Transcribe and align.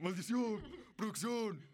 ¡Maldición! 0.00 0.60
¡Producción! 0.96 1.71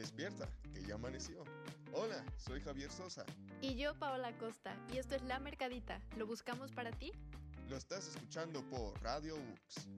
Despierta, 0.00 0.48
que 0.72 0.82
ya 0.82 0.94
amaneció. 0.94 1.44
Hola, 1.92 2.24
soy 2.38 2.62
Javier 2.62 2.90
Sosa. 2.90 3.26
Y 3.60 3.76
yo, 3.76 3.94
Paola 3.98 4.32
Costa, 4.38 4.74
y 4.90 4.96
esto 4.96 5.14
es 5.14 5.20
La 5.24 5.38
Mercadita. 5.38 6.00
¿Lo 6.16 6.26
buscamos 6.26 6.72
para 6.72 6.90
ti? 6.90 7.12
Lo 7.68 7.76
estás 7.76 8.08
escuchando 8.08 8.66
por 8.70 8.98
Radio 9.02 9.36
UX. 9.36 9.90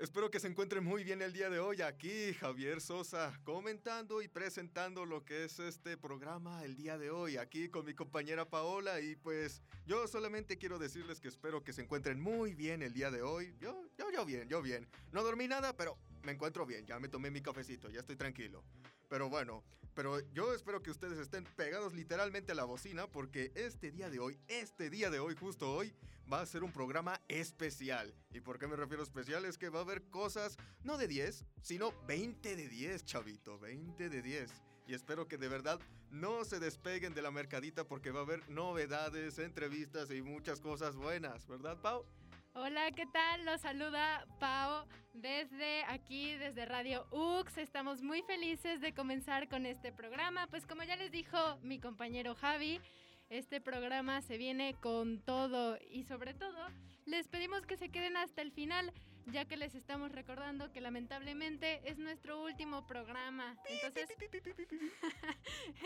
Espero 0.00 0.30
que 0.30 0.40
se 0.40 0.46
encuentren 0.46 0.82
muy 0.82 1.04
bien 1.04 1.20
el 1.20 1.34
día 1.34 1.50
de 1.50 1.58
hoy. 1.58 1.82
Aquí 1.82 2.32
Javier 2.40 2.80
Sosa 2.80 3.38
comentando 3.44 4.22
y 4.22 4.28
presentando 4.28 5.04
lo 5.04 5.26
que 5.26 5.44
es 5.44 5.58
este 5.58 5.98
programa 5.98 6.64
el 6.64 6.74
día 6.74 6.96
de 6.96 7.10
hoy. 7.10 7.36
Aquí 7.36 7.68
con 7.68 7.84
mi 7.84 7.92
compañera 7.92 8.48
Paola 8.48 9.02
y 9.02 9.16
pues 9.16 9.60
yo 9.84 10.08
solamente 10.08 10.56
quiero 10.56 10.78
decirles 10.78 11.20
que 11.20 11.28
espero 11.28 11.62
que 11.62 11.74
se 11.74 11.82
encuentren 11.82 12.18
muy 12.18 12.54
bien 12.54 12.80
el 12.80 12.94
día 12.94 13.10
de 13.10 13.20
hoy. 13.20 13.54
Yo, 13.60 13.78
yo, 13.98 14.10
yo 14.10 14.24
bien, 14.24 14.48
yo 14.48 14.62
bien. 14.62 14.88
No 15.12 15.22
dormí 15.22 15.46
nada, 15.46 15.76
pero 15.76 15.98
me 16.22 16.32
encuentro 16.32 16.64
bien. 16.64 16.86
Ya 16.86 16.98
me 16.98 17.10
tomé 17.10 17.30
mi 17.30 17.42
cafecito, 17.42 17.90
ya 17.90 18.00
estoy 18.00 18.16
tranquilo. 18.16 18.64
Pero 19.10 19.28
bueno, 19.28 19.64
pero 19.94 20.20
yo 20.32 20.54
espero 20.54 20.82
que 20.82 20.90
ustedes 20.92 21.18
estén 21.18 21.42
pegados 21.56 21.92
literalmente 21.94 22.52
a 22.52 22.54
la 22.54 22.64
bocina 22.64 23.08
porque 23.08 23.50
este 23.56 23.90
día 23.90 24.08
de 24.08 24.20
hoy, 24.20 24.38
este 24.46 24.88
día 24.88 25.10
de 25.10 25.18
hoy, 25.18 25.34
justo 25.34 25.74
hoy, 25.74 25.92
va 26.32 26.40
a 26.40 26.46
ser 26.46 26.62
un 26.62 26.72
programa 26.72 27.20
especial. 27.26 28.14
¿Y 28.32 28.40
por 28.40 28.60
qué 28.60 28.68
me 28.68 28.76
refiero 28.76 29.02
a 29.02 29.04
especial? 29.04 29.44
Es 29.44 29.58
que 29.58 29.68
va 29.68 29.80
a 29.80 29.82
haber 29.82 30.04
cosas, 30.10 30.56
no 30.84 30.96
de 30.96 31.08
10, 31.08 31.44
sino 31.60 31.92
20 32.06 32.54
de 32.54 32.68
10, 32.68 33.04
chavito, 33.04 33.58
20 33.58 34.08
de 34.08 34.22
10. 34.22 34.52
Y 34.86 34.94
espero 34.94 35.26
que 35.26 35.38
de 35.38 35.48
verdad 35.48 35.80
no 36.12 36.44
se 36.44 36.60
despeguen 36.60 37.12
de 37.12 37.22
la 37.22 37.32
mercadita 37.32 37.82
porque 37.82 38.12
va 38.12 38.20
a 38.20 38.22
haber 38.22 38.48
novedades, 38.48 39.40
entrevistas 39.40 40.12
y 40.12 40.22
muchas 40.22 40.60
cosas 40.60 40.94
buenas, 40.94 41.48
¿verdad, 41.48 41.80
Pau? 41.82 42.06
Hola, 42.52 42.90
¿qué 42.90 43.06
tal? 43.06 43.44
Los 43.44 43.60
saluda 43.60 44.26
Pau 44.40 44.84
desde 45.14 45.84
aquí, 45.84 46.34
desde 46.34 46.66
Radio 46.66 47.06
UX. 47.12 47.58
Estamos 47.58 48.02
muy 48.02 48.22
felices 48.22 48.80
de 48.80 48.92
comenzar 48.92 49.48
con 49.48 49.66
este 49.66 49.92
programa. 49.92 50.48
Pues 50.48 50.66
como 50.66 50.82
ya 50.82 50.96
les 50.96 51.12
dijo 51.12 51.38
mi 51.62 51.78
compañero 51.78 52.34
Javi, 52.34 52.80
este 53.28 53.60
programa 53.60 54.20
se 54.20 54.36
viene 54.36 54.74
con 54.80 55.20
todo 55.20 55.78
y 55.92 56.02
sobre 56.02 56.34
todo 56.34 56.58
les 57.06 57.28
pedimos 57.28 57.66
que 57.66 57.76
se 57.76 57.90
queden 57.90 58.16
hasta 58.16 58.42
el 58.42 58.50
final, 58.50 58.92
ya 59.26 59.44
que 59.44 59.56
les 59.56 59.76
estamos 59.76 60.10
recordando 60.10 60.72
que 60.72 60.80
lamentablemente 60.80 61.88
es 61.88 61.98
nuestro 61.98 62.42
último 62.42 62.84
programa. 62.84 63.56
Entonces, 63.68 64.08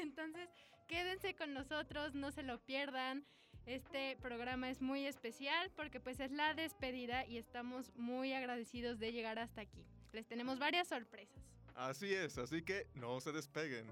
entonces 0.01 0.49
quédense 0.89 1.37
con 1.37 1.53
nosotros, 1.53 2.15
no 2.15 2.31
se 2.31 2.43
lo 2.43 2.59
pierdan. 2.65 3.27
Este 3.67 4.17
programa 4.21 4.71
es 4.71 4.83
muy 4.83 5.07
especial 5.07 5.71
porque 5.75 5.99
pues 5.99 6.21
es 6.21 6.31
la 6.31 6.53
despedida 6.53 7.27
y 7.27 7.39
estamos 7.39 7.93
muy 7.97 8.33
agradecidos 8.35 8.99
de 8.99 9.13
llegar 9.13 9.39
hasta 9.39 9.63
aquí. 9.63 9.85
Les 10.13 10.27
tenemos 10.27 10.59
varias 10.59 10.89
sorpresas. 10.89 11.43
Así 11.75 12.13
es, 12.13 12.37
así 12.39 12.63
que 12.63 12.87
no 12.95 13.21
se 13.21 13.33
despeguen. 13.33 13.87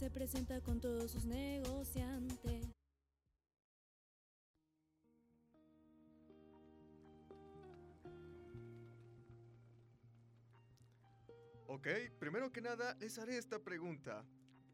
Se 0.00 0.08
presenta 0.08 0.62
con 0.62 0.80
todos 0.80 1.10
sus 1.10 1.26
negociantes. 1.26 2.66
Ok, 11.66 11.86
primero 12.18 12.50
que 12.50 12.62
nada 12.62 12.96
les 12.98 13.18
haré 13.18 13.36
esta 13.36 13.58
pregunta. 13.62 14.24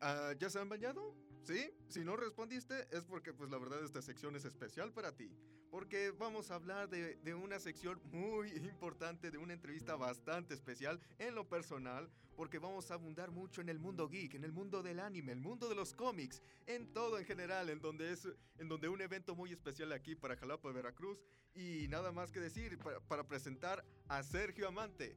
Ah, 0.00 0.32
¿Ya 0.38 0.48
se 0.48 0.60
han 0.60 0.68
bañado? 0.68 1.16
¿Sí? 1.42 1.74
Si 1.88 2.04
no 2.04 2.16
respondiste 2.16 2.86
es 2.92 3.02
porque 3.02 3.34
pues 3.34 3.50
la 3.50 3.58
verdad 3.58 3.82
esta 3.84 4.02
sección 4.02 4.36
es 4.36 4.44
especial 4.44 4.92
para 4.92 5.10
ti. 5.16 5.28
Porque 5.70 6.10
vamos 6.10 6.50
a 6.50 6.54
hablar 6.54 6.88
de, 6.88 7.16
de 7.16 7.34
una 7.34 7.58
sección 7.58 8.00
muy 8.12 8.50
importante, 8.56 9.30
de 9.30 9.38
una 9.38 9.52
entrevista 9.52 9.96
bastante 9.96 10.54
especial 10.54 11.00
en 11.18 11.34
lo 11.34 11.48
personal, 11.48 12.08
porque 12.36 12.58
vamos 12.58 12.90
a 12.90 12.94
abundar 12.94 13.30
mucho 13.30 13.60
en 13.60 13.68
el 13.68 13.78
mundo 13.78 14.08
geek, 14.08 14.34
en 14.34 14.44
el 14.44 14.52
mundo 14.52 14.82
del 14.82 15.00
anime, 15.00 15.32
el 15.32 15.40
mundo 15.40 15.68
de 15.68 15.74
los 15.74 15.94
cómics, 15.94 16.42
en 16.66 16.92
todo 16.92 17.18
en 17.18 17.24
general, 17.24 17.70
en 17.70 17.80
donde 17.80 18.12
es 18.12 18.28
en 18.58 18.68
donde 18.68 18.88
un 18.88 19.00
evento 19.00 19.34
muy 19.34 19.52
especial 19.52 19.92
aquí 19.92 20.14
para 20.14 20.36
Jalapa, 20.36 20.70
Veracruz. 20.72 21.18
Y 21.54 21.88
nada 21.88 22.12
más 22.12 22.30
que 22.30 22.40
decir, 22.40 22.78
para, 22.78 23.00
para 23.00 23.24
presentar 23.26 23.84
a 24.08 24.22
Sergio 24.22 24.68
Amante. 24.68 25.16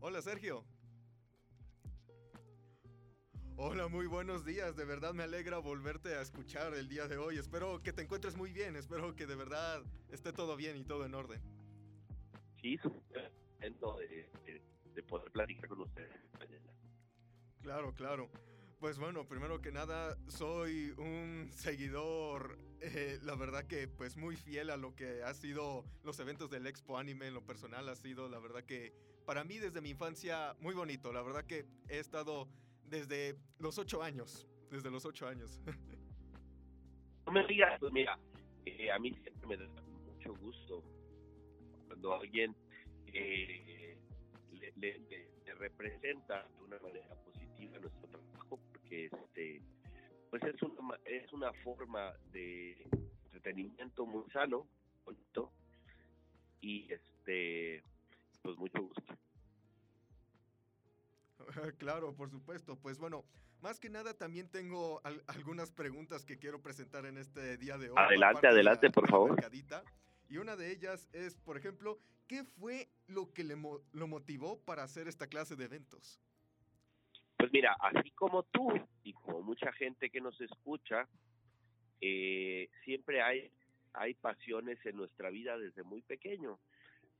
Hola 0.00 0.22
Sergio. 0.22 0.64
Hola, 3.62 3.88
muy 3.88 4.06
buenos 4.06 4.46
días. 4.46 4.74
De 4.74 4.86
verdad 4.86 5.12
me 5.12 5.22
alegra 5.22 5.58
volverte 5.58 6.14
a 6.14 6.22
escuchar 6.22 6.72
el 6.72 6.88
día 6.88 7.08
de 7.08 7.18
hoy. 7.18 7.36
Espero 7.36 7.82
que 7.82 7.92
te 7.92 8.00
encuentres 8.00 8.34
muy 8.34 8.54
bien. 8.54 8.74
Espero 8.74 9.14
que 9.14 9.26
de 9.26 9.34
verdad 9.34 9.82
esté 10.08 10.32
todo 10.32 10.56
bien 10.56 10.78
y 10.78 10.84
todo 10.84 11.04
en 11.04 11.14
orden. 11.14 11.42
Sí, 12.62 12.78
contento 12.78 13.98
de, 13.98 14.30
de, 14.46 14.62
de 14.94 15.02
poder 15.02 15.30
platicar 15.30 15.68
con 15.68 15.82
ustedes. 15.82 16.10
Claro, 17.60 17.92
claro. 17.92 18.30
Pues 18.78 18.98
bueno, 18.98 19.28
primero 19.28 19.60
que 19.60 19.72
nada, 19.72 20.16
soy 20.26 20.94
un 20.96 21.50
seguidor, 21.52 22.56
eh, 22.80 23.18
la 23.20 23.34
verdad 23.34 23.66
que 23.66 23.88
pues 23.88 24.16
muy 24.16 24.36
fiel 24.36 24.70
a 24.70 24.78
lo 24.78 24.96
que 24.96 25.22
ha 25.22 25.34
sido 25.34 25.84
los 26.02 26.18
eventos 26.18 26.48
del 26.48 26.66
Expo 26.66 26.96
Anime 26.96 27.26
en 27.26 27.34
lo 27.34 27.44
personal, 27.44 27.90
ha 27.90 27.94
sido 27.94 28.30
la 28.30 28.38
verdad 28.38 28.64
que 28.64 28.94
para 29.26 29.44
mí 29.44 29.58
desde 29.58 29.82
mi 29.82 29.90
infancia 29.90 30.56
muy 30.60 30.74
bonito, 30.74 31.12
la 31.12 31.20
verdad 31.20 31.44
que 31.44 31.66
he 31.90 31.98
estado 31.98 32.48
desde 32.90 33.36
los 33.58 33.78
ocho 33.78 34.02
años, 34.02 34.46
desde 34.70 34.90
los 34.90 35.04
ocho 35.06 35.26
años. 35.26 35.60
No 37.26 37.32
me 37.32 37.46
digas, 37.46 37.78
pues 37.78 37.92
mira, 37.92 38.18
eh, 38.66 38.90
a 38.90 38.98
mí 38.98 39.14
siempre 39.22 39.46
me 39.46 39.56
da 39.56 39.68
mucho 40.04 40.34
gusto 40.34 40.82
cuando 41.86 42.14
alguien 42.14 42.56
eh, 43.06 43.96
le, 44.52 44.72
le- 44.98 45.30
representa 45.54 46.42
de 46.56 46.62
una 46.64 46.78
manera 46.80 47.14
positiva 47.22 47.78
nuestro 47.78 48.08
trabajo, 48.08 48.58
porque 48.72 49.04
este, 49.06 49.62
pues 50.30 50.42
es 50.42 50.60
una, 50.62 50.98
es 51.04 51.32
una 51.32 51.52
forma 51.62 52.12
de 52.32 52.88
entretenimiento 53.26 54.06
muy 54.06 54.24
sano, 54.32 54.66
bonito, 55.04 55.52
y 56.62 56.90
este, 56.92 57.84
pues 58.42 58.56
mucho 58.56 58.82
gusto. 58.82 59.14
claro, 61.78 62.14
por 62.14 62.30
supuesto. 62.30 62.76
Pues 62.80 62.98
bueno, 62.98 63.24
más 63.60 63.78
que 63.80 63.88
nada 63.90 64.14
también 64.16 64.48
tengo 64.50 65.00
al- 65.04 65.22
algunas 65.26 65.70
preguntas 65.72 66.24
que 66.24 66.38
quiero 66.38 66.62
presentar 66.62 67.06
en 67.06 67.16
este 67.18 67.56
día 67.56 67.78
de 67.78 67.90
hoy. 67.90 67.96
Adelante, 67.98 68.46
adelante, 68.46 68.86
la- 68.86 68.92
por 68.92 69.08
favor. 69.08 69.30
mercadita. 69.32 69.84
Y 70.28 70.36
una 70.38 70.56
de 70.56 70.70
ellas 70.70 71.08
es, 71.12 71.36
por 71.36 71.56
ejemplo, 71.56 71.98
¿qué 72.28 72.44
fue 72.44 72.88
lo 73.08 73.32
que 73.32 73.42
le 73.44 73.56
mo- 73.56 73.80
lo 73.92 74.06
motivó 74.06 74.60
para 74.64 74.82
hacer 74.84 75.08
esta 75.08 75.26
clase 75.26 75.56
de 75.56 75.64
eventos? 75.64 76.20
Pues 77.36 77.50
mira, 77.52 77.74
así 77.80 78.10
como 78.12 78.42
tú 78.44 78.68
y 79.02 79.12
como 79.14 79.42
mucha 79.42 79.72
gente 79.72 80.10
que 80.10 80.20
nos 80.20 80.40
escucha, 80.40 81.08
eh, 82.00 82.68
siempre 82.84 83.22
hay, 83.22 83.50
hay 83.94 84.14
pasiones 84.14 84.78
en 84.86 84.96
nuestra 84.96 85.30
vida 85.30 85.58
desde 85.58 85.82
muy 85.82 86.02
pequeño. 86.02 86.58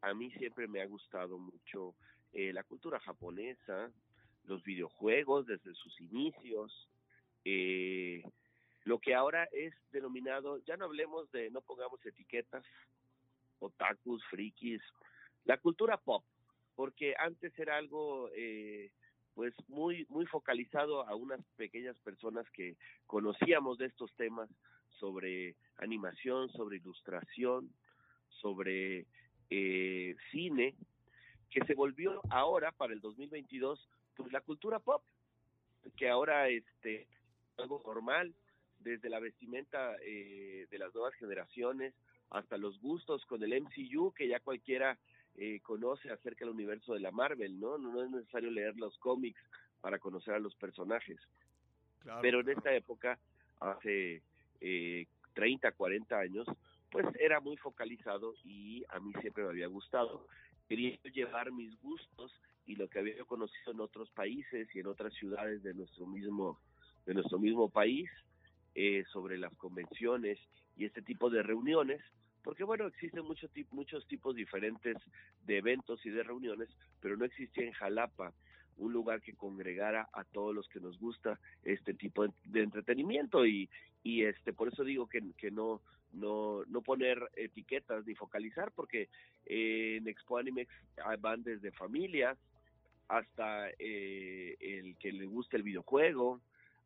A 0.03 0.15
mí 0.15 0.31
siempre 0.33 0.69
me 0.69 0.81
ha 0.81 0.87
gustado 0.87 1.39
mucho 1.39 1.95
eh, 2.33 2.53
la 2.53 2.63
cultura 2.65 3.01
japonesa, 3.01 3.91
los 4.45 4.63
videojuegos 4.63 5.47
desde 5.47 5.75
sus 5.75 6.01
inicios, 6.01 6.89
eh, 7.45 8.23
lo 8.85 8.99
que 8.99 9.15
ahora 9.15 9.45
es 9.53 9.75
denominado, 9.93 10.59
ya 10.65 10.77
no 10.77 10.87
hablemos 10.87 11.31
de, 11.33 11.51
no 11.51 11.61
pongamos 11.61 12.05
etiquetas, 12.05 12.65
otakus, 13.59 14.25
frikis, 14.31 14.83
la 15.45 15.59
cultura 15.59 15.97
pop, 15.97 16.25
porque 16.75 17.15
antes 17.19 17.57
era 17.59 17.77
algo 17.77 18.31
eh, 18.35 18.91
pues 19.35 19.55
muy 19.69 20.07
muy 20.09 20.27
focalizado 20.27 21.07
a 21.07 21.15
unas 21.15 21.41
pequeñas 21.57 21.97
personas 22.01 22.49
que 22.51 22.77
conocíamos 23.07 23.79
de 23.79 23.87
estos 23.87 24.13
temas 24.17 24.49
sobre 24.99 25.57
animación, 25.79 26.51
sobre 26.51 26.77
ilustración, 26.77 27.73
sobre 28.29 29.07
eh, 29.51 30.17
cine, 30.31 30.75
que 31.51 31.65
se 31.65 31.75
volvió 31.75 32.21
ahora 32.31 32.73
para 32.73 32.93
el 32.93 33.01
2022 33.01 33.89
pues 34.21 34.33
la 34.33 34.41
cultura 34.41 34.79
pop, 34.79 35.03
que 35.97 36.09
ahora 36.09 36.49
este 36.49 37.07
algo 37.57 37.83
normal 37.85 38.35
desde 38.79 39.11
la 39.11 39.21
vestimenta 39.21 39.97
eh, 40.03 40.67
de 40.71 40.79
las 40.79 40.95
nuevas 40.95 41.15
generaciones 41.15 41.95
hasta 42.31 42.57
los 42.57 42.81
gustos 42.81 43.25
con 43.27 43.43
el 43.43 43.61
MCU 43.63 44.13
que 44.13 44.29
ya 44.29 44.41
cualquiera 44.41 44.99
eh, 45.37 45.61
conoce 45.61 46.11
acerca 46.11 46.45
del 46.45 46.55
universo 46.55 46.95
de 46.95 47.01
la 47.01 47.11
Marvel, 47.11 47.59
¿no? 47.61 47.79
¿no? 47.79 48.03
es 48.03 48.11
necesario 48.11 48.51
leer 48.51 48.77
los 48.77 48.97
cómics 48.99 49.41
para 49.81 49.99
conocer 49.99 50.35
a 50.35 50.39
los 50.39 50.55
personajes. 50.57 51.19
Pero 52.23 52.41
en 52.41 52.49
esta 52.49 52.73
época, 52.75 53.19
hace 53.61 54.23
eh, 54.61 55.07
30, 55.35 55.73
40 55.73 56.19
años, 56.19 56.47
pues 56.91 57.07
era 57.19 57.41
muy 57.41 57.57
focalizado 57.59 58.35
y 58.43 58.85
a 58.89 58.99
mí 59.01 59.13
siempre 59.21 59.45
me 59.45 59.51
había 59.51 59.67
gustado. 59.67 60.27
Quería 60.67 60.99
llevar 61.13 61.53
mis 61.53 61.79
gustos 61.81 62.33
y 62.67 62.77
lo 62.77 62.89
que 62.89 63.01
había 63.01 63.25
conocido 63.25 63.73
en 63.73 63.81
otros 63.81 64.11
países 64.11 64.69
y 64.75 64.81
en 64.81 64.87
otras 64.87 65.13
ciudades 65.15 65.63
de 65.63 65.75
nuestro 65.75 66.07
mismo, 66.07 66.61
de 67.07 67.15
nuestro 67.15 67.39
mismo 67.39 67.69
país, 67.69 68.09
eh, 68.75 69.05
sobre 69.13 69.37
las 69.37 69.55
convenciones 69.57 70.39
y 70.77 70.85
este 70.85 71.03
tipo 71.03 71.29
de 71.29 71.43
reuniones, 71.43 72.01
porque 72.43 72.63
bueno, 72.63 72.87
existen 72.87 73.25
muchos, 73.25 73.51
muchos 73.73 74.07
tipos 74.07 74.37
diferentes 74.37 74.97
de 75.45 75.59
eventos 75.59 76.05
y 76.07 76.11
de 76.11 76.23
reuniones, 76.23 76.69
pero 77.01 77.17
no 77.17 77.25
existía 77.25 77.67
en 77.67 77.73
Jalapa 77.73 78.33
un 78.77 78.93
lugar 78.93 79.21
que 79.21 79.35
congregara 79.35 80.09
a 80.13 80.25
todos 80.25 80.55
los 80.55 80.69
que 80.69 80.81
nos 80.81 80.99
gusta 80.99 81.39
este 81.65 81.95
tipo 81.95 82.27
de, 82.45 82.63
entretenimiento. 82.63 83.45
Y, 83.45 83.69
y 84.03 84.23
este 84.23 84.53
por 84.53 84.69
eso 84.69 84.85
digo 84.85 85.09
que, 85.09 85.21
que 85.37 85.51
no 85.51 85.83
no 86.13 86.65
no 86.67 86.83
poner 86.83 87.31
etiquetas 87.37 88.05
ni 88.07 88.15
focalizar 88.15 88.73
porque 88.73 89.09
eh, 89.47 89.97
en 89.99 90.09
Expo 90.09 90.39
Animex 90.39 90.73
van 91.21 91.43
desde 91.43 91.71
familias 91.73 92.39
hasta 93.11 93.71
eh, 93.79 94.57
el 94.61 94.97
que 94.97 95.13
le 95.13 95.27
guste 95.27 95.57
el 95.57 95.63
videojuego 95.63 96.41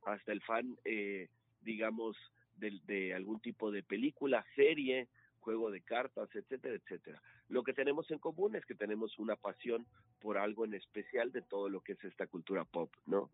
hasta 0.05 0.33
el 0.33 0.41
fan 0.43 0.77
eh, 0.85 1.29
digamos 1.63 2.17
de, 2.57 2.81
de 2.87 3.15
algún 3.15 3.41
tipo 3.41 3.71
de 3.71 3.83
película 3.83 4.45
serie 4.55 5.09
juego 5.45 5.71
de 5.71 5.83
cartas, 5.83 6.29
etcétera, 6.35 6.75
etcétera. 6.75 7.23
Lo 7.49 7.63
que 7.63 7.75
tenemos 7.75 8.11
en 8.11 8.19
común 8.19 8.57
es 8.57 8.65
que 8.65 8.75
tenemos 8.75 9.19
una 9.19 9.37
pasión 9.37 9.87
por 10.19 10.39
algo 10.39 10.65
en 10.65 10.73
especial 10.73 11.31
de 11.33 11.43
todo 11.43 11.69
lo 11.69 11.83
que 11.83 11.93
es 11.93 12.03
esta 12.03 12.27
cultura 12.27 12.65
pop, 12.65 12.91
¿no? 13.05 13.31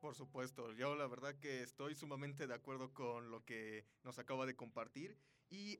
Por 0.00 0.16
supuesto, 0.16 0.72
yo 0.72 0.96
la 0.96 1.06
verdad 1.06 1.38
que 1.38 1.62
estoy 1.62 1.94
sumamente 1.94 2.48
de 2.48 2.54
acuerdo 2.54 2.92
con 2.92 3.30
lo 3.30 3.44
que 3.44 3.84
nos 4.02 4.18
acaba 4.18 4.44
de 4.46 4.56
compartir 4.56 5.16
y 5.48 5.78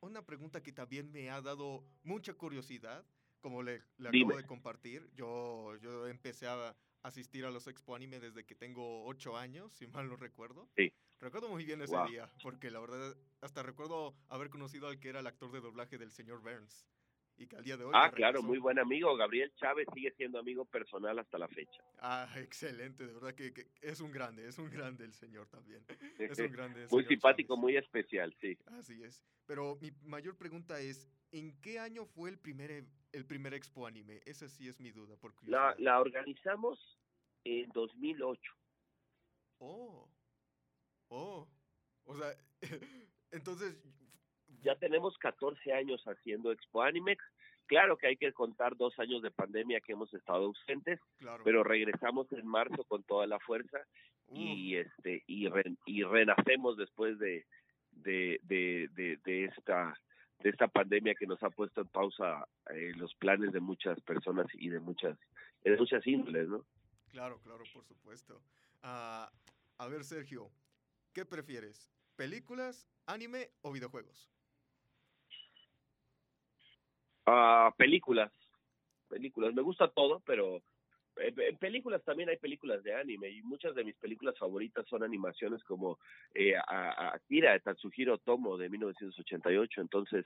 una 0.00 0.24
pregunta 0.24 0.62
que 0.62 0.72
también 0.72 1.10
me 1.10 1.30
ha 1.30 1.40
dado 1.40 1.82
mucha 2.04 2.34
curiosidad, 2.34 3.04
como 3.44 3.62
le, 3.62 3.82
le 3.98 4.08
acabo 4.08 4.38
de 4.38 4.46
compartir, 4.46 5.06
yo, 5.14 5.76
yo 5.82 6.08
empecé 6.08 6.46
a 6.46 6.74
asistir 7.02 7.44
a 7.44 7.50
los 7.50 7.66
Expo 7.66 7.94
Anime 7.94 8.18
desde 8.18 8.46
que 8.46 8.54
tengo 8.54 9.04
ocho 9.04 9.36
años, 9.36 9.70
si 9.74 9.86
mal 9.86 10.08
no 10.08 10.16
recuerdo. 10.16 10.66
Sí. 10.74 10.90
Recuerdo 11.20 11.50
muy 11.50 11.66
bien 11.66 11.82
ese 11.82 11.94
día, 12.08 12.32
porque 12.42 12.70
la 12.70 12.80
verdad, 12.80 13.14
hasta 13.42 13.62
recuerdo 13.62 14.14
haber 14.30 14.48
conocido 14.48 14.88
al 14.88 14.98
que 14.98 15.10
era 15.10 15.20
el 15.20 15.26
actor 15.26 15.52
de 15.52 15.60
doblaje 15.60 15.98
del 15.98 16.10
señor 16.10 16.40
Burns. 16.40 16.88
Y 17.36 17.46
que 17.46 17.56
al 17.56 17.64
día 17.64 17.76
de 17.76 17.84
hoy. 17.84 17.92
Ah, 17.94 18.10
claro, 18.10 18.42
muy 18.42 18.58
buen 18.58 18.78
amigo. 18.78 19.14
Gabriel 19.14 19.52
Chávez 19.56 19.88
sigue 19.92 20.10
siendo 20.12 20.38
amigo 20.38 20.64
personal 20.64 21.18
hasta 21.18 21.36
la 21.36 21.48
fecha. 21.48 21.84
Ah, 21.98 22.28
excelente. 22.36 23.06
De 23.06 23.12
verdad 23.12 23.34
que, 23.34 23.52
es 23.82 24.00
un 24.00 24.10
grande, 24.10 24.48
es 24.48 24.56
un 24.56 24.70
grande 24.70 25.04
el 25.04 25.12
señor 25.12 25.48
también. 25.48 25.84
Es 26.18 26.38
un 26.38 26.52
grande. 26.52 26.86
muy 26.90 27.04
simpático, 27.04 27.58
muy 27.58 27.76
especial, 27.76 28.34
sí. 28.40 28.56
Así 28.78 29.02
es. 29.02 29.22
Pero 29.46 29.76
mi 29.82 29.90
mayor 30.04 30.36
pregunta 30.36 30.80
es: 30.80 31.10
¿en 31.34 31.60
qué 31.60 31.78
año 31.80 32.06
fue 32.06 32.30
el 32.30 32.38
primer, 32.38 32.70
e, 32.70 32.86
el 33.12 33.26
primer 33.26 33.54
Expo 33.54 33.86
Anime? 33.86 34.20
Esa 34.24 34.48
sí 34.48 34.68
es 34.68 34.80
mi 34.80 34.92
duda. 34.92 35.16
Porque 35.20 35.46
la, 35.46 35.74
la 35.78 36.00
organizamos 36.00 36.98
en 37.42 37.68
2008. 37.70 38.52
Oh. 39.58 40.08
Oh, 41.08 41.48
o 42.04 42.16
sea, 42.16 42.34
entonces... 43.30 43.76
Ya 44.62 44.76
tenemos 44.76 45.18
14 45.18 45.74
años 45.74 46.02
haciendo 46.06 46.50
Expo 46.50 46.80
Animex. 46.80 47.22
Claro 47.66 47.98
que 47.98 48.06
hay 48.06 48.16
que 48.16 48.32
contar 48.32 48.76
dos 48.76 48.98
años 48.98 49.20
de 49.20 49.30
pandemia 49.30 49.80
que 49.80 49.92
hemos 49.92 50.12
estado 50.14 50.46
ausentes, 50.46 51.00
pero 51.44 51.62
regresamos 51.64 52.32
en 52.32 52.46
marzo 52.46 52.84
con 52.84 53.02
toda 53.02 53.26
la 53.26 53.38
fuerza 53.40 53.78
y 54.32 54.76
este 54.76 55.22
y, 55.26 55.46
y 55.86 56.02
renacemos 56.02 56.78
después 56.78 57.18
de 57.18 57.44
de, 57.90 58.40
de, 58.42 59.18
de, 59.24 59.44
esta 59.44 59.94
de 60.44 60.50
esta 60.50 60.68
pandemia 60.68 61.16
que 61.16 61.26
nos 61.26 61.42
ha 61.42 61.50
puesto 61.50 61.80
en 61.80 61.88
pausa 61.88 62.46
eh, 62.70 62.92
los 62.94 63.12
planes 63.16 63.52
de 63.52 63.58
muchas 63.58 64.00
personas 64.02 64.46
y 64.52 64.68
de 64.68 64.78
muchas 64.78 65.18
de 65.64 65.76
muchas 65.76 66.06
índoles, 66.06 66.46
¿no? 66.48 66.64
Claro, 67.10 67.40
claro, 67.42 67.64
por 67.72 67.84
supuesto. 67.84 68.42
Uh, 68.82 69.26
a 69.78 69.88
ver, 69.88 70.04
Sergio, 70.04 70.50
¿Qué 71.14 71.24
prefieres? 71.24 71.88
¿Películas, 72.16 72.88
anime 73.06 73.50
o 73.62 73.70
videojuegos? 73.70 74.28
Ah, 77.24 77.72
películas. 77.78 78.32
Películas. 79.08 79.54
Me 79.54 79.62
gusta 79.62 79.86
todo, 79.86 80.20
pero 80.26 80.60
en 81.16 81.56
películas 81.58 82.02
también 82.04 82.28
hay 82.28 82.36
películas 82.36 82.82
de 82.82 82.94
anime 82.94 83.30
y 83.30 83.42
muchas 83.42 83.74
de 83.74 83.84
mis 83.84 83.96
películas 83.96 84.38
favoritas 84.38 84.86
son 84.88 85.02
animaciones 85.02 85.62
como 85.64 85.98
eh, 86.34 86.54
Akira 86.56 87.52
de 87.52 87.60
Tatsuhiro 87.60 88.18
Tomo 88.18 88.56
de 88.56 88.68
1988. 88.68 89.80
Entonces, 89.80 90.24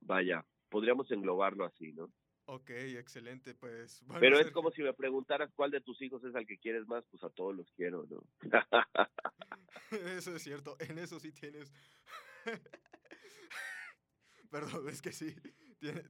vaya, 0.00 0.44
podríamos 0.68 1.10
englobarlo 1.10 1.64
así, 1.64 1.92
¿no? 1.92 2.10
Ok, 2.46 2.70
excelente, 2.70 3.54
pues. 3.54 4.02
Pero 4.20 4.38
es 4.38 4.50
como 4.50 4.70
si 4.70 4.82
me 4.82 4.92
preguntaras 4.92 5.52
cuál 5.54 5.70
de 5.70 5.80
tus 5.80 6.00
hijos 6.02 6.22
es 6.24 6.34
al 6.34 6.46
que 6.46 6.58
quieres 6.58 6.86
más, 6.86 7.04
pues 7.10 7.22
a 7.24 7.30
todos 7.30 7.54
los 7.54 7.70
quiero, 7.72 8.06
¿no? 8.10 8.22
eso 10.16 10.34
es 10.34 10.42
cierto, 10.42 10.76
en 10.80 10.98
eso 10.98 11.18
sí 11.20 11.32
tienes... 11.32 11.72
Perdón, 14.50 14.88
es 14.88 15.02
que 15.02 15.10
sí, 15.10 15.34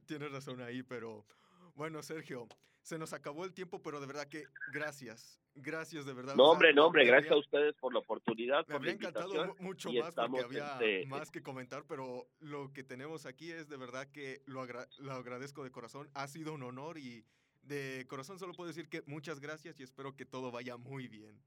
tienes 0.05 0.31
razón 0.31 0.61
ahí, 0.61 0.83
pero 0.83 1.25
bueno, 1.73 2.03
Sergio, 2.03 2.47
se 2.85 2.99
nos 2.99 3.13
acabó 3.13 3.45
el 3.45 3.53
tiempo, 3.53 3.81
pero 3.81 3.99
de 3.99 4.05
verdad 4.05 4.27
que 4.27 4.43
gracias. 4.71 5.41
Gracias 5.55 6.05
de 6.05 6.13
verdad. 6.13 6.35
No, 6.35 6.51
hombre, 6.51 6.71
no, 6.71 6.85
hombre, 6.85 7.03
gracias 7.03 7.31
a 7.33 7.37
ustedes 7.37 7.73
por 7.77 7.91
la 7.91 7.99
oportunidad. 7.99 8.63
Me 8.67 8.75
habría 8.75 8.93
encantado 8.93 9.55
mucho 9.59 9.91
más 9.91 10.13
porque 10.13 10.41
había 10.43 11.07
más 11.07 11.31
que 11.31 11.41
comentar, 11.41 11.83
pero 11.87 12.27
lo 12.39 12.71
que 12.73 12.83
tenemos 12.83 13.25
aquí 13.25 13.51
es 13.51 13.69
de 13.69 13.77
verdad 13.77 14.07
que 14.11 14.43
lo, 14.45 14.63
lo 14.99 15.11
agradezco 15.13 15.63
de 15.63 15.71
corazón. 15.71 16.11
Ha 16.13 16.27
sido 16.27 16.53
un 16.53 16.61
honor 16.61 16.99
y 16.99 17.25
de 17.63 18.05
corazón 18.07 18.37
solo 18.37 18.53
puedo 18.53 18.67
decir 18.67 18.87
que 18.87 19.01
muchas 19.07 19.39
gracias 19.39 19.79
y 19.79 19.83
espero 19.83 20.15
que 20.15 20.25
todo 20.25 20.51
vaya 20.51 20.77
muy 20.77 21.07
bien. 21.07 21.41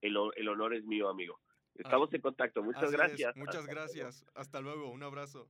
El, 0.00 0.16
el 0.36 0.48
honor 0.48 0.74
es 0.74 0.86
mío, 0.86 1.10
amigo. 1.10 1.38
Estamos 1.74 2.10
en 2.14 2.22
contacto. 2.22 2.62
Muchas 2.62 2.90
gracias. 2.90 3.36
Muchas 3.36 3.66
gracias. 3.66 4.24
Hasta 4.34 4.62
luego. 4.62 4.90
Un 4.90 5.02
abrazo. 5.02 5.46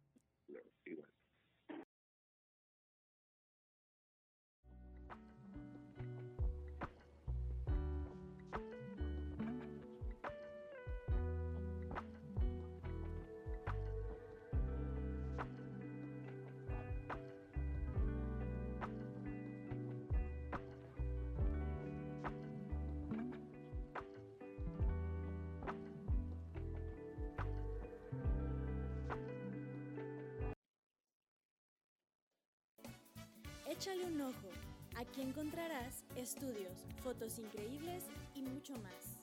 Échale 33.81 34.05
un 34.05 34.21
ojo. 34.21 34.51
Aquí 34.95 35.23
encontrarás 35.23 36.05
estudios, 36.15 36.85
fotos 37.03 37.39
increíbles 37.39 38.05
y 38.35 38.43
mucho 38.43 38.75
más. 38.75 39.23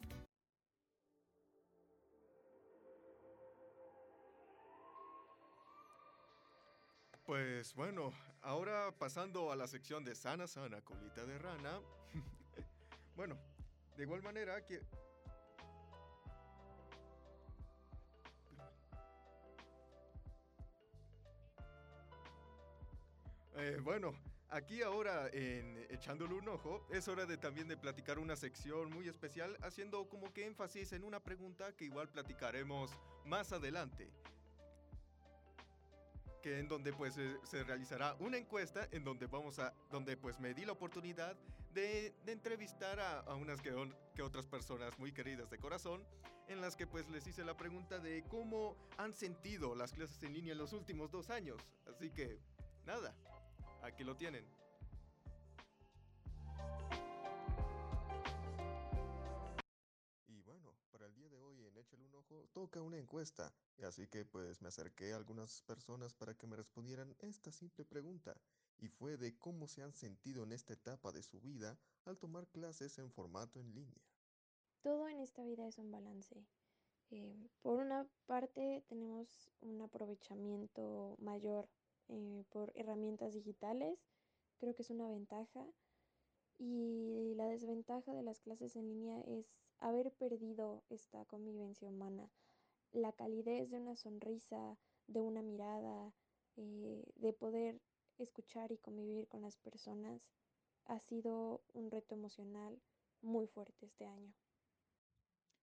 Pues 7.24 7.76
bueno, 7.76 8.12
ahora 8.42 8.92
pasando 8.98 9.52
a 9.52 9.56
la 9.56 9.68
sección 9.68 10.04
de 10.04 10.16
sana 10.16 10.48
sana 10.48 10.82
colita 10.82 11.24
de 11.24 11.38
rana. 11.38 11.80
bueno, 13.16 13.38
de 13.96 14.02
igual 14.02 14.24
manera 14.24 14.66
que 14.66 14.82
Eh, 23.60 23.80
bueno, 23.84 24.14
aquí 24.50 24.82
ahora 24.82 25.30
en 25.32 25.78
Echándole 25.90 26.34
un 26.36 26.48
ojo, 26.50 26.86
es 26.92 27.08
hora 27.08 27.26
de 27.26 27.38
también 27.38 27.68
de 27.68 27.78
platicar 27.78 28.20
una 28.20 28.36
sección 28.36 28.90
muy 28.92 29.08
especial, 29.08 29.58
haciendo 29.62 30.08
como 30.10 30.34
que 30.34 30.46
énfasis 30.46 30.94
en 30.94 31.04
una 31.04 31.20
pregunta 31.22 31.76
que 31.76 31.86
igual 31.86 32.10
platicaremos 32.10 32.92
más 33.26 33.52
adelante. 33.52 34.10
Que 36.42 36.60
en 36.60 36.68
donde 36.68 36.94
pues 36.94 37.16
se, 37.16 37.64
realizará 37.64 38.16
una 38.20 38.38
encuesta 38.38 38.88
en 38.92 39.04
donde 39.04 39.28
vamos 39.28 39.60
a, 39.60 39.74
donde 39.92 40.16
pues 40.18 40.40
me 40.40 40.54
di 40.54 40.66
la 40.66 40.72
oportunidad 40.74 41.36
de, 41.74 42.14
de 42.26 42.32
entrevistar 42.32 43.00
a, 43.00 43.20
a 43.20 43.36
unas 43.36 43.62
que, 43.62 43.74
on- 43.74 43.96
que 44.16 44.22
otras 44.22 44.48
personas 44.48 44.98
muy 44.98 45.12
queridas 45.12 45.50
de 45.50 45.58
corazón, 45.58 46.06
en 46.48 46.62
las 46.62 46.76
que 46.78 46.88
pues 46.88 47.10
les 47.10 47.28
hice 47.28 47.44
la 47.44 47.58
pregunta 47.58 48.00
de 48.00 48.24
cómo 48.30 48.78
han 48.98 49.14
sentido 49.14 49.76
las 49.76 49.92
clases 49.92 50.22
en 50.24 50.34
línea 50.34 50.54
en 50.54 50.60
los 50.60 50.72
últimos 50.74 51.12
dos 51.12 51.30
años. 51.30 51.62
Así 51.88 52.10
que, 52.12 52.40
nada, 52.86 53.14
aquí 53.88 54.04
lo 54.04 54.16
tienen. 54.16 54.46
Y 60.28 60.42
bueno, 60.42 60.76
para 60.92 61.06
el 61.06 61.16
día 61.16 61.30
de 61.30 61.42
hoy 61.42 61.66
en 61.66 61.78
Échale 61.78 62.04
un 62.04 62.16
ojo 62.16 62.48
toca 62.54 62.82
una 62.82 62.98
encuesta, 62.98 63.54
y 63.78 63.84
así 63.84 64.08
que 64.08 64.26
pues 64.26 64.62
me 64.62 64.68
acerqué 64.68 65.14
a 65.14 65.16
algunas 65.16 65.62
personas 65.64 66.14
para 66.14 66.36
que 66.36 66.48
me 66.48 66.58
respondieran 66.58 67.16
esta 67.20 67.52
simple 67.52 67.86
pregunta, 67.86 68.36
y 68.78 68.90
fue 68.90 69.18
de 69.18 69.38
cómo 69.38 69.68
se 69.68 69.82
han 69.82 69.94
sentido 69.94 70.44
en 70.44 70.52
esta 70.52 70.74
etapa 70.74 71.12
de 71.12 71.24
su 71.24 71.40
vida 71.40 71.78
al 72.06 72.18
tomar 72.18 72.48
clases 72.48 73.00
en 73.00 73.10
formato 73.12 73.60
en 73.60 73.74
línea. 73.74 74.02
Todo 74.82 75.08
en 75.08 75.22
esta 75.22 75.44
vida 75.44 75.68
es 75.68 75.78
un 75.78 75.92
balance. 75.92 76.46
Eh, 77.10 77.50
por 77.62 77.80
una 77.80 78.06
parte 78.26 78.84
tenemos 78.90 79.50
un 79.62 79.82
aprovechamiento 79.82 81.16
mayor 81.20 81.70
eh, 82.10 82.44
por 82.50 82.72
herramientas 82.76 83.34
digitales, 83.34 84.00
creo 84.58 84.76
que 84.76 84.84
es 84.84 84.90
una 84.90 85.08
ventaja. 85.08 85.66
Y 86.60 87.34
la 87.36 87.48
desventaja 87.48 88.14
de 88.14 88.24
las 88.24 88.40
clases 88.40 88.76
en 88.76 88.88
línea 88.88 89.22
es 89.22 89.54
haber 89.78 90.12
perdido 90.12 90.84
esta 90.90 91.24
convivencia 91.26 91.88
humana, 91.88 92.32
la 92.92 93.12
calidez 93.12 93.70
de 93.70 93.78
una 93.78 93.96
sonrisa, 93.96 94.78
de 95.06 95.22
una 95.22 95.44
mirada, 95.44 96.14
eh, 96.56 97.04
de 97.16 97.34
poder 97.34 97.80
escuchar 98.18 98.72
y 98.72 98.78
convivir 98.78 99.28
con 99.28 99.42
las 99.42 99.58
personas, 99.58 100.22
ha 100.86 101.00
sido 101.00 101.62
un 101.74 101.92
reto 101.92 102.16
emocional 102.16 102.82
muy 103.22 103.46
fuerte 103.48 103.86
este 103.86 104.06
año. 104.06 104.34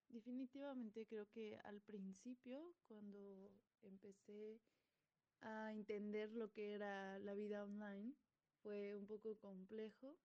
Definitivamente 0.09 1.07
creo 1.07 1.27
que 1.31 1.59
al 1.65 1.81
principio, 1.81 2.73
cuando 2.87 3.51
empecé 3.83 4.61
a 5.41 5.73
entender 5.73 6.33
lo 6.33 6.53
que 6.53 6.75
era 6.75 7.19
la 7.19 7.35
vida 7.35 7.65
online, 7.65 8.17
fue 8.63 8.95
un 8.97 9.07
poco 9.07 9.39
complejo 9.39 10.21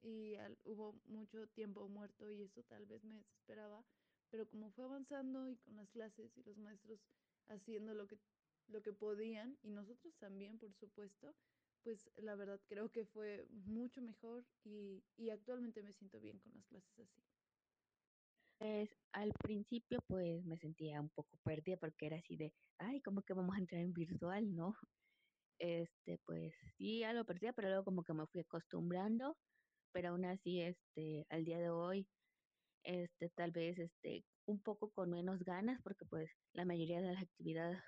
y 0.00 0.36
al- 0.36 0.60
hubo 0.64 1.00
mucho 1.04 1.48
tiempo 1.48 1.88
muerto 1.88 2.30
y 2.30 2.42
eso 2.42 2.64
tal 2.64 2.86
vez 2.86 3.04
me 3.04 3.16
desesperaba, 3.16 3.86
pero 4.28 4.48
como 4.48 4.70
fue 4.70 4.84
avanzando 4.84 5.48
y 5.48 5.58
con 5.58 5.76
las 5.76 5.90
clases 5.90 6.36
y 6.36 6.42
los 6.44 6.58
maestros 6.58 7.06
haciendo 7.46 7.94
lo 7.94 8.06
que, 8.08 8.20
lo 8.66 8.82
que 8.82 8.92
podían 8.92 9.58
y 9.62 9.70
nosotros 9.70 10.18
también, 10.18 10.58
por 10.58 10.72
supuesto, 10.74 11.36
pues 11.82 12.10
la 12.16 12.34
verdad 12.36 12.62
creo 12.66 12.92
que 12.92 13.04
fue 13.06 13.46
mucho 13.50 14.02
mejor 14.02 14.48
y, 14.62 15.06
y 15.16 15.30
actualmente 15.30 15.82
me 15.82 15.92
siento 15.92 16.20
bien 16.20 16.38
con 16.40 16.52
las 16.54 16.66
clases 16.66 16.98
así. 16.98 17.22
Pues 18.58 18.90
al 19.12 19.32
principio 19.42 19.98
pues 20.06 20.44
me 20.44 20.56
sentía 20.58 21.00
un 21.00 21.10
poco 21.10 21.38
perdida 21.44 21.76
porque 21.76 22.06
era 22.06 22.16
así 22.18 22.36
de, 22.36 22.52
ay, 22.78 23.00
¿cómo 23.02 23.22
que 23.22 23.34
vamos 23.34 23.56
a 23.56 23.58
entrar 23.60 23.80
en 23.82 23.92
virtual, 23.92 24.54
no? 24.54 24.74
Este, 25.60 26.18
pues 26.26 26.54
sí, 26.78 27.04
algo 27.04 27.24
perdida, 27.26 27.52
pero 27.54 27.68
luego 27.68 27.84
como 27.84 28.04
que 28.04 28.14
me 28.14 28.26
fui 28.28 28.42
acostumbrando, 28.42 29.38
pero 29.92 30.10
aún 30.10 30.24
así, 30.26 30.60
este, 30.62 31.26
al 31.30 31.44
día 31.44 31.58
de 31.58 31.70
hoy, 31.70 32.08
este, 32.84 33.30
tal 33.30 33.52
vez, 33.52 33.78
este, 33.78 34.26
un 34.46 34.62
poco 34.62 34.92
con 34.92 35.10
menos 35.10 35.40
ganas 35.40 35.80
porque 35.84 36.06
pues 36.06 36.30
la 36.54 36.64
mayoría 36.66 37.00
de 37.02 37.08
las 37.14 37.22
actividades 37.22 37.80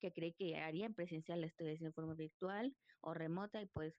que 0.00 0.12
creí 0.12 0.34
que 0.34 0.56
haría 0.58 0.86
en 0.86 0.94
presencial 0.94 1.40
la 1.42 1.48
estoy 1.48 1.68
haciendo 1.68 1.88
de 1.90 1.94
forma 1.94 2.14
virtual 2.14 2.76
o 3.02 3.14
remota 3.14 3.62
y 3.62 3.66
pues 3.68 3.94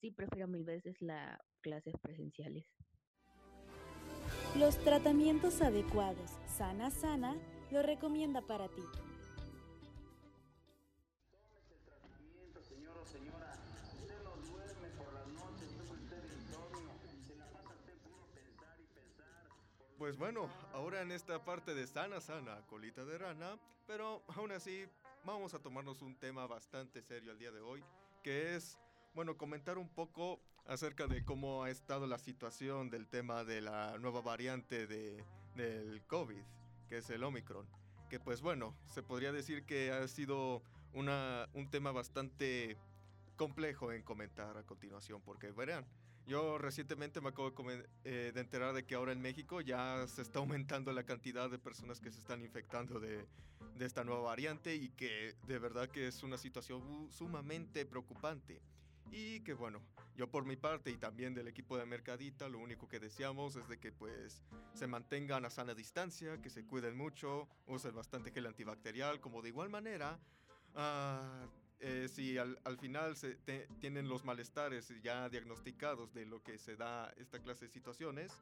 sí 0.00 0.12
prefiero 0.12 0.48
mil 0.48 0.64
veces 0.64 0.96
las 1.00 1.38
clases 1.62 1.94
presenciales. 2.02 2.66
Los 4.56 4.78
tratamientos 4.78 5.60
adecuados, 5.62 6.30
Sana 6.46 6.90
Sana, 6.90 7.36
lo 7.70 7.82
recomienda 7.82 8.40
para 8.42 8.68
ti. 8.68 8.82
Pues 19.98 20.18
bueno, 20.18 20.48
ahora 20.72 21.00
en 21.00 21.10
esta 21.10 21.44
parte 21.44 21.74
de 21.74 21.86
sana 21.86 22.20
sana, 22.20 22.60
colita 22.68 23.04
de 23.04 23.18
rana, 23.18 23.58
pero 23.86 24.22
aún 24.36 24.52
así 24.52 24.86
vamos 25.24 25.52
a 25.54 25.58
tomarnos 25.58 26.00
un 26.02 26.14
tema 26.14 26.46
bastante 26.46 27.02
serio 27.02 27.32
el 27.32 27.38
día 27.38 27.50
de 27.50 27.60
hoy, 27.60 27.82
que 28.22 28.54
es, 28.54 28.78
bueno, 29.16 29.38
comentar 29.38 29.78
un 29.78 29.88
poco 29.88 30.40
acerca 30.66 31.06
de 31.06 31.24
cómo 31.24 31.64
ha 31.64 31.70
estado 31.70 32.06
la 32.06 32.18
situación 32.18 32.90
del 32.90 33.08
tema 33.08 33.44
de 33.44 33.62
la 33.62 33.96
nueva 33.98 34.20
variante 34.20 34.86
de, 34.86 35.24
del 35.54 36.02
COVID, 36.06 36.42
que 36.90 36.98
es 36.98 37.08
el 37.08 37.24
Omicron, 37.24 37.66
que 38.10 38.20
pues 38.20 38.42
bueno, 38.42 38.76
se 38.84 39.02
podría 39.02 39.32
decir 39.32 39.64
que 39.64 39.90
ha 39.90 40.06
sido 40.06 40.62
una, 40.92 41.48
un 41.54 41.70
tema 41.70 41.92
bastante 41.92 42.76
complejo 43.36 43.90
en 43.90 44.02
comentar 44.02 44.58
a 44.58 44.64
continuación, 44.64 45.22
porque 45.22 45.50
verán, 45.50 45.86
yo 46.26 46.58
recientemente 46.58 47.22
me 47.22 47.30
acabo 47.30 47.50
de, 47.50 47.88
eh, 48.04 48.32
enterar 48.34 48.74
de 48.74 48.84
que 48.84 48.96
ahora 48.96 49.12
en 49.12 49.22
México 49.22 49.62
ya 49.62 50.06
se 50.08 50.20
está 50.20 50.40
aumentando 50.40 50.92
la 50.92 51.04
cantidad 51.04 51.48
de 51.48 51.58
personas 51.58 52.00
que 52.00 52.10
se 52.10 52.18
están 52.20 52.42
infectando 52.42 53.00
de, 53.00 53.26
de 53.78 53.86
esta 53.86 54.04
nueva 54.04 54.20
variante 54.22 54.74
y 54.74 54.90
que 54.90 55.34
de 55.46 55.58
verdad 55.58 55.88
que 55.88 56.06
es 56.06 56.22
una 56.22 56.36
situación 56.36 56.84
mu- 56.84 57.10
sumamente 57.10 57.86
preocupante. 57.86 58.60
Y 59.10 59.40
que 59.40 59.54
bueno, 59.54 59.80
yo 60.16 60.30
por 60.30 60.44
mi 60.44 60.56
parte 60.56 60.90
y 60.90 60.96
también 60.96 61.34
del 61.34 61.48
equipo 61.48 61.76
de 61.76 61.86
Mercadita, 61.86 62.48
lo 62.48 62.58
único 62.58 62.88
que 62.88 62.98
deseamos 62.98 63.56
es 63.56 63.68
de 63.68 63.78
que 63.78 63.92
pues 63.92 64.42
se 64.74 64.86
mantengan 64.86 65.44
a 65.44 65.50
sana 65.50 65.74
distancia, 65.74 66.40
que 66.40 66.50
se 66.50 66.64
cuiden 66.66 66.96
mucho, 66.96 67.48
usen 67.66 67.94
bastante 67.94 68.30
gel 68.30 68.46
antibacterial, 68.46 69.20
como 69.20 69.42
de 69.42 69.48
igual 69.50 69.68
manera, 69.68 70.18
ah, 70.74 71.46
eh, 71.80 72.08
si 72.08 72.38
al, 72.38 72.58
al 72.64 72.78
final 72.78 73.16
se 73.16 73.36
tienen 73.80 74.08
los 74.08 74.24
malestares 74.24 74.92
ya 75.02 75.28
diagnosticados 75.28 76.14
de 76.14 76.24
lo 76.24 76.42
que 76.42 76.58
se 76.58 76.76
da 76.76 77.12
esta 77.18 77.38
clase 77.40 77.66
de 77.66 77.72
situaciones, 77.72 78.32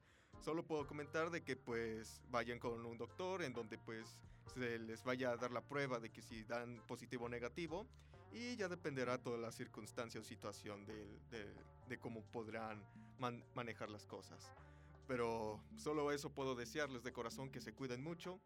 solo 0.40 0.64
puedo 0.64 0.86
comentar 0.86 1.30
de 1.30 1.42
que 1.42 1.56
pues 1.56 2.22
vayan 2.30 2.58
con 2.58 2.86
un 2.86 2.98
doctor 2.98 3.42
en 3.42 3.52
donde 3.52 3.78
pues 3.78 4.20
se 4.54 4.78
les 4.78 5.02
vaya 5.02 5.32
a 5.32 5.36
dar 5.36 5.50
la 5.50 5.62
prueba 5.62 5.98
de 5.98 6.10
que 6.10 6.22
si 6.22 6.44
dan 6.44 6.80
positivo 6.86 7.24
o 7.24 7.28
negativo 7.28 7.88
y 8.34 8.56
ya 8.56 8.68
dependerá 8.68 9.22
toda 9.22 9.38
la 9.38 9.52
circunstancia 9.52 10.20
o 10.20 10.24
situación 10.24 10.84
del- 10.84 11.20
de, 11.30 11.54
de 11.88 11.98
cómo 11.98 12.22
podrán 12.24 12.82
man- 13.18 13.44
manejar 13.54 13.88
las 13.90 14.06
cosas. 14.06 14.50
Pero 15.06 15.60
solo 15.76 16.10
eso 16.10 16.30
puedo 16.34 16.54
desearles 16.54 17.02
de 17.04 17.12
corazón 17.12 17.50
que 17.50 17.60
se 17.60 17.72
cuiden 17.74 18.02
mucho 18.02 18.40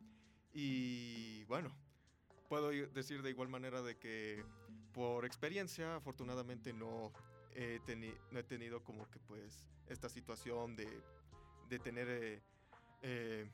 y 0.53 1.45
bueno, 1.45 1.71
puedo 2.49 2.69
decir 2.71 3.23
de 3.23 3.31
igual 3.31 3.49
manera 3.49 3.81
de 3.83 3.97
que 3.97 4.45
por 4.93 5.25
experiencia 5.25 5.97
afortunadamente 5.97 6.73
no 6.73 7.13
he, 7.55 7.81
teni- 7.87 8.17
no 8.31 8.41
he 8.41 8.45
tenido 8.45 8.83
como 8.85 9.09
que 9.11 9.19
pues 9.21 9.65
esta 9.89 10.09
situación 10.09 10.77
de, 10.77 11.03
de 11.69 11.79
tener 11.79 12.09
eh, 12.11 12.43
eh, 13.03 13.51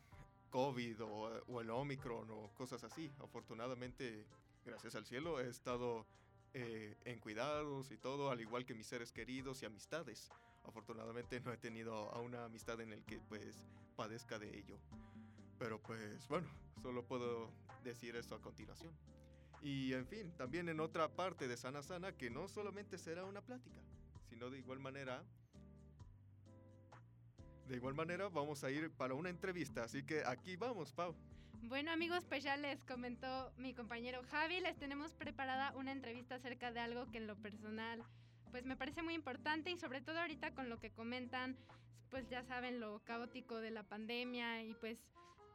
COVID 0.51 1.03
o, 1.05 1.43
o 1.47 1.61
el 1.61 1.71
Omicron 1.71 2.29
o 2.31 2.51
cosas 2.55 2.83
así. 2.85 3.11
Afortunadamente, 3.21 4.27
gracias 4.65 4.95
al 4.95 5.05
cielo, 5.05 5.41
he 5.41 5.49
estado 5.49 6.07
eh, 6.53 6.97
en 7.05 7.19
cuidados 7.19 7.91
y 7.91 7.97
todo, 7.97 8.31
al 8.31 8.41
igual 8.41 8.65
que 8.65 8.75
mis 8.75 8.87
seres 8.87 9.13
queridos 9.13 9.63
y 9.63 9.67
amistades. 9.67 10.31
Afortunadamente 10.65 11.41
no 11.41 11.53
he 11.53 11.59
tenido 11.59 12.11
a 12.13 12.21
una 12.21 12.45
amistad 12.45 12.81
en 12.81 12.93
el 12.93 13.05
que 13.05 13.19
pues 13.21 13.67
padezca 13.97 14.39
de 14.39 14.57
ello. 14.57 14.79
Pero 15.59 15.81
pues 15.81 16.27
bueno, 16.29 16.49
solo 16.83 17.05
puedo 17.05 17.51
decir 17.83 18.17
eso 18.17 18.35
a 18.35 18.41
continuación. 18.41 18.93
Y 19.63 19.93
en 19.95 20.07
fin, 20.07 20.33
también 20.37 20.69
en 20.69 20.81
otra 20.81 21.09
parte 21.09 21.49
de 21.49 21.57
Sana 21.57 21.83
Sana, 21.83 22.13
que 22.13 22.31
no 22.31 22.49
solamente 22.49 22.99
será 22.99 23.25
una 23.25 23.41
plática, 23.41 23.81
sino 24.29 24.51
de 24.51 24.59
igual 24.59 24.79
manera... 24.79 25.25
De 27.67 27.77
igual 27.77 27.95
manera 27.95 28.29
vamos 28.29 28.63
a 28.63 28.71
ir 28.71 28.91
para 28.91 29.15
una 29.15 29.31
entrevista, 29.31 29.85
así 29.85 30.03
que 30.03 30.23
aquí 30.27 30.55
vamos, 30.57 30.93
Pau. 30.93 31.17
Bueno 31.69 31.93
amigos, 31.93 32.27
pues 32.29 32.45
ya 32.45 32.59
les 32.59 32.85
comentó 32.85 33.51
mi 33.57 33.73
compañero 33.73 34.23
Javi, 34.31 34.61
les 34.61 34.77
tenemos 34.77 35.15
preparada 35.15 35.73
una 35.77 35.93
entrevista 35.93 36.35
acerca 36.35 36.71
de 36.73 36.81
algo 36.81 37.11
que 37.11 37.17
en 37.17 37.27
lo 37.27 37.37
personal 37.37 38.05
pues 38.51 38.67
me 38.67 38.77
parece 38.77 39.03
muy 39.03 39.15
importante 39.15 39.71
y 39.71 39.79
sobre 39.79 40.03
todo 40.03 40.21
ahorita 40.21 40.53
con 40.53 40.69
lo 40.69 40.79
que 40.79 40.91
comentan, 40.91 41.57
pues 42.11 42.29
ya 42.29 42.45
saben 42.45 42.81
lo 42.81 43.03
caótico 43.05 43.61
de 43.61 43.71
la 43.71 43.83
pandemia 43.83 44.63
y 44.63 44.75
pues 44.75 44.99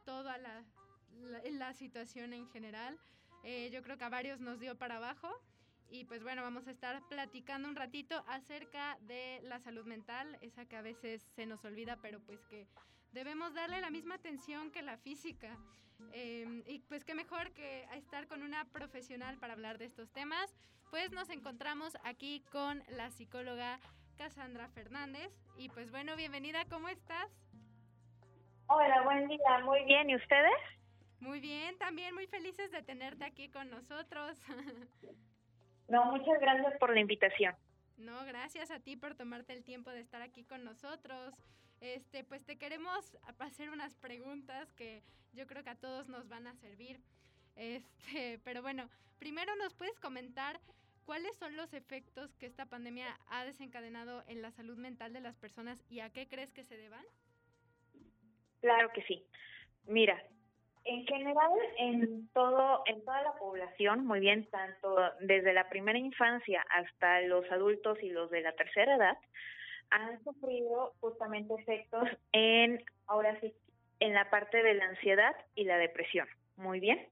toda 0.04 0.36
la, 0.36 1.72
situación 1.74 2.32
en 2.32 2.48
general. 2.48 2.98
Eh, 3.44 3.70
yo 3.72 3.82
creo 3.82 3.96
que 3.96 4.04
a 4.04 4.08
varios 4.08 4.40
nos 4.40 4.58
dio 4.58 4.76
para 4.76 4.96
abajo 4.96 5.30
y 5.88 6.04
pues 6.06 6.24
bueno, 6.24 6.42
vamos 6.42 6.66
a 6.66 6.72
estar 6.72 7.00
platicando 7.08 7.68
un 7.68 7.76
ratito 7.76 8.24
acerca 8.26 8.98
de 9.02 9.40
la 9.44 9.60
salud 9.60 9.86
mental, 9.86 10.36
esa 10.40 10.66
que 10.66 10.76
a 10.76 10.82
veces 10.82 11.22
se 11.36 11.46
nos 11.46 11.64
olvida, 11.64 11.98
pero 12.02 12.20
pues 12.20 12.44
que 12.46 12.66
debemos 13.12 13.54
darle 13.54 13.80
la 13.80 13.90
misma 13.90 14.16
atención 14.16 14.72
que 14.72 14.82
la 14.82 14.98
física. 14.98 15.56
Eh, 16.12 16.62
y 16.66 16.78
pues 16.80 17.04
qué 17.04 17.14
mejor 17.14 17.52
que 17.52 17.84
estar 17.94 18.26
con 18.26 18.42
una 18.42 18.64
profesional 18.66 19.38
para 19.38 19.52
hablar 19.52 19.78
de 19.78 19.86
estos 19.86 20.10
temas. 20.12 20.54
Pues 20.90 21.12
nos 21.12 21.30
encontramos 21.30 21.96
aquí 22.04 22.44
con 22.50 22.82
la 22.88 23.10
psicóloga 23.10 23.78
Cassandra 24.16 24.68
Fernández. 24.68 25.32
Y 25.56 25.68
pues 25.68 25.90
bueno, 25.90 26.16
bienvenida, 26.16 26.64
¿cómo 26.68 26.88
estás? 26.88 27.30
Hola, 28.66 29.02
buen 29.02 29.28
día, 29.28 29.58
muy 29.64 29.84
bien, 29.84 30.10
¿y 30.10 30.16
ustedes? 30.16 30.52
Muy 31.20 31.40
bien, 31.40 31.76
también 31.78 32.14
muy 32.14 32.26
felices 32.26 32.70
de 32.70 32.82
tenerte 32.82 33.24
aquí 33.24 33.48
con 33.48 33.70
nosotros. 33.70 34.38
No, 35.88 36.04
muchas 36.04 36.40
gracias 36.40 36.78
por 36.78 36.94
la 36.94 37.00
invitación. 37.00 37.52
No, 37.96 38.24
gracias 38.24 38.70
a 38.70 38.78
ti 38.78 38.96
por 38.96 39.16
tomarte 39.16 39.52
el 39.52 39.64
tiempo 39.64 39.90
de 39.90 39.98
estar 39.98 40.22
aquí 40.22 40.44
con 40.44 40.62
nosotros. 40.64 41.34
Este, 41.80 42.24
pues 42.24 42.44
te 42.44 42.58
queremos 42.58 43.16
hacer 43.38 43.70
unas 43.70 43.94
preguntas 43.96 44.72
que 44.74 45.02
yo 45.32 45.46
creo 45.46 45.64
que 45.64 45.70
a 45.70 45.78
todos 45.78 46.08
nos 46.08 46.28
van 46.28 46.46
a 46.46 46.54
servir. 46.56 47.00
Este, 47.56 48.38
pero 48.44 48.62
bueno, 48.62 48.88
primero 49.18 49.54
nos 49.56 49.74
puedes 49.74 49.98
comentar 50.00 50.60
cuáles 51.04 51.34
son 51.36 51.56
los 51.56 51.72
efectos 51.72 52.34
que 52.36 52.46
esta 52.46 52.66
pandemia 52.66 53.18
ha 53.28 53.44
desencadenado 53.44 54.22
en 54.28 54.42
la 54.42 54.50
salud 54.52 54.76
mental 54.76 55.12
de 55.12 55.20
las 55.20 55.36
personas 55.36 55.82
y 55.88 56.00
a 56.00 56.10
qué 56.10 56.28
crees 56.28 56.52
que 56.52 56.64
se 56.64 56.76
deban. 56.76 57.04
Claro 58.60 58.90
que 58.92 59.02
sí. 59.02 59.24
Mira, 59.86 60.22
en 60.84 61.06
general 61.06 61.50
en 61.78 62.28
todo 62.28 62.82
en 62.86 63.04
toda 63.04 63.22
la 63.22 63.32
población, 63.34 64.06
muy 64.06 64.20
bien, 64.20 64.46
tanto 64.50 64.96
desde 65.20 65.52
la 65.52 65.68
primera 65.68 65.98
infancia 65.98 66.64
hasta 66.70 67.22
los 67.22 67.50
adultos 67.50 67.98
y 68.02 68.10
los 68.10 68.30
de 68.30 68.42
la 68.42 68.52
tercera 68.52 68.96
edad, 68.96 69.18
han 69.90 70.22
sufrido 70.24 70.94
justamente 71.00 71.54
efectos 71.54 72.08
en 72.32 72.82
ahora 73.06 73.38
sí 73.40 73.54
en 74.00 74.14
la 74.14 74.30
parte 74.30 74.62
de 74.62 74.74
la 74.74 74.86
ansiedad 74.86 75.36
y 75.54 75.64
la 75.64 75.76
depresión. 75.76 76.26
Muy 76.56 76.80
bien. 76.80 77.06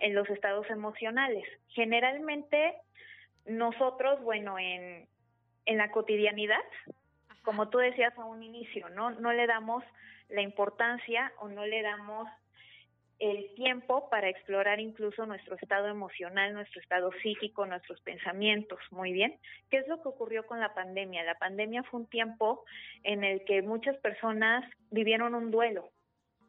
En 0.00 0.14
los 0.14 0.28
estados 0.28 0.68
emocionales. 0.70 1.44
Generalmente 1.68 2.74
nosotros, 3.46 4.20
bueno, 4.22 4.58
en 4.58 5.06
en 5.66 5.78
la 5.78 5.90
cotidianidad, 5.90 6.62
como 7.42 7.68
tú 7.68 7.78
decías 7.78 8.16
a 8.16 8.24
un 8.24 8.42
inicio, 8.42 8.88
¿no? 8.88 9.10
No 9.10 9.32
le 9.32 9.46
damos 9.46 9.84
la 10.28 10.40
importancia 10.40 11.32
o 11.38 11.48
no 11.48 11.66
le 11.66 11.82
damos 11.82 12.28
el 13.18 13.54
tiempo 13.54 14.10
para 14.10 14.28
explorar 14.28 14.78
incluso 14.78 15.24
nuestro 15.24 15.56
estado 15.56 15.88
emocional, 15.88 16.52
nuestro 16.52 16.80
estado 16.80 17.10
psíquico, 17.22 17.64
nuestros 17.64 18.00
pensamientos. 18.02 18.78
Muy 18.90 19.12
bien. 19.12 19.38
¿Qué 19.70 19.78
es 19.78 19.88
lo 19.88 20.02
que 20.02 20.08
ocurrió 20.08 20.46
con 20.46 20.60
la 20.60 20.74
pandemia? 20.74 21.24
La 21.24 21.36
pandemia 21.36 21.82
fue 21.84 22.00
un 22.00 22.06
tiempo 22.06 22.64
en 23.04 23.24
el 23.24 23.44
que 23.44 23.62
muchas 23.62 23.96
personas 23.98 24.64
vivieron 24.90 25.34
un 25.34 25.50
duelo. 25.50 25.90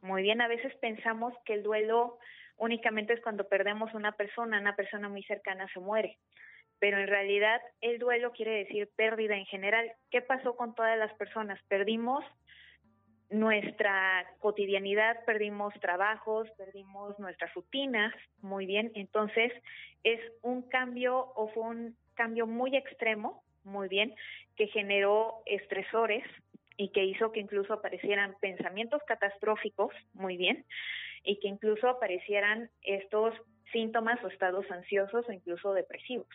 Muy 0.02 0.22
bien, 0.22 0.42
a 0.42 0.48
veces 0.48 0.76
pensamos 0.78 1.34
que 1.46 1.54
el 1.54 1.64
duelo 1.64 2.20
únicamente 2.58 3.14
es 3.14 3.22
cuando 3.22 3.48
perdemos 3.48 3.94
una 3.94 4.12
persona, 4.12 4.60
una 4.60 4.76
persona 4.76 5.10
muy 5.10 5.24
cercana 5.24 5.68
se 5.74 5.80
muere. 5.80 6.18
Pero 6.80 7.00
en 7.00 7.08
realidad 7.08 7.62
el 7.82 7.98
duelo 7.98 8.32
quiere 8.34 8.52
decir 8.52 8.90
pérdida 8.96 9.36
en 9.36 9.46
general. 9.46 9.92
¿Qué 10.12 10.22
pasó 10.22 10.56
con 10.56 10.76
todas 10.76 10.98
las 10.98 11.14
personas? 11.14 11.60
Perdimos 11.68 12.24
nuestra 13.30 14.26
cotidianidad, 14.40 15.24
perdimos 15.26 15.74
trabajos, 15.82 16.48
perdimos 16.58 17.18
nuestras 17.20 17.54
rutinas, 17.54 18.14
muy 18.42 18.66
bien, 18.66 18.92
entonces 18.96 19.52
es 20.04 20.20
un 20.42 20.62
cambio 20.64 21.34
o 21.36 21.50
fue 21.50 21.64
un 21.64 21.98
cambio 22.14 22.48
muy 22.48 22.76
extremo, 22.76 23.44
muy 23.64 23.90
bien, 23.90 24.16
que 24.56 24.68
generó 24.68 25.42
estresores 25.46 26.24
y 26.78 26.90
que 26.92 27.04
hizo 27.04 27.32
que 27.32 27.40
incluso 27.40 27.74
aparecieran 27.74 28.36
pensamientos 28.40 29.02
catastróficos, 29.08 29.94
muy 30.14 30.38
bien, 30.38 30.66
y 31.24 31.40
que 31.40 31.48
incluso 31.48 31.90
aparecieran 31.90 32.70
estos 32.84 33.34
síntomas 33.74 34.24
o 34.24 34.28
estados 34.28 34.70
ansiosos 34.72 35.28
o 35.28 35.32
incluso 35.32 35.74
depresivos. 35.74 36.28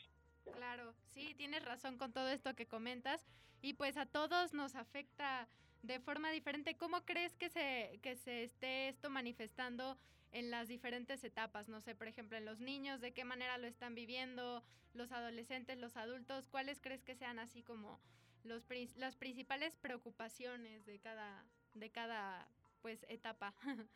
Claro, 0.52 0.92
sí, 1.06 1.34
tienes 1.36 1.64
razón 1.64 1.96
con 1.96 2.12
todo 2.12 2.28
esto 2.28 2.54
que 2.54 2.66
comentas 2.66 3.26
y 3.62 3.74
pues 3.74 3.96
a 3.96 4.06
todos 4.06 4.52
nos 4.52 4.74
afecta 4.74 5.48
de 5.82 6.00
forma 6.00 6.30
diferente. 6.30 6.76
¿Cómo 6.76 7.04
crees 7.04 7.36
que 7.36 7.48
se, 7.48 7.98
que 8.02 8.16
se 8.16 8.44
esté 8.44 8.88
esto 8.88 9.10
manifestando 9.10 9.96
en 10.32 10.50
las 10.50 10.68
diferentes 10.68 11.22
etapas? 11.24 11.68
No 11.68 11.80
sé, 11.80 11.94
por 11.94 12.08
ejemplo, 12.08 12.38
en 12.38 12.44
los 12.44 12.60
niños, 12.60 13.00
¿de 13.00 13.12
qué 13.12 13.24
manera 13.24 13.58
lo 13.58 13.66
están 13.66 13.94
viviendo? 13.94 14.62
Los 14.94 15.12
adolescentes, 15.12 15.78
los 15.78 15.96
adultos, 15.96 16.48
¿cuáles 16.48 16.80
crees 16.80 17.02
que 17.02 17.14
sean 17.14 17.38
así 17.38 17.62
como 17.62 18.00
los, 18.44 18.64
las 18.96 19.16
principales 19.16 19.76
preocupaciones 19.76 20.86
de 20.86 20.98
cada, 20.98 21.44
de 21.74 21.90
cada 21.90 22.48
pues, 22.80 23.04
etapa? 23.08 23.54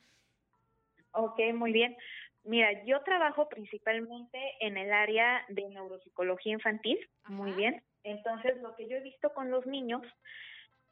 Ok, 1.19 1.41
muy 1.55 1.73
bien. 1.73 1.97
Mira, 2.45 2.85
yo 2.85 3.01
trabajo 3.03 3.49
principalmente 3.49 4.39
en 4.61 4.77
el 4.77 4.93
área 4.93 5.43
de 5.49 5.67
neuropsicología 5.67 6.53
infantil, 6.53 6.99
muy 7.29 7.53
bien. 7.53 7.83
Entonces, 8.03 8.61
lo 8.61 8.77
que 8.77 8.87
yo 8.87 8.99
he 8.99 9.01
visto 9.01 9.33
con 9.33 9.51
los 9.51 9.65
niños 9.65 10.03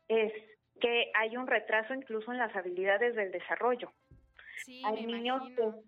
es 0.09 0.33
que 0.81 1.11
hay 1.15 1.37
un 1.37 1.47
retraso 1.47 1.95
incluso 1.95 2.33
en 2.33 2.39
las 2.39 2.55
habilidades 2.55 3.15
del 3.15 3.31
desarrollo. 3.31 3.93
Sí, 4.65 4.83
hay 4.85 5.07
me 5.07 5.13
niños 5.19 5.43
imagino. 5.43 5.83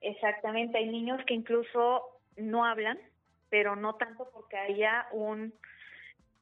que, 0.00 0.08
exactamente, 0.10 0.78
hay 0.78 0.88
niños 0.88 1.24
que 1.26 1.34
incluso 1.34 2.20
no 2.36 2.64
hablan, 2.64 2.98
pero 3.50 3.76
no 3.76 3.96
tanto 3.96 4.28
porque 4.32 4.56
haya 4.56 5.06
un 5.12 5.54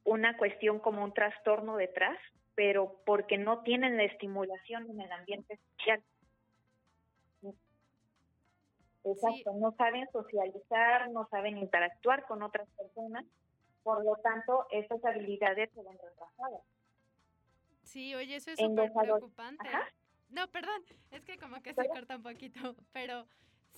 una 0.05 0.37
cuestión 0.37 0.79
como 0.79 1.03
un 1.03 1.13
trastorno 1.13 1.77
detrás, 1.77 2.17
pero 2.55 3.01
porque 3.05 3.39
no 3.39 3.63
tienen 3.63 3.97
la 3.97 4.05
estimulación 4.05 4.89
en 4.89 5.01
el 5.01 5.13
ambiente 5.13 5.59
social. 5.73 6.03
Exacto, 9.05 9.53
no 9.55 9.73
saben 9.73 10.09
socializar, 10.13 11.11
no 11.11 11.27
saben 11.29 11.59
interactuar 11.59 12.25
con 12.27 12.43
otras 12.43 12.69
personas, 12.71 13.25
por 13.83 14.05
lo 14.05 14.17
tanto, 14.17 14.67
estas 14.71 15.05
habilidades 15.05 15.71
se 15.73 15.83
ven 15.83 15.97
retrasadas. 16.03 16.63
Sí, 17.87 18.15
oye, 18.15 18.37
eso 18.37 18.51
es 18.51 18.59
súper 18.59 18.93
preocupante. 18.93 19.67
Ajá. 19.67 19.87
No, 20.29 20.49
perdón, 20.49 20.83
es 21.13 21.25
que 21.25 21.39
como 21.39 21.63
que 21.63 21.73
se 21.73 21.87
corta 21.89 22.17
un 22.17 22.23
poquito, 22.23 22.61
pero 22.93 23.27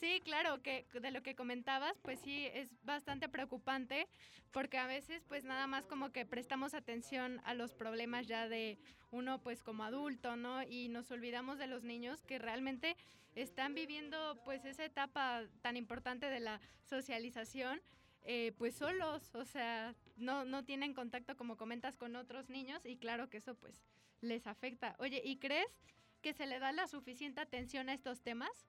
sí, 0.01 0.21
claro, 0.25 0.63
que 0.63 0.87
de 0.93 1.11
lo 1.11 1.23
que 1.23 1.35
comentabas, 1.35 1.93
pues 2.03 2.19
sí, 2.21 2.47
es 2.53 2.71
bastante 2.83 3.29
preocupante, 3.29 4.09
porque 4.51 4.79
a 4.79 4.87
veces 4.87 5.25
pues 5.29 5.45
nada 5.45 5.67
más 5.67 5.87
como 5.87 6.11
que 6.11 6.25
prestamos 6.25 6.73
atención 6.73 7.41
a 7.45 7.55
los 7.55 7.75
problemas 7.75 8.27
ya 8.27 8.49
de 8.49 8.79
uno 9.11 9.41
pues 9.43 9.63
como 9.63 9.85
adulto, 9.85 10.37
¿no? 10.37 10.63
Y 10.63 10.89
nos 10.89 11.11
olvidamos 11.11 11.59
de 11.59 11.67
los 11.67 11.85
niños 11.85 12.23
que 12.25 12.39
realmente 12.39 12.97
están 13.35 13.75
viviendo 13.75 14.41
pues 14.45 14.65
esa 14.65 14.85
etapa 14.85 15.43
tan 15.61 15.77
importante 15.77 16.27
de 16.31 16.41
la 16.41 16.61
socialización, 16.83 17.81
eh, 18.25 18.53
pues 18.59 18.75
solos, 18.75 19.35
o 19.35 19.45
sea, 19.45 19.95
no, 20.17 20.45
no 20.45 20.65
tienen 20.65 20.95
contacto 20.95 21.37
como 21.37 21.57
comentas 21.57 21.97
con 21.97 22.17
otros 22.17 22.51
niños 22.51 22.85
y 22.85 22.97
claro 22.97 23.31
que 23.31 23.39
eso 23.39 23.55
pues 23.55 23.83
les 24.21 24.47
afecta. 24.47 24.97
Oye, 24.99 25.21
¿y 25.25 25.39
crees 25.39 25.69
que 26.23 26.33
se 26.33 26.47
le 26.47 26.59
da 26.59 26.73
la 26.73 26.87
suficiente 26.87 27.41
atención 27.41 27.89
a 27.89 27.95
estos 27.95 28.23
temas? 28.23 28.69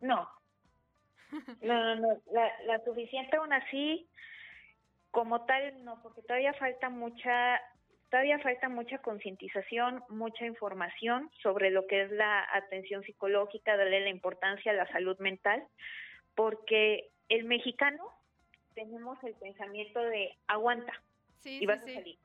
No. 0.00 0.28
No, 1.62 1.94
no, 1.94 1.94
no. 1.94 2.22
La, 2.32 2.50
la 2.66 2.84
suficiente 2.84 3.36
aún 3.36 3.52
así, 3.52 4.08
como 5.12 5.44
tal, 5.44 5.84
no, 5.84 6.02
porque 6.02 6.22
todavía 6.22 6.52
falta 6.54 6.90
mucha, 6.90 7.60
todavía 8.10 8.40
falta 8.40 8.68
mucha 8.68 8.98
concientización, 8.98 10.02
mucha 10.08 10.44
información 10.44 11.30
sobre 11.40 11.70
lo 11.70 11.86
que 11.86 12.02
es 12.02 12.10
la 12.10 12.48
atención 12.52 13.04
psicológica, 13.04 13.76
darle 13.76 14.00
la 14.00 14.08
importancia 14.08 14.72
a 14.72 14.74
la 14.74 14.88
salud 14.88 15.16
mental, 15.20 15.64
porque 16.34 17.10
el 17.30 17.44
mexicano 17.44 18.04
tenemos 18.74 19.22
el 19.24 19.34
pensamiento 19.36 20.00
de 20.00 20.36
aguanta 20.48 20.92
Sí, 21.38 21.56
y 21.56 21.58
sí, 21.60 21.66
vas 21.66 21.82
a 21.82 21.86
salir. 21.86 22.18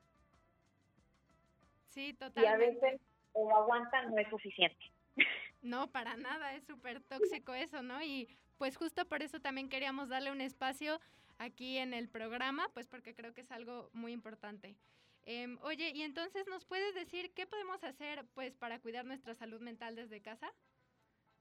Sí, 1.88 2.10
Y 2.10 2.14
a 2.14 2.30
totalmente. 2.30 2.66
veces 2.82 3.02
el 3.36 3.52
aguanta 3.52 4.04
no 4.04 4.18
es 4.20 4.30
suficiente. 4.30 4.92
No, 5.62 5.92
para 5.92 6.16
nada, 6.16 6.54
es 6.54 6.64
súper 6.68 7.02
tóxico 7.02 7.56
eso, 7.56 7.82
¿no? 7.82 8.00
Y 8.04 8.28
pues 8.60 8.78
justo 8.78 9.04
por 9.06 9.24
eso 9.24 9.40
también 9.40 9.68
queríamos 9.68 10.10
darle 10.10 10.32
un 10.32 10.42
espacio 10.42 11.00
aquí 11.40 11.80
en 11.80 11.96
el 11.96 12.08
programa, 12.08 12.70
pues 12.76 12.86
porque 12.86 13.16
creo 13.16 13.34
que 13.34 13.42
es 13.42 13.52
algo 13.52 13.90
muy 13.92 14.12
importante. 14.12 14.76
Em, 15.24 15.58
oye, 15.64 15.90
y 15.96 16.04
entonces 16.04 16.46
nos 16.48 16.66
puedes 16.66 16.94
decir 16.94 17.34
qué 17.34 17.48
podemos 17.48 17.84
hacer 17.84 18.26
pues 18.36 18.56
para 18.56 18.78
cuidar 18.80 19.06
nuestra 19.06 19.34
salud 19.34 19.60
mental 19.60 19.96
desde 19.96 20.22
casa? 20.22 20.54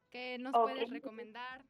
¿Qué 0.08 0.38
nos 0.38 0.54
Ok. 0.54 0.62
puedes 0.62 0.88
recomendar? 0.88 1.62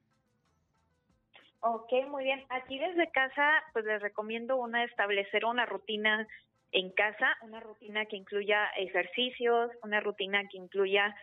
Ok, 1.67 1.91
muy 2.09 2.25
bien. 2.25 2.45
Aquí 2.51 2.79
desde 2.79 3.11
casa, 3.11 3.65
pues 3.73 3.87
les 3.87 4.03
recomiendo 4.03 4.57
una 4.57 4.85
establecer 4.85 5.47
una 5.47 5.65
rutina 5.65 6.29
en 6.73 6.91
casa, 6.91 7.39
una 7.41 7.59
rutina 7.59 8.05
que 8.05 8.17
incluya 8.17 8.69
ejercicios, 8.77 9.71
una 9.83 10.01
rutina 10.01 10.47
que 10.51 10.59
incluya 10.59 11.17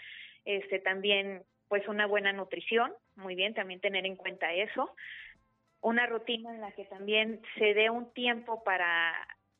este 0.44 0.80
también 0.80 1.44
pues 1.68 1.88
una 1.88 2.08
buena 2.08 2.34
nutrición, 2.34 2.92
muy 3.16 3.36
bien, 3.36 3.54
también 3.54 3.82
tener 3.82 4.04
en 4.08 4.16
cuenta 4.16 4.52
eso. 4.52 4.96
una 5.82 6.08
rutina 6.08 6.56
en 6.56 6.62
la 6.62 6.72
que 6.72 6.86
también 6.86 7.42
se 7.60 7.76
dé 7.76 7.92
un 7.92 8.12
tiempo 8.14 8.64
para, 8.64 9.14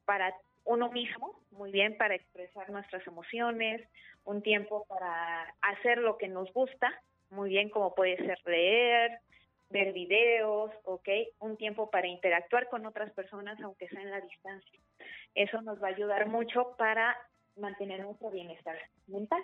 para 0.06 0.36
uno 0.64 0.90
mismo, 0.92 1.40
muy 1.52 1.72
bien, 1.72 1.96
para 1.96 2.16
expresar 2.16 2.72
nuestras 2.72 3.06
emociones, 3.06 3.88
un 4.24 4.42
tiempo 4.42 4.86
para 4.88 5.54
hacer 5.62 6.00
lo 6.00 6.18
que 6.18 6.28
nos 6.28 6.52
gusta, 6.54 6.92
muy 7.30 7.50
bien, 7.50 7.70
como 7.70 7.94
puede 7.94 8.18
ser 8.18 8.40
leer, 8.46 9.20
ver 9.72 9.94
videos, 9.94 10.72
¿ok? 10.84 11.10
Un 11.40 11.58
tiempo 11.58 11.90
para 11.90 12.08
interactuar 12.08 12.70
con 12.70 12.86
otras 12.86 13.12
personas, 13.14 13.60
aunque 13.62 13.88
sea 13.90 14.02
en 14.02 14.12
la 14.12 14.22
distancia. 14.22 14.80
Eso 15.36 15.62
nos 15.62 15.82
va 15.82 15.88
a 15.88 15.92
ayudar 15.92 16.28
mucho 16.28 16.76
para 16.78 17.16
mantener 17.56 18.02
nuestro 18.02 18.30
bienestar 18.30 18.78
mental. 19.08 19.44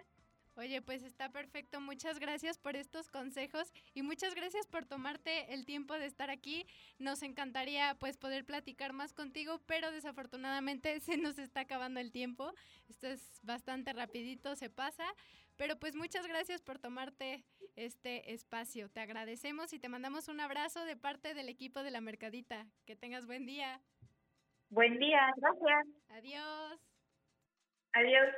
Oye, 0.57 0.81
pues 0.81 1.03
está 1.03 1.29
perfecto. 1.29 1.79
Muchas 1.79 2.17
gracias 2.17 2.57
por 2.57 2.75
estos 2.75 3.09
consejos 3.09 3.71
y 3.93 4.01
muchas 4.01 4.33
gracias 4.33 4.65
por 4.65 4.85
tomarte 4.85 5.53
el 5.53 5.65
tiempo 5.65 5.93
de 5.93 6.07
estar 6.07 6.31
aquí. 6.31 6.65
Nos 6.97 7.21
encantaría 7.21 7.95
pues 7.99 8.17
poder 8.17 8.43
platicar 8.43 8.91
más 8.91 9.13
contigo, 9.13 9.61
pero 9.67 9.91
desafortunadamente 9.91 10.99
se 10.99 11.17
nos 11.17 11.37
está 11.37 11.61
acabando 11.61 11.99
el 11.99 12.11
tiempo. 12.11 12.53
Esto 12.89 13.05
es 13.07 13.39
bastante 13.43 13.93
rapidito, 13.93 14.55
se 14.55 14.71
pasa. 14.71 15.05
Pero 15.57 15.77
pues 15.77 15.95
muchas 15.95 16.25
gracias 16.27 16.63
por 16.63 16.79
tomarte 16.79 17.43
este 17.77 18.33
espacio. 18.33 18.89
Te 18.89 18.99
agradecemos 18.99 19.71
y 19.71 19.79
te 19.79 19.87
mandamos 19.87 20.27
un 20.27 20.41
abrazo 20.41 20.83
de 20.83 20.97
parte 20.97 21.33
del 21.33 21.47
equipo 21.47 21.83
de 21.83 21.91
la 21.91 22.01
Mercadita. 22.01 22.65
Que 22.85 22.95
tengas 22.95 23.25
buen 23.25 23.45
día. 23.45 23.79
Buen 24.69 24.99
día, 24.99 25.33
gracias. 25.37 25.87
Adiós. 26.09 26.79
Adiós. 27.93 28.35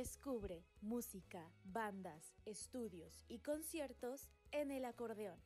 Descubre 0.00 0.64
música, 0.80 1.52
bandas, 1.62 2.34
estudios 2.46 3.22
y 3.28 3.40
conciertos 3.40 4.30
en 4.50 4.70
el 4.70 4.86
acordeón. 4.86 5.38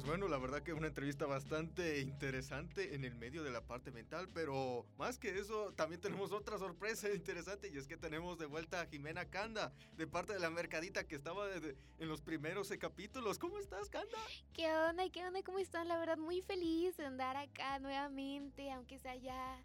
Pues 0.00 0.08
bueno, 0.08 0.28
la 0.28 0.38
verdad 0.38 0.62
que 0.62 0.72
una 0.72 0.86
entrevista 0.86 1.26
bastante 1.26 2.00
interesante 2.00 2.94
en 2.94 3.04
el 3.04 3.14
medio 3.16 3.44
de 3.44 3.50
la 3.50 3.60
parte 3.60 3.90
mental, 3.90 4.28
pero 4.32 4.86
más 4.96 5.18
que 5.18 5.38
eso, 5.38 5.74
también 5.74 6.00
tenemos 6.00 6.32
otra 6.32 6.56
sorpresa 6.56 7.10
interesante 7.14 7.68
y 7.68 7.76
es 7.76 7.86
que 7.86 7.98
tenemos 7.98 8.38
de 8.38 8.46
vuelta 8.46 8.80
a 8.80 8.86
Jimena 8.86 9.26
Canda, 9.26 9.74
de 9.98 10.06
parte 10.06 10.32
de 10.32 10.38
la 10.38 10.48
Mercadita 10.48 11.06
que 11.06 11.16
estaba 11.16 11.44
en 11.54 12.08
los 12.08 12.22
primeros 12.22 12.70
capítulos. 12.78 13.38
¿Cómo 13.38 13.58
estás, 13.58 13.90
Canda? 13.90 14.16
¿Qué 14.54 14.72
onda? 14.72 15.06
¿Qué 15.10 15.26
onda? 15.26 15.42
¿Cómo 15.42 15.58
están? 15.58 15.86
La 15.86 15.98
verdad, 15.98 16.16
muy 16.16 16.40
feliz 16.40 16.96
de 16.96 17.04
andar 17.04 17.36
acá 17.36 17.78
nuevamente, 17.78 18.72
aunque 18.72 18.98
sea 18.98 19.16
ya 19.16 19.62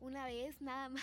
una 0.00 0.24
vez 0.24 0.62
nada 0.62 0.88
más 0.88 1.02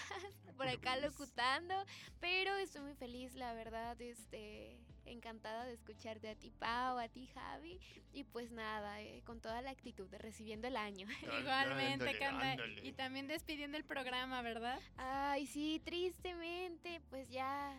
por 0.57 0.67
acá 0.67 0.97
locutando, 0.97 1.75
pero 2.19 2.55
estoy 2.55 2.81
muy 2.81 2.95
feliz, 2.95 3.35
la 3.35 3.53
verdad, 3.53 4.01
este, 4.01 4.79
encantada 5.05 5.65
de 5.65 5.73
escucharte 5.73 6.29
a 6.29 6.35
ti, 6.35 6.51
Pau, 6.59 6.97
a 6.97 7.07
ti, 7.07 7.27
Javi, 7.33 7.79
y 8.13 8.23
pues 8.23 8.51
nada, 8.51 9.01
eh, 9.01 9.21
con 9.25 9.41
toda 9.41 9.61
la 9.61 9.71
actitud 9.71 10.07
de 10.09 10.17
recibiendo 10.17 10.67
el 10.67 10.77
año. 10.77 11.07
Igualmente, 11.39 12.17
Canda. 12.17 12.55
Y 12.81 12.93
también 12.93 13.27
despidiendo 13.27 13.77
el 13.77 13.83
programa, 13.83 14.41
¿verdad? 14.41 14.79
Ay, 14.97 15.45
sí, 15.45 15.81
tristemente, 15.83 17.01
pues 17.09 17.29
ya 17.29 17.75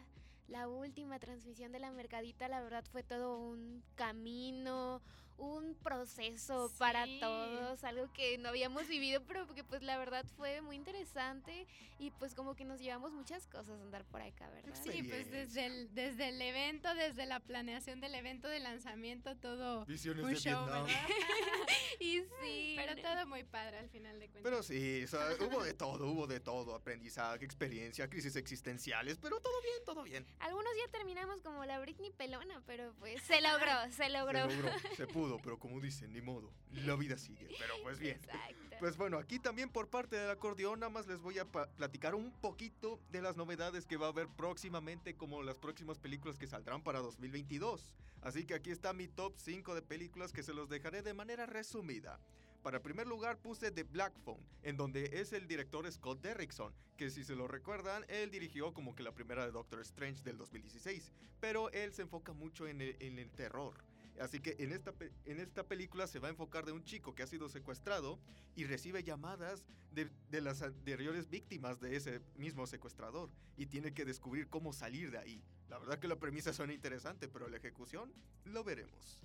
la 0.48 0.68
última 0.68 1.18
transmisión 1.18 1.72
de 1.72 1.78
la 1.78 1.90
mercadita, 1.90 2.48
la 2.48 2.60
verdad 2.60 2.84
fue 2.92 3.02
todo 3.02 3.38
un 3.38 3.82
camino, 3.94 5.00
un 5.36 5.74
proceso 5.74 6.70
para 6.78 7.06
todos, 7.20 7.82
algo 7.84 8.12
que 8.12 8.38
no 8.38 8.48
habíamos 8.50 8.86
vivido, 8.88 9.22
pero 9.26 9.46
que 9.54 9.64
pues 9.64 9.82
la 9.82 9.98
verdad 9.98 10.24
fue 10.36 10.60
muy 10.60 10.76
interesante 10.76 11.66
y 11.98 12.10
pues 12.12 12.34
como 12.34 12.54
que 12.54 12.64
nos 12.64 12.80
llevamos 12.80 13.12
muchas 13.12 13.46
cosas 13.46 13.78
a 13.80 13.82
andar 13.82 14.04
por 14.04 14.20
acá, 14.20 14.48
¿verdad? 14.50 14.78
Sí, 14.82 15.02
pues 15.02 15.30
desde 15.30 15.66
el, 15.66 15.94
desde 15.94 16.28
el 16.28 16.42
evento, 16.42 16.94
desde 16.94 17.26
la 17.26 17.40
planeación 17.40 18.00
del 18.00 18.14
evento 18.14 18.48
de 18.48 18.60
lanzamiento, 18.60 19.36
todo 19.36 19.84
Visiones 19.86 20.24
un 20.24 20.30
de 20.34 20.36
show, 20.36 20.64
Vietnam. 20.64 20.86
¿verdad? 20.86 21.08
y 22.00 22.20
sí. 22.42 22.74
Pero 22.76 22.96
todo 23.00 23.26
muy 23.26 23.44
padre 23.44 23.78
al 23.78 23.88
final 23.88 24.18
de 24.18 24.28
cuentas. 24.28 24.42
Pero 24.42 24.62
sí, 24.62 25.04
o 25.04 25.08
sea, 25.08 25.20
hubo 25.40 25.62
de 25.62 25.74
todo, 25.74 26.06
hubo 26.10 26.26
de 26.26 26.40
todo, 26.40 26.74
aprendizaje, 26.74 27.44
experiencia, 27.44 28.08
crisis 28.08 28.36
existenciales, 28.36 29.18
pero 29.20 29.40
todo 29.40 29.60
bien, 29.62 29.84
todo 29.84 30.02
bien. 30.02 30.26
Algunos 30.40 30.72
ya 30.84 30.90
terminamos 30.90 31.40
como 31.42 31.64
la 31.64 31.78
Britney 31.80 32.10
pelona, 32.10 32.62
pero 32.66 32.92
pues 32.98 33.22
se 33.22 33.40
logró, 33.40 33.90
se 33.90 34.08
logró. 34.08 34.50
Se 34.50 34.56
logró, 34.56 34.72
se 34.96 35.06
pudo, 35.06 35.23
pero 35.42 35.58
como 35.58 35.80
dicen, 35.80 36.12
ni 36.12 36.20
modo, 36.20 36.52
la 36.72 36.96
vida 36.96 37.16
sigue, 37.18 37.48
pero 37.58 37.74
pues 37.82 37.98
bien. 37.98 38.16
Exacto. 38.16 38.64
Pues 38.80 38.96
bueno, 38.96 39.18
aquí 39.18 39.38
también 39.38 39.70
por 39.70 39.88
parte 39.88 40.16
del 40.16 40.30
acordeón, 40.30 40.80
nada 40.80 40.90
más 40.90 41.06
les 41.06 41.20
voy 41.20 41.38
a 41.38 41.44
platicar 41.44 42.14
un 42.14 42.32
poquito 42.32 43.00
de 43.10 43.22
las 43.22 43.36
novedades 43.36 43.86
que 43.86 43.96
va 43.96 44.06
a 44.06 44.10
haber 44.10 44.28
próximamente, 44.28 45.16
como 45.16 45.42
las 45.42 45.58
próximas 45.58 45.98
películas 45.98 46.38
que 46.38 46.46
saldrán 46.46 46.82
para 46.82 47.00
2022. 47.00 47.94
Así 48.20 48.44
que 48.44 48.54
aquí 48.54 48.70
está 48.70 48.92
mi 48.92 49.06
top 49.06 49.34
5 49.36 49.74
de 49.74 49.82
películas 49.82 50.32
que 50.32 50.42
se 50.42 50.54
los 50.54 50.68
dejaré 50.68 51.02
de 51.02 51.14
manera 51.14 51.46
resumida. 51.46 52.18
Para 52.62 52.82
primer 52.82 53.06
lugar 53.06 53.38
puse 53.38 53.70
The 53.70 53.82
Black 53.84 54.18
Phone, 54.24 54.42
en 54.62 54.78
donde 54.78 55.20
es 55.20 55.34
el 55.34 55.46
director 55.46 55.90
Scott 55.92 56.22
Derrickson, 56.22 56.72
que 56.96 57.10
si 57.10 57.22
se 57.22 57.36
lo 57.36 57.46
recuerdan, 57.46 58.06
él 58.08 58.30
dirigió 58.30 58.72
como 58.72 58.94
que 58.94 59.02
la 59.02 59.12
primera 59.12 59.44
de 59.44 59.52
Doctor 59.52 59.80
Strange 59.80 60.22
del 60.22 60.38
2016, 60.38 61.12
pero 61.40 61.70
él 61.72 61.92
se 61.92 62.02
enfoca 62.02 62.32
mucho 62.32 62.66
en 62.66 62.80
el, 62.80 62.96
en 63.00 63.18
el 63.18 63.30
terror. 63.30 63.74
Así 64.20 64.40
que 64.40 64.54
en 64.60 64.72
esta, 64.72 64.94
en 65.24 65.40
esta 65.40 65.64
película 65.66 66.06
se 66.06 66.18
va 66.20 66.28
a 66.28 66.30
enfocar 66.30 66.64
de 66.64 66.72
un 66.72 66.84
chico 66.84 67.14
que 67.14 67.22
ha 67.24 67.26
sido 67.26 67.48
secuestrado 67.48 68.18
y 68.54 68.64
recibe 68.64 69.02
llamadas 69.02 69.64
de, 69.92 70.08
de 70.30 70.40
las 70.40 70.62
anteriores 70.62 71.28
víctimas 71.28 71.80
de 71.80 71.96
ese 71.96 72.20
mismo 72.36 72.66
secuestrador 72.66 73.28
y 73.56 73.66
tiene 73.66 73.92
que 73.92 74.04
descubrir 74.04 74.48
cómo 74.48 74.72
salir 74.72 75.10
de 75.10 75.18
ahí. 75.18 75.42
La 75.68 75.78
verdad 75.78 75.98
que 75.98 76.06
la 76.08 76.16
premisa 76.16 76.52
suena 76.52 76.72
interesante, 76.72 77.26
pero 77.26 77.48
la 77.48 77.56
ejecución 77.56 78.12
lo 78.44 78.62
veremos. 78.62 79.18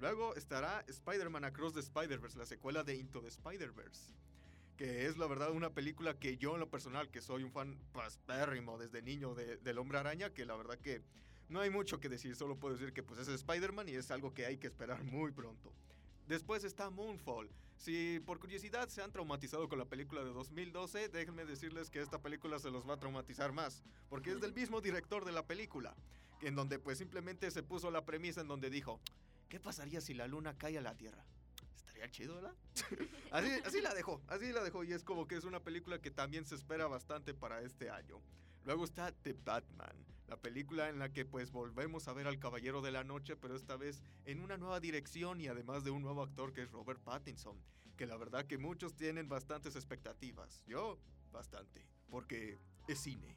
Luego 0.00 0.34
estará 0.34 0.84
Spider-Man 0.88 1.44
Across 1.44 1.74
the 1.74 1.80
Spider-Verse, 1.80 2.36
la 2.36 2.46
secuela 2.46 2.82
de 2.82 2.96
Into 2.96 3.20
the 3.20 3.28
Spider-Verse. 3.28 4.12
Que 4.76 5.06
es 5.06 5.16
la 5.18 5.28
verdad 5.28 5.52
una 5.52 5.70
película 5.70 6.18
que 6.18 6.38
yo 6.38 6.54
en 6.54 6.60
lo 6.60 6.68
personal, 6.70 7.08
que 7.10 7.20
soy 7.20 7.44
un 7.44 7.52
fan 7.52 7.78
paspérrimo 7.92 8.78
desde 8.78 9.02
niño 9.02 9.34
de- 9.36 9.58
del 9.58 9.78
Hombre 9.78 9.98
Araña, 9.98 10.30
que 10.30 10.44
la 10.46 10.56
verdad 10.56 10.78
que 10.78 11.02
no 11.52 11.60
hay 11.60 11.70
mucho 11.70 12.00
que 12.00 12.08
decir, 12.08 12.34
solo 12.34 12.56
puedo 12.56 12.74
decir 12.74 12.92
que 12.92 13.02
pues 13.02 13.20
es 13.20 13.28
Spider-Man 13.28 13.88
y 13.88 13.92
es 13.92 14.10
algo 14.10 14.32
que 14.32 14.46
hay 14.46 14.56
que 14.56 14.66
esperar 14.66 15.04
muy 15.04 15.30
pronto. 15.32 15.72
Después 16.26 16.64
está 16.64 16.90
Moonfall. 16.90 17.50
Si 17.76 18.20
por 18.20 18.38
curiosidad 18.38 18.88
se 18.88 19.02
han 19.02 19.12
traumatizado 19.12 19.68
con 19.68 19.78
la 19.78 19.84
película 19.84 20.22
de 20.24 20.30
2012, 20.30 21.08
déjenme 21.08 21.44
decirles 21.44 21.90
que 21.90 22.00
esta 22.00 22.22
película 22.22 22.58
se 22.58 22.70
los 22.70 22.88
va 22.88 22.94
a 22.94 22.98
traumatizar 22.98 23.52
más, 23.52 23.82
porque 24.08 24.30
es 24.30 24.40
del 24.40 24.54
mismo 24.54 24.80
director 24.80 25.24
de 25.24 25.32
la 25.32 25.46
película, 25.46 25.94
en 26.40 26.54
donde 26.54 26.78
pues 26.78 26.98
simplemente 26.98 27.50
se 27.50 27.62
puso 27.62 27.90
la 27.90 28.04
premisa 28.04 28.40
en 28.40 28.48
donde 28.48 28.70
dijo, 28.70 29.00
¿qué 29.48 29.60
pasaría 29.60 30.00
si 30.00 30.14
la 30.14 30.28
luna 30.28 30.56
cae 30.56 30.78
a 30.78 30.80
la 30.80 30.96
Tierra? 30.96 31.24
Estaría 31.74 32.08
chido, 32.08 32.36
¿verdad? 32.36 32.54
así, 33.32 33.50
así 33.64 33.80
la 33.80 33.92
dejó, 33.92 34.22
así 34.28 34.52
la 34.52 34.62
dejó 34.62 34.84
y 34.84 34.92
es 34.92 35.02
como 35.02 35.26
que 35.26 35.34
es 35.34 35.44
una 35.44 35.60
película 35.60 36.00
que 36.00 36.10
también 36.10 36.46
se 36.46 36.54
espera 36.54 36.86
bastante 36.86 37.34
para 37.34 37.62
este 37.62 37.90
año. 37.90 38.20
Luego 38.64 38.84
está 38.84 39.10
The 39.10 39.34
Batman, 39.44 39.96
la 40.32 40.40
película 40.40 40.88
en 40.88 40.98
la 40.98 41.12
que 41.12 41.26
pues 41.26 41.50
volvemos 41.50 42.08
a 42.08 42.14
ver 42.14 42.26
al 42.26 42.38
Caballero 42.38 42.80
de 42.80 42.90
la 42.90 43.04
Noche, 43.04 43.36
pero 43.36 43.54
esta 43.54 43.76
vez 43.76 44.02
en 44.24 44.40
una 44.40 44.56
nueva 44.56 44.80
dirección 44.80 45.42
y 45.42 45.48
además 45.48 45.84
de 45.84 45.90
un 45.90 46.00
nuevo 46.00 46.22
actor 46.22 46.54
que 46.54 46.62
es 46.62 46.70
Robert 46.70 47.02
Pattinson, 47.02 47.60
que 47.98 48.06
la 48.06 48.16
verdad 48.16 48.46
que 48.46 48.56
muchos 48.56 48.96
tienen 48.96 49.28
bastantes 49.28 49.76
expectativas. 49.76 50.64
Yo, 50.66 50.98
bastante, 51.32 51.86
porque 52.08 52.58
es 52.88 52.98
cine. 52.98 53.36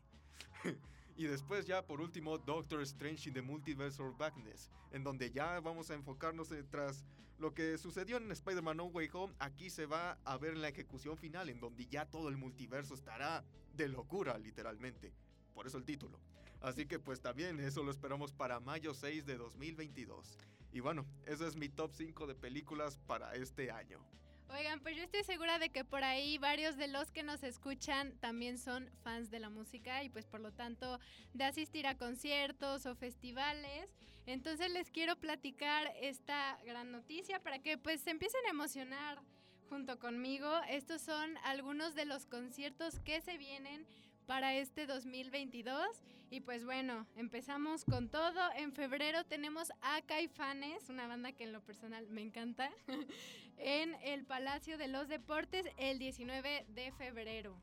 Y 1.18 1.28
después 1.28 1.66
ya 1.66 1.86
por 1.86 2.02
último 2.02 2.38
Doctor 2.38 2.82
Strange 2.82 3.30
in 3.30 3.34
the 3.34 3.42
Multiverse 3.42 4.02
of 4.02 4.20
Madness, 4.20 4.70
en 4.92 5.02
donde 5.02 5.32
ya 5.32 5.62
vamos 5.62 5.90
a 5.90 5.94
enfocarnos 5.94 6.54
tras 6.70 7.06
lo 7.38 7.54
que 7.54 7.78
sucedió 7.78 8.18
en 8.18 8.30
Spider-Man 8.32 8.76
No 8.76 8.86
Way 8.88 9.10
Home, 9.14 9.34
aquí 9.40 9.70
se 9.70 9.86
va 9.86 10.18
a 10.26 10.38
ver 10.38 10.58
la 10.58 10.68
ejecución 10.68 11.18
final, 11.18 11.48
en 11.48 11.62
donde 11.62 11.88
ya 11.88 12.06
todo 12.06 12.28
el 12.28 12.36
multiverso 12.36 12.94
estará 12.94 13.46
de 13.74 13.88
locura, 13.88 14.38
literalmente. 14.38 15.14
Por 15.54 15.68
eso 15.68 15.78
el 15.78 15.86
título. 15.86 16.20
Así 16.66 16.88
que 16.88 16.98
pues 16.98 17.22
también 17.22 17.60
eso 17.60 17.84
lo 17.84 17.92
esperamos 17.92 18.34
para 18.34 18.60
mayo 18.60 18.96
6 18.96 19.28
de 19.28 19.38
2022. 19.38 20.36
Y 20.72 20.80
bueno, 20.80 21.06
ese 21.28 21.46
es 21.46 21.56
mi 21.56 21.70
top 21.70 21.92
5 21.94 22.26
de 22.26 22.34
películas 22.34 22.98
para 23.06 23.36
este 23.36 23.70
año. 23.70 24.04
Oigan, 24.50 24.80
pues 24.80 24.98
yo 24.98 25.04
estoy 25.04 25.24
segura 25.24 25.60
de 25.60 25.70
que 25.70 25.86
por 25.86 26.04
ahí 26.04 26.40
varios 26.40 26.76
de 26.76 26.88
los 26.88 27.12
que 27.12 27.22
nos 27.22 27.44
escuchan 27.44 28.18
también 28.20 28.58
son 28.58 28.90
fans 29.04 29.30
de 29.30 29.40
la 29.40 29.52
música 29.52 30.04
y 30.04 30.10
pues 30.10 30.26
por 30.26 30.40
lo 30.40 30.52
tanto 30.54 31.00
de 31.36 31.44
asistir 31.44 31.86
a 31.86 32.00
conciertos 32.00 32.88
o 32.88 32.96
festivales. 32.96 33.94
Entonces 34.26 34.72
les 34.72 34.90
quiero 34.90 35.18
platicar 35.18 35.94
esta 36.02 36.58
gran 36.66 36.92
noticia 36.92 37.44
para 37.44 37.60
que 37.60 37.78
pues 37.78 38.02
se 38.02 38.10
empiecen 38.10 38.42
a 38.48 38.50
emocionar 38.50 39.22
junto 39.70 40.00
conmigo. 40.00 40.50
Estos 40.68 41.04
son 41.04 41.38
algunos 41.44 41.94
de 41.94 42.06
los 42.06 42.26
conciertos 42.26 43.00
que 43.02 43.22
se 43.22 43.38
vienen 43.38 43.86
para 44.26 44.56
este 44.56 44.86
2022. 44.86 46.02
Y 46.30 46.42
pues 46.42 46.66
bueno, 46.66 47.06
empezamos 47.16 47.86
con 47.86 48.10
todo. 48.10 48.40
En 48.56 48.74
febrero 48.74 49.24
tenemos 49.26 49.72
a 49.82 50.02
Caifanes, 50.02 50.90
una 50.90 51.08
banda 51.08 51.32
que 51.32 51.44
en 51.44 51.54
lo 51.54 51.62
personal 51.62 52.08
me 52.08 52.22
encanta, 52.22 52.72
en 53.58 53.96
el 54.04 54.26
Palacio 54.26 54.78
de 54.78 54.88
los 54.88 55.08
Deportes 55.08 55.68
el 55.78 56.00
19 56.00 56.66
de 56.70 56.92
febrero. 56.94 57.56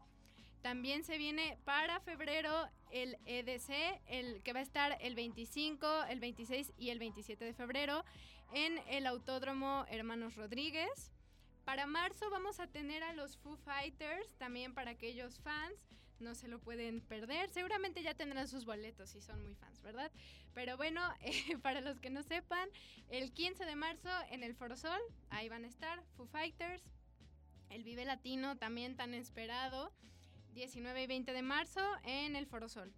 También 0.63 1.03
se 1.03 1.19
viene 1.19 1.59
para 1.65 1.99
febrero 2.01 2.69
el 2.93 3.19
EDC, 3.27 4.01
el 4.07 4.43
que 4.43 4.53
va 4.53 4.61
a 4.61 4.63
estar 4.63 4.97
el 5.01 5.17
25, 5.17 6.05
el 6.09 6.21
26 6.21 6.73
y 6.79 6.91
el 6.91 7.01
27 7.01 7.45
de 7.45 7.53
febrero 7.53 8.05
en 8.55 8.79
el 8.87 9.07
Autódromo 9.07 9.85
Hermanos 9.89 10.37
Rodríguez. 10.37 11.11
Para 11.65 11.87
marzo 11.87 12.31
vamos 12.31 12.61
a 12.61 12.69
tener 12.69 13.03
a 13.03 13.13
los 13.13 13.37
Foo 13.39 13.57
Fighters, 13.57 14.33
también 14.39 14.73
para 14.73 14.93
aquellos 14.93 15.41
fans 15.41 15.75
no 16.23 16.35
se 16.35 16.49
lo 16.49 16.59
pueden 16.61 17.01
perder. 17.01 17.51
Seguramente 17.51 18.03
ya 18.03 18.15
tendrán 18.15 18.49
sus 18.49 18.65
boletos 18.65 19.11
si 19.11 19.21
son 19.21 19.43
muy 19.43 19.55
fans, 19.55 19.83
¿verdad? 19.83 20.11
Pero 20.55 20.77
bueno, 20.77 21.03
eh, 21.21 21.59
para 21.63 21.81
los 21.81 21.99
que 22.01 22.11
no 22.11 22.23
sepan, 22.23 22.69
el 23.09 23.33
15 23.33 23.65
de 23.65 23.77
marzo 23.77 24.09
en 24.31 24.43
el 24.43 24.55
Foro 24.55 24.77
Sol, 24.77 25.01
ahí 25.31 25.49
van 25.49 25.65
a 25.65 25.69
estar 25.69 26.03
Foo 26.17 26.27
Fighters, 26.27 26.83
el 27.71 27.85
Vive 27.85 28.05
Latino 28.05 28.57
también 28.57 28.97
tan 28.97 29.15
esperado, 29.15 29.93
19 30.55 31.03
y 31.03 31.07
20 31.07 31.33
de 31.33 31.43
marzo 31.43 31.81
en 32.05 32.37
el 32.37 32.47
Foro 32.47 32.69
Sol. 32.69 32.93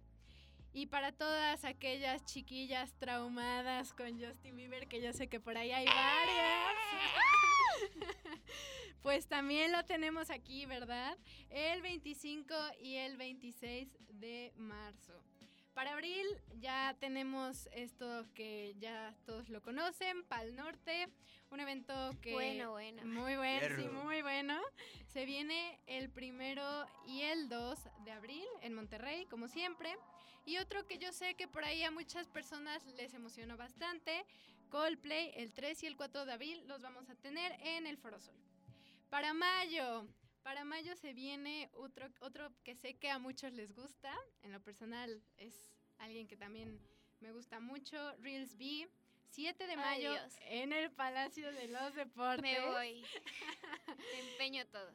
Y 0.73 0.87
para 0.87 1.13
todas 1.13 1.63
aquellas 1.63 2.25
chiquillas 2.25 2.93
traumadas 2.99 3.93
con 3.93 4.19
Justin 4.19 4.57
Bieber, 4.57 4.87
que 4.87 5.01
yo 5.01 5.13
sé 5.13 5.29
que 5.29 5.39
por 5.39 5.57
ahí 5.57 5.71
hay 5.71 5.85
varias. 5.85 6.75
Pues 9.05 9.27
también 9.27 9.71
lo 9.71 9.85
tenemos 9.85 10.31
aquí, 10.31 10.65
¿verdad? 10.65 11.15
El 11.51 11.83
25 11.83 12.55
y 12.81 12.95
el 12.95 13.17
26 13.17 13.95
de 14.19 14.51
marzo. 14.55 15.13
Para 15.75 15.93
abril 15.93 16.25
ya 16.55 16.97
tenemos 16.99 17.69
esto 17.71 18.25
que 18.33 18.73
ya 18.79 19.15
todos 19.27 19.49
lo 19.49 19.61
conocen, 19.61 20.23
Pal 20.23 20.55
Norte, 20.55 21.07
un 21.51 21.59
evento 21.59 21.93
que... 22.23 22.33
Bueno, 22.33 22.71
bueno. 22.71 23.05
Muy 23.05 23.35
bueno, 23.35 23.75
sí, 23.75 23.87
muy 23.89 24.23
bueno. 24.23 24.59
Se 25.05 25.25
viene 25.25 25.79
el 25.85 26.09
primero 26.09 26.87
y 27.05 27.21
el 27.21 27.47
2 27.47 27.79
de 28.05 28.11
abril 28.11 28.47
en 28.63 28.73
Monterrey, 28.73 29.27
como 29.27 29.47
siempre. 29.47 29.95
Y 30.47 30.57
otro 30.57 30.87
que 30.87 30.97
yo 30.97 31.13
sé 31.13 31.35
que 31.35 31.47
por 31.47 31.63
ahí 31.63 31.83
a 31.83 31.91
muchas 31.91 32.27
personas 32.27 32.83
les 32.97 33.13
emocionó 33.13 33.55
bastante, 33.55 34.25
Coldplay, 34.69 35.31
el 35.35 35.53
3 35.53 35.83
y 35.83 35.85
el 35.85 35.95
4 35.95 36.25
de 36.25 36.33
abril 36.33 36.67
los 36.67 36.81
vamos 36.81 37.07
a 37.11 37.13
tener 37.13 37.51
en 37.61 37.85
el 37.85 37.97
Forosol. 37.97 38.44
Para 39.09 39.33
mayo, 39.33 40.07
para 40.43 40.63
mayo 40.63 40.95
se 40.95 41.13
viene 41.13 41.69
otro, 41.73 42.07
otro 42.19 42.51
que 42.63 42.75
sé 42.75 42.95
que 42.95 43.09
a 43.09 43.19
muchos 43.19 43.53
les 43.53 43.73
gusta. 43.73 44.13
En 44.41 44.51
lo 44.51 44.61
personal 44.61 45.21
es 45.37 45.53
alguien 45.97 46.27
que 46.27 46.37
también 46.37 46.79
me 47.19 47.31
gusta 47.31 47.59
mucho. 47.59 47.97
Reels 48.19 48.57
B. 48.57 48.89
7 49.31 49.67
de 49.67 49.75
mayo 49.75 50.13
en 50.41 50.71
el 50.71 50.91
Palacio 50.91 51.51
de 51.51 51.67
los 51.67 51.93
Deportes. 51.95 52.41
Me 52.41 52.65
voy. 52.67 53.03
empeño 54.31 54.65
todo. 54.67 54.93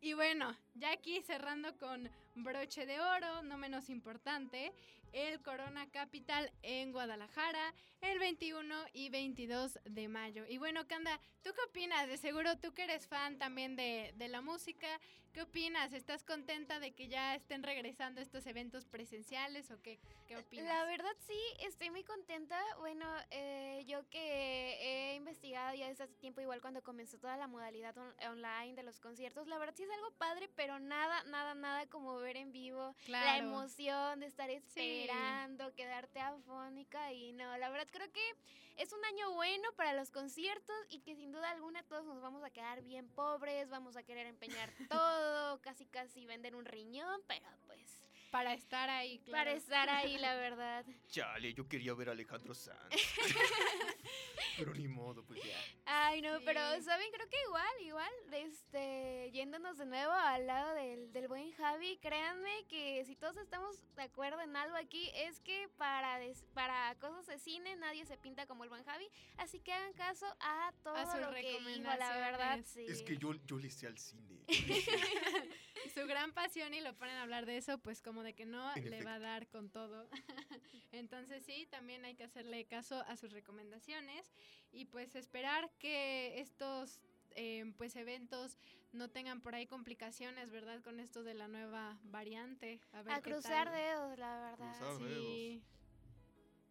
Y 0.00 0.14
bueno, 0.14 0.56
ya 0.74 0.92
aquí 0.92 1.20
cerrando 1.22 1.76
con 1.76 2.10
broche 2.44 2.86
de 2.86 3.00
oro, 3.00 3.42
no 3.42 3.56
menos 3.58 3.88
importante, 3.90 4.72
el 5.12 5.40
Corona 5.42 5.90
Capital 5.90 6.52
en 6.62 6.92
Guadalajara 6.92 7.74
el 8.00 8.18
21 8.18 8.74
y 8.92 9.08
22 9.10 9.78
de 9.84 10.08
mayo. 10.08 10.44
Y 10.48 10.58
bueno, 10.58 10.86
Kanda, 10.86 11.18
¿tú 11.42 11.50
qué 11.54 11.60
opinas? 11.68 12.06
De 12.08 12.16
seguro 12.16 12.56
tú 12.58 12.72
que 12.72 12.84
eres 12.84 13.06
fan 13.08 13.36
también 13.38 13.74
de, 13.76 14.12
de 14.16 14.28
la 14.28 14.40
música, 14.40 14.86
¿qué 15.32 15.42
opinas? 15.42 15.92
¿Estás 15.92 16.24
contenta 16.24 16.78
de 16.80 16.92
que 16.92 17.08
ya 17.08 17.34
estén 17.34 17.62
regresando 17.62 18.20
estos 18.20 18.46
eventos 18.46 18.86
presenciales 18.86 19.70
o 19.72 19.82
qué, 19.82 19.98
qué 20.28 20.36
opinas? 20.36 20.66
La 20.66 20.84
verdad 20.84 21.12
sí, 21.26 21.38
estoy 21.60 21.90
muy 21.90 22.04
contenta. 22.04 22.58
Bueno, 22.78 23.06
eh, 23.30 23.84
yo 23.86 24.08
que 24.10 24.78
he 24.80 25.14
investigado 25.16 25.74
ya 25.74 25.88
desde 25.88 26.04
hace 26.04 26.14
tiempo, 26.14 26.40
igual 26.40 26.60
cuando 26.60 26.82
comenzó 26.82 27.18
toda 27.18 27.36
la 27.36 27.48
modalidad 27.48 27.98
on- 27.98 28.14
online 28.28 28.74
de 28.76 28.82
los 28.84 28.98
conciertos, 29.00 29.46
la 29.48 29.58
verdad 29.58 29.74
sí 29.76 29.82
es 29.82 29.90
algo 29.90 30.10
padre, 30.12 30.48
pero 30.54 30.78
nada, 30.78 31.22
nada, 31.24 31.54
nada 31.54 31.86
como 31.86 32.16
ver 32.16 32.29
en 32.36 32.52
vivo 32.52 32.94
la 33.06 33.38
emoción 33.38 34.20
de 34.20 34.26
estar 34.26 34.50
esperando, 34.50 35.74
quedarte 35.74 36.20
afónica 36.20 37.12
y 37.12 37.32
no, 37.32 37.56
la 37.58 37.70
verdad 37.70 37.88
creo 37.90 38.10
que 38.12 38.34
es 38.76 38.92
un 38.92 39.04
año 39.04 39.32
bueno 39.32 39.68
para 39.76 39.92
los 39.92 40.10
conciertos 40.10 40.76
y 40.88 41.00
que 41.00 41.14
sin 41.14 41.32
duda 41.32 41.50
alguna 41.50 41.82
todos 41.82 42.04
nos 42.04 42.20
vamos 42.22 42.42
a 42.44 42.50
quedar 42.50 42.82
bien 42.82 43.08
pobres, 43.08 43.68
vamos 43.68 43.96
a 43.96 44.02
querer 44.02 44.26
empeñar 44.26 44.70
todo, 44.90 45.60
casi 45.60 45.86
casi 45.86 46.26
vender 46.26 46.54
un 46.54 46.64
riñón, 46.64 47.20
pero 47.26 47.46
pues 47.66 48.04
Para 48.30 48.54
estar 48.54 48.88
ahí, 48.88 49.18
claro. 49.18 49.32
para 49.32 49.52
estar 49.52 49.88
ahí, 49.90 50.16
la 50.18 50.34
verdad. 50.46 50.84
Chale, 51.08 51.52
yo 51.52 51.68
quería 51.68 51.94
ver 51.94 52.08
a 52.08 52.12
Alejandro 52.12 52.54
Sanz. 52.54 52.78
Pero 54.58 54.74
ni 54.74 54.88
modo, 54.88 55.24
pues 55.24 55.42
ya. 55.42 55.56
Ay, 55.86 56.22
no, 56.22 56.38
pero 56.44 56.60
saben, 56.82 57.10
creo 57.12 57.28
que 57.28 57.36
igual, 57.46 57.80
igual, 57.80 58.12
este, 58.32 59.30
yéndonos 59.32 59.78
de 59.78 59.86
nuevo 59.86 60.12
al 60.12 60.46
lado 60.46 60.74
del, 60.74 61.12
del 61.12 61.28
buen 61.28 61.50
Javi, 61.52 61.98
créanme 61.98 62.66
que 62.68 63.04
si 63.04 63.16
todos 63.16 63.36
estamos 63.36 63.76
de 63.96 64.02
acuerdo 64.02 64.40
en 64.40 64.54
algo 64.56 64.76
aquí, 64.76 65.10
es 65.14 65.40
que 65.40 65.68
para, 65.76 66.18
des- 66.18 66.44
para 66.54 66.94
cosas 67.00 67.26
de 67.26 67.38
cine 67.38 67.76
nadie 67.76 68.04
se 68.06 68.16
pinta 68.18 68.46
como 68.46 68.64
el 68.64 68.70
buen 68.70 68.84
Javi, 68.84 69.08
así 69.38 69.60
que 69.60 69.72
hagan 69.72 69.92
caso 69.94 70.26
a 70.40 70.72
todo 70.82 70.96
sus 71.10 71.20
lo 71.20 71.30
que 71.32 71.40
dijo, 71.40 71.80
la 71.82 71.96
verdad, 72.16 72.58
recomendaciones. 72.58 72.68
sí. 72.68 72.86
Es 72.88 73.02
que 73.02 73.16
yo, 73.16 73.34
yo 73.46 73.58
le 73.58 73.66
hice 73.68 73.86
al 73.86 73.98
cine. 73.98 74.44
su 75.94 76.06
gran 76.06 76.32
pasión 76.32 76.72
y 76.74 76.80
lo 76.80 76.94
ponen 76.94 77.16
a 77.16 77.22
hablar 77.22 77.46
de 77.46 77.56
eso, 77.56 77.78
pues 77.78 78.00
como 78.02 78.22
de 78.22 78.34
que 78.34 78.46
no 78.46 78.74
En 78.76 78.90
le 78.90 79.02
va 79.02 79.14
a 79.14 79.18
dar 79.18 79.48
con 79.48 79.70
todo. 79.70 80.08
Entonces 80.92 81.44
sí, 81.44 81.66
también 81.70 82.04
hay 82.04 82.14
que 82.14 82.24
hacerle 82.24 82.64
caso 82.66 83.00
a 83.06 83.16
sus 83.16 83.32
recomendaciones 83.32 84.29
y 84.72 84.86
pues 84.86 85.14
esperar 85.14 85.70
que 85.78 86.40
estos 86.40 87.00
eh, 87.32 87.72
pues 87.76 87.96
eventos 87.96 88.58
no 88.92 89.08
tengan 89.08 89.40
por 89.40 89.54
ahí 89.54 89.66
complicaciones, 89.66 90.50
¿verdad? 90.50 90.82
Con 90.82 91.00
esto 91.00 91.22
de 91.22 91.34
la 91.34 91.48
nueva 91.48 91.98
variante. 92.04 92.80
A, 92.92 93.02
ver 93.02 93.14
a 93.14 93.20
qué 93.20 93.30
cruzar 93.30 93.66
tal. 93.66 93.74
dedos, 93.74 94.18
la 94.18 94.40
verdad. 94.40 94.78
Cruzar 94.78 94.98
dedos. 94.98 95.22
Sí. 95.22 95.62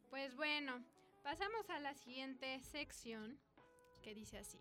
Pues 0.10 0.36
bueno, 0.36 0.84
pasamos 1.24 1.70
a 1.70 1.80
la 1.80 1.94
siguiente 1.94 2.60
sección 2.62 3.40
que 4.02 4.16
dice 4.16 4.38
así. 4.38 4.60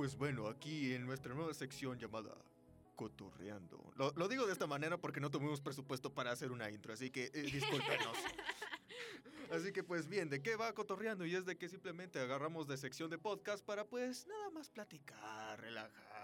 Pues 0.00 0.16
bueno, 0.16 0.48
aquí 0.48 0.94
en 0.94 1.04
nuestra 1.04 1.34
nueva 1.34 1.52
sección 1.52 1.98
llamada 1.98 2.34
Cotorreando. 2.96 3.92
Lo, 3.96 4.10
lo 4.12 4.28
digo 4.28 4.46
de 4.46 4.54
esta 4.54 4.66
manera 4.66 4.96
porque 4.96 5.20
no 5.20 5.30
tuvimos 5.30 5.60
presupuesto 5.60 6.14
para 6.14 6.30
hacer 6.30 6.52
una 6.52 6.70
intro, 6.70 6.94
así 6.94 7.10
que 7.10 7.24
eh, 7.34 7.42
discúlpenos. 7.42 8.16
Así 9.50 9.72
que 9.72 9.82
pues 9.82 10.08
bien, 10.08 10.30
¿de 10.30 10.40
qué 10.42 10.56
va 10.56 10.72
Cotorreando? 10.72 11.26
Y 11.26 11.34
es 11.34 11.44
de 11.44 11.58
que 11.58 11.68
simplemente 11.68 12.18
agarramos 12.18 12.66
de 12.66 12.78
sección 12.78 13.10
de 13.10 13.18
podcast 13.18 13.62
para 13.62 13.84
pues 13.84 14.26
nada 14.26 14.48
más 14.48 14.70
platicar 14.70 15.62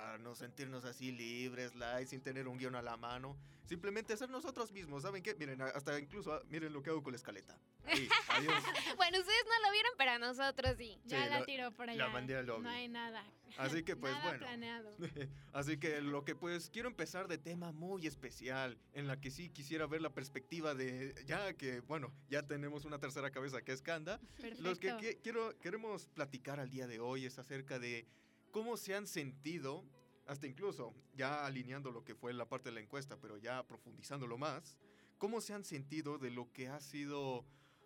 relajarnos, 0.06 0.38
sentirnos 0.38 0.84
así 0.84 1.12
libres, 1.12 1.74
light, 1.74 2.08
sin 2.08 2.20
tener 2.20 2.46
un 2.48 2.58
guion 2.58 2.74
a 2.76 2.82
la 2.82 2.96
mano. 2.96 3.36
Simplemente 3.64 4.16
ser 4.16 4.30
nosotros 4.30 4.70
mismos, 4.70 5.02
¿saben 5.02 5.22
qué? 5.24 5.34
Miren, 5.34 5.60
hasta 5.60 5.98
incluso, 5.98 6.32
ah, 6.32 6.40
miren 6.48 6.72
lo 6.72 6.82
que 6.82 6.90
hago 6.90 7.02
con 7.02 7.12
la 7.12 7.16
escaleta. 7.16 7.58
Ahí, 7.84 8.08
adiós. 8.28 8.62
bueno, 8.96 9.18
ustedes 9.18 9.44
no 9.44 9.66
lo 9.66 9.72
vieron, 9.72 9.92
pero 9.98 10.18
nosotros 10.20 10.76
sí. 10.78 11.00
Ya 11.04 11.24
Sí, 11.24 11.30
la 11.30 11.40
lo- 11.40 11.44
tiró 11.46 11.72
por 11.72 11.86
la 11.86 11.92
allá. 11.92 12.08
mandé 12.10 12.36
al 12.36 12.46
lobby. 12.46 12.62
No 12.62 12.68
hay 12.70 12.86
nada. 12.88 13.24
Así 13.58 13.82
que 13.82 13.96
pues 13.96 14.12
Nada 14.12 14.24
bueno. 14.24 14.38
planeado. 14.38 14.96
Así 15.52 15.78
que 15.78 16.00
lo 16.00 16.24
que 16.24 16.34
pues 16.36 16.70
quiero 16.70 16.88
empezar 16.88 17.26
de 17.26 17.38
tema 17.38 17.72
muy 17.72 18.06
especial, 18.06 18.78
en 18.92 19.08
la 19.08 19.20
que 19.20 19.30
sí 19.32 19.48
quisiera 19.50 19.86
ver 19.86 20.00
la 20.02 20.14
perspectiva 20.14 20.74
de, 20.74 21.14
ya 21.26 21.52
que 21.54 21.80
bueno, 21.80 22.12
ya 22.28 22.46
tenemos 22.46 22.84
una 22.84 23.00
tercera 23.00 23.30
cabeza 23.32 23.62
que 23.62 23.72
es 23.72 23.82
Kanda, 23.82 24.20
los 24.60 24.78
que 24.78 24.88
Perfecto. 24.90 24.98
qui- 25.00 25.22
quiero, 25.22 25.58
queremos 25.58 26.06
platicar 26.08 26.60
al 26.60 26.70
día 26.70 26.86
de 26.86 27.00
hoy 27.00 27.24
es 27.26 27.38
acerca 27.38 27.78
de 27.80 28.06
cómo 28.52 28.76
se 28.76 28.94
han 28.94 29.06
sentido, 29.06 29.84
hasta 30.26 30.46
incluso 30.46 30.94
ya 31.14 31.46
alineando 31.46 31.90
lo 31.90 32.04
que 32.04 32.14
fue 32.14 32.32
la 32.32 32.48
parte 32.48 32.68
de 32.68 32.74
la 32.74 32.80
encuesta, 32.80 33.18
pero 33.20 33.36
ya 33.38 33.66
profundizándolo 33.66 34.36
más, 34.38 34.76
cómo 35.18 35.40
se 35.40 35.54
han 35.54 35.64
sentido 35.64 36.18
de 36.18 36.30
lo 36.30 36.52
que 36.52 36.68
ha 36.68 36.80
sido 36.80 37.44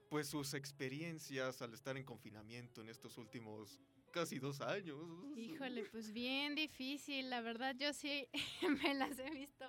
pues 0.09 0.27
sus 0.27 0.55
experiencias 0.55 1.63
al 1.63 1.73
estar 1.73 1.97
en 1.97 2.05
confinamiento 2.05 2.81
en 2.81 2.89
estos 2.89 3.17
últimos 3.19 3.81
casi 4.11 4.39
dos 4.39 4.61
años. 4.61 4.99
Híjole, 5.37 5.85
pues 5.85 6.13
bien 6.13 6.57
difícil. 6.57 7.31
La 7.31 7.41
verdad, 7.41 7.77
yo 7.79 7.93
sí 7.93 8.27
me 8.83 8.95
las 8.95 9.19
he 9.19 9.31
visto 9.31 9.65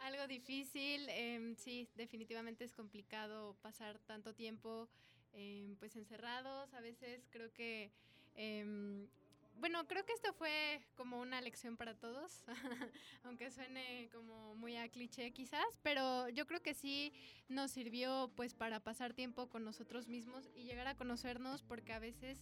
algo 0.00 0.28
difícil. 0.28 1.08
em, 1.08 1.56
sí, 1.56 1.88
definitivamente 1.96 2.64
es 2.64 2.72
complicado 2.72 3.56
pasar 3.62 3.98
tanto 4.06 4.32
tiempo 4.34 4.88
em, 5.32 5.74
pues 5.76 5.96
encerrados. 5.96 6.72
A 6.74 6.80
veces 6.80 7.26
creo 7.30 7.52
que... 7.52 7.90
em, 8.36 9.08
bueno, 9.56 9.86
creo 9.86 10.04
que 10.04 10.12
esto 10.12 10.32
fue 10.32 10.80
como 10.96 11.20
una 11.20 11.40
lección 11.40 11.76
para 11.76 11.94
todos, 11.94 12.44
aunque 13.22 13.50
suene 13.50 14.08
como 14.12 14.54
muy 14.56 14.76
a 14.76 14.88
cliché 14.88 15.32
quizás, 15.32 15.64
pero 15.82 16.28
yo 16.28 16.46
creo 16.46 16.62
que 16.62 16.74
sí 16.74 17.12
nos 17.48 17.70
sirvió 17.70 18.30
pues 18.36 18.54
para 18.54 18.80
pasar 18.80 19.14
tiempo 19.14 19.48
con 19.48 19.64
nosotros 19.64 20.08
mismos 20.08 20.50
y 20.54 20.64
llegar 20.64 20.86
a 20.86 20.96
conocernos 20.96 21.62
porque 21.62 21.92
a 21.92 21.98
veces 21.98 22.38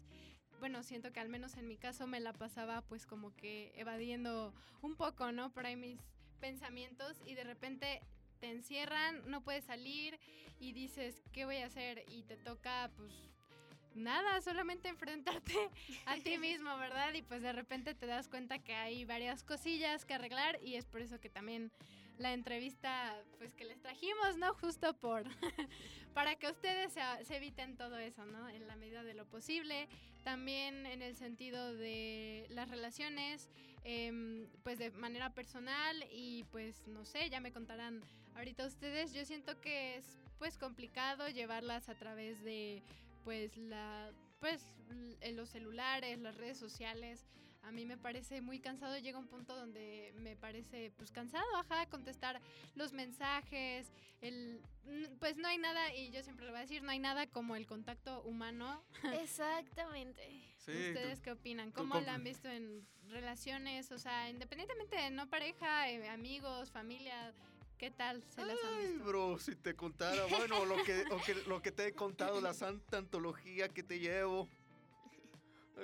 bueno, 0.62 0.85
siento 0.85 1.12
que 1.12 1.18
al 1.18 1.29
menos 1.29 1.57
en 1.57 1.66
mi 1.66 1.77
caso 1.77 2.07
me 2.07 2.20
la 2.20 2.33
pasaba 2.33 2.83
pues 2.83 3.05
como 3.05 3.35
que 3.35 3.72
evadiendo 3.75 4.55
un 4.81 4.94
poco, 4.94 5.33
¿no? 5.33 5.53
Por 5.53 5.66
ahí 5.66 5.75
mis 5.75 5.98
pensamientos 6.38 7.20
y 7.27 7.35
de 7.35 7.42
repente 7.42 8.01
te 8.38 8.51
encierran, 8.51 9.29
no 9.29 9.42
puedes 9.42 9.64
salir 9.64 10.20
y 10.61 10.72
dices, 10.72 11.20
¿qué 11.33 11.46
voy 11.46 11.57
a 11.57 11.66
hacer? 11.66 12.05
Y 12.09 12.22
te 12.22 12.37
toca 12.37 12.92
pues 12.96 13.32
nada, 13.94 14.40
solamente 14.40 14.88
enfrentarte 14.88 15.55
a 16.07 16.16
ti 16.16 16.38
mismo, 16.38 16.76
¿verdad? 16.78 17.12
Y 17.14 17.22
pues 17.22 17.42
de 17.42 17.52
repente 17.52 17.94
te 17.94 18.07
das 18.07 18.28
cuenta 18.28 18.59
que 18.59 18.74
hay 18.74 19.05
varias 19.05 19.42
cosillas 19.42 20.05
que 20.05 20.14
arreglar 20.14 20.59
y 20.62 20.76
es 20.76 20.87
por 20.87 21.00
eso 21.00 21.20
que 21.20 21.28
también 21.28 21.70
la 22.18 22.33
entrevista 22.33 23.14
pues 23.38 23.55
que 23.55 23.64
les 23.64 23.81
trajimos, 23.81 24.37
¿no? 24.37 24.55
Justo 24.55 24.94
por 24.94 25.24
para 26.14 26.37
que 26.37 26.48
ustedes 26.48 26.92
se, 26.92 27.00
se 27.24 27.37
eviten 27.37 27.76
todo 27.76 27.98
eso, 27.98 28.24
¿no? 28.26 28.48
En 28.48 28.66
la 28.66 28.76
medida 28.76 29.02
de 29.02 29.14
lo 29.14 29.26
posible. 29.26 29.88
También 30.22 30.87
en 30.87 31.02
el 31.02 31.16
sentido 31.16 31.74
de 31.74 32.46
las 32.50 32.68
relaciones, 32.68 33.50
em, 33.85 34.46
pues 34.62 34.78
de 34.78 34.90
manera 34.92 35.31
personal 35.31 36.05
y 36.12 36.44
pues 36.52 36.87
no 36.87 37.05
sé, 37.05 37.28
ya 37.28 37.40
me 37.40 37.52
contarán 37.52 38.02
ahorita 38.37 38.66
ustedes. 38.66 39.12
Yo 39.12 39.24
siento 39.24 39.61
que 39.61 39.96
es 39.96 40.18
pues 40.38 40.59
complicado 40.59 41.28
llevarlas 41.28 41.88
a 41.88 41.94
través 41.94 42.42
de 42.42 42.83
pues 43.24 43.56
la 43.56 44.11
pues 44.40 44.64
en 45.20 45.37
los 45.37 45.48
celulares, 45.50 46.18
las 46.18 46.37
redes 46.37 46.58
sociales. 46.58 47.24
A 47.62 47.70
mí 47.70 47.85
me 47.87 47.96
parece 47.96 48.40
muy 48.40 48.58
cansado, 48.58 48.98
llega 48.98 49.20
un 49.20 49.28
punto 49.28 49.54
donde 49.54 50.12
me 50.16 50.35
parece 50.35 50.90
pues 50.96 51.12
cansado, 51.12 51.46
ajá, 51.56 51.87
contestar 51.87 52.40
los 52.74 52.92
mensajes, 52.92 53.92
el 54.20 54.61
pues 55.20 55.37
no 55.37 55.46
hay 55.46 55.58
nada 55.58 55.94
y 55.94 56.11
yo 56.11 56.24
siempre 56.24 56.44
lo 56.44 56.50
voy 56.50 56.58
a 56.58 56.62
decir, 56.62 56.82
no 56.82 56.90
hay 56.90 56.98
nada 56.98 57.28
como 57.28 57.54
el 57.54 57.66
contacto 57.68 58.20
humano. 58.24 58.82
Exactamente. 59.22 60.20
Sí, 60.58 60.72
¿Ustedes 60.72 61.18
tú- 61.18 61.24
qué 61.24 61.30
opinan? 61.32 61.70
¿Cómo 61.70 62.00
lo 62.00 62.11
han 62.11 62.24
visto 62.24 62.48
en 62.48 62.85
relaciones? 63.08 63.92
O 63.92 63.98
sea, 63.98 64.28
independientemente 64.28 64.96
de 64.96 65.11
no 65.11 65.28
pareja, 65.30 65.88
eh, 65.88 66.08
amigos, 66.08 66.70
familia, 66.72 67.32
¿qué 67.83 67.90
tal 67.90 68.23
se 68.23 68.45
las 68.45 68.57
han 68.62 68.75
Ay, 68.79 68.87
visto? 68.92 69.05
bro, 69.05 69.38
si 69.40 69.57
te 69.57 69.75
contara, 69.75 70.25
bueno, 70.27 70.64
lo 70.64 70.77
que, 70.85 71.03
o 71.11 71.21
que- 71.21 71.35
lo 71.49 71.61
que 71.61 71.73
te 71.73 71.88
he 71.88 71.92
contado, 71.92 72.40
la 72.40 72.55
santa 72.55 72.99
antología 72.99 73.68
que 73.68 73.83
te 73.83 73.99
llevo. 73.99 74.49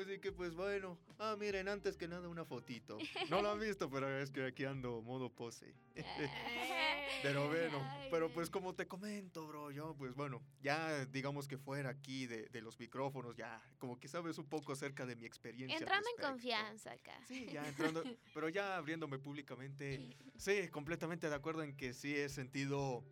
Así 0.01 0.21
que 0.21 0.31
pues 0.31 0.55
bueno, 0.55 0.97
ah, 1.19 1.35
miren, 1.37 1.67
antes 1.67 1.97
que 1.97 2.07
nada 2.07 2.29
una 2.29 2.45
fotito. 2.45 2.99
No 3.31 3.43
lo 3.43 3.51
han 3.51 3.59
visto, 3.59 3.91
pero 3.91 4.09
es 4.17 4.31
que 4.31 4.47
aquí 4.47 4.65
ando 4.65 5.03
modo 5.03 5.29
pose. 5.29 5.75
Pero 7.23 7.49
bueno, 7.49 7.81
Ay, 7.83 8.09
pero 8.11 8.31
pues 8.31 8.51
como 8.51 8.75
te 8.75 8.87
comento, 8.87 9.47
bro, 9.47 9.71
yo 9.71 9.95
pues 9.97 10.15
bueno, 10.15 10.43
ya 10.61 11.05
digamos 11.07 11.49
que 11.49 11.59
fuera 11.59 11.91
aquí 11.91 12.27
de, 12.27 12.47
de 12.49 12.61
los 12.61 12.79
micrófonos, 12.79 13.37
ya 13.37 13.63
como 13.79 13.99
que 13.99 14.09
sabes 14.09 14.39
un 14.39 14.47
poco 14.47 14.73
acerca 14.73 15.07
de 15.07 15.17
mi 15.17 15.27
experiencia. 15.27 15.79
Entrando 15.79 16.09
en 16.17 16.23
confianza 16.23 16.93
acá. 16.93 17.19
Sí, 17.27 17.47
ya 17.53 17.67
entrando, 17.67 18.03
pero 18.35 18.49
ya 18.49 18.77
abriéndome 18.77 19.19
públicamente, 19.19 20.17
sí, 20.37 20.69
completamente 20.69 21.29
de 21.29 21.35
acuerdo 21.35 21.63
en 21.63 21.77
que 21.77 21.93
sí 21.93 22.15
he 22.15 22.29
sentido 22.29 23.05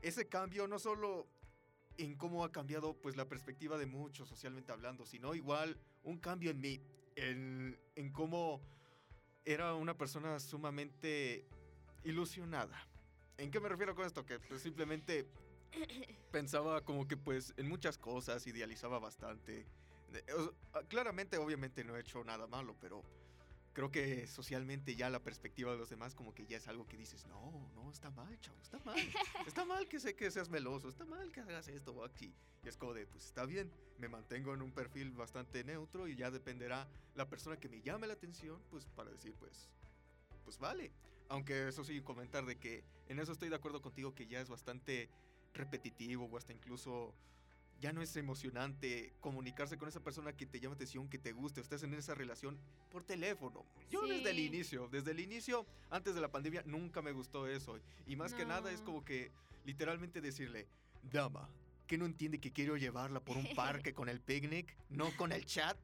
ese 0.00 0.28
cambio, 0.28 0.66
no 0.66 0.78
solo 0.78 1.28
en 1.98 2.16
cómo 2.16 2.44
ha 2.44 2.52
cambiado 2.52 2.94
pues 3.00 3.16
la 3.16 3.28
perspectiva 3.28 3.78
de 3.78 3.86
muchos 3.86 4.28
socialmente 4.28 4.72
hablando, 4.72 5.04
sino 5.04 5.34
igual 5.34 5.78
un 6.02 6.18
cambio 6.18 6.50
en 6.50 6.60
mí, 6.60 6.80
en, 7.16 7.78
en 7.94 8.12
cómo 8.12 8.62
era 9.44 9.74
una 9.74 9.96
persona 9.96 10.38
sumamente 10.38 11.46
ilusionada. 12.04 12.88
¿En 13.42 13.50
qué 13.50 13.58
me 13.58 13.68
refiero 13.68 13.96
con 13.96 14.06
esto? 14.06 14.24
Que 14.24 14.38
pues 14.38 14.62
simplemente 14.62 15.26
pensaba 16.30 16.84
como 16.84 17.08
que 17.08 17.16
pues 17.16 17.52
en 17.56 17.68
muchas 17.68 17.98
cosas, 17.98 18.46
idealizaba 18.46 19.00
bastante. 19.00 19.66
Ah, 20.72 20.82
Claramente, 20.88 21.38
obviamente 21.38 21.82
no 21.82 21.96
he 21.96 22.00
hecho 22.00 22.22
nada 22.22 22.46
malo, 22.46 22.76
pero 22.80 23.02
creo 23.72 23.90
que 23.90 24.28
socialmente 24.28 24.94
ya 24.94 25.10
la 25.10 25.24
perspectiva 25.24 25.72
de 25.72 25.78
los 25.78 25.90
demás 25.90 26.14
como 26.14 26.32
que 26.32 26.46
ya 26.46 26.58
es 26.58 26.68
algo 26.68 26.86
que 26.86 26.96
dices, 26.96 27.26
no, 27.26 27.68
no, 27.74 27.90
está 27.90 28.10
mal, 28.10 28.38
chavo, 28.38 28.60
está 28.62 28.78
mal. 28.84 28.96
Está 29.48 29.64
mal 29.64 29.88
que 29.88 29.98
sé 29.98 30.14
que 30.14 30.30
seas 30.30 30.48
meloso, 30.48 30.88
está 30.88 31.04
mal 31.04 31.32
que 31.32 31.40
hagas 31.40 31.66
esto 31.66 31.92
o 31.92 32.04
aquí. 32.04 32.32
Y 32.62 32.68
es 32.68 32.76
como 32.76 32.94
de, 32.94 33.06
pues 33.08 33.24
está 33.24 33.44
bien, 33.44 33.72
me 33.98 34.08
mantengo 34.08 34.54
en 34.54 34.62
un 34.62 34.70
perfil 34.70 35.10
bastante 35.10 35.64
neutro 35.64 36.06
y 36.06 36.14
ya 36.14 36.30
dependerá 36.30 36.86
la 37.16 37.28
persona 37.28 37.56
que 37.58 37.68
me 37.68 37.82
llame 37.82 38.06
la 38.06 38.12
atención, 38.12 38.62
pues 38.70 38.86
para 38.86 39.10
decir, 39.10 39.34
pues, 39.34 39.68
pues 40.44 40.58
vale. 40.58 40.92
Aunque 41.32 41.66
eso 41.66 41.82
sí, 41.82 41.98
comentar 42.02 42.44
de 42.44 42.56
que 42.56 42.84
en 43.08 43.18
eso 43.18 43.32
estoy 43.32 43.48
de 43.48 43.56
acuerdo 43.56 43.80
contigo 43.80 44.14
que 44.14 44.26
ya 44.26 44.42
es 44.42 44.50
bastante 44.50 45.08
repetitivo 45.54 46.26
o 46.26 46.36
hasta 46.36 46.52
incluso 46.52 47.14
ya 47.80 47.90
no 47.90 48.02
es 48.02 48.14
emocionante 48.16 49.14
comunicarse 49.18 49.78
con 49.78 49.88
esa 49.88 50.00
persona 50.00 50.36
que 50.36 50.44
te 50.44 50.60
llama 50.60 50.74
atención, 50.74 51.08
que 51.08 51.16
te 51.18 51.32
guste, 51.32 51.62
estés 51.62 51.84
en 51.84 51.94
esa 51.94 52.14
relación 52.14 52.58
por 52.90 53.02
teléfono. 53.02 53.64
Yo 53.88 54.06
desde 54.06 54.28
el 54.28 54.40
inicio, 54.40 54.88
desde 54.88 55.12
el 55.12 55.20
inicio, 55.20 55.64
antes 55.88 56.14
de 56.14 56.20
la 56.20 56.30
pandemia, 56.30 56.64
nunca 56.66 57.00
me 57.00 57.12
gustó 57.12 57.48
eso. 57.48 57.78
Y 58.06 58.14
más 58.14 58.34
que 58.34 58.44
nada 58.44 58.70
es 58.70 58.82
como 58.82 59.02
que 59.02 59.32
literalmente 59.64 60.20
decirle, 60.20 60.68
dama, 61.10 61.48
que 61.86 61.96
no 61.96 62.04
entiende 62.04 62.40
que 62.40 62.52
quiero 62.52 62.76
llevarla 62.76 63.20
por 63.20 63.38
un 63.38 63.54
parque 63.54 63.94
con 63.94 64.10
el 64.10 64.20
picnic, 64.20 64.76
no 64.90 65.16
con 65.16 65.32
el 65.32 65.46
chat? 65.46 65.78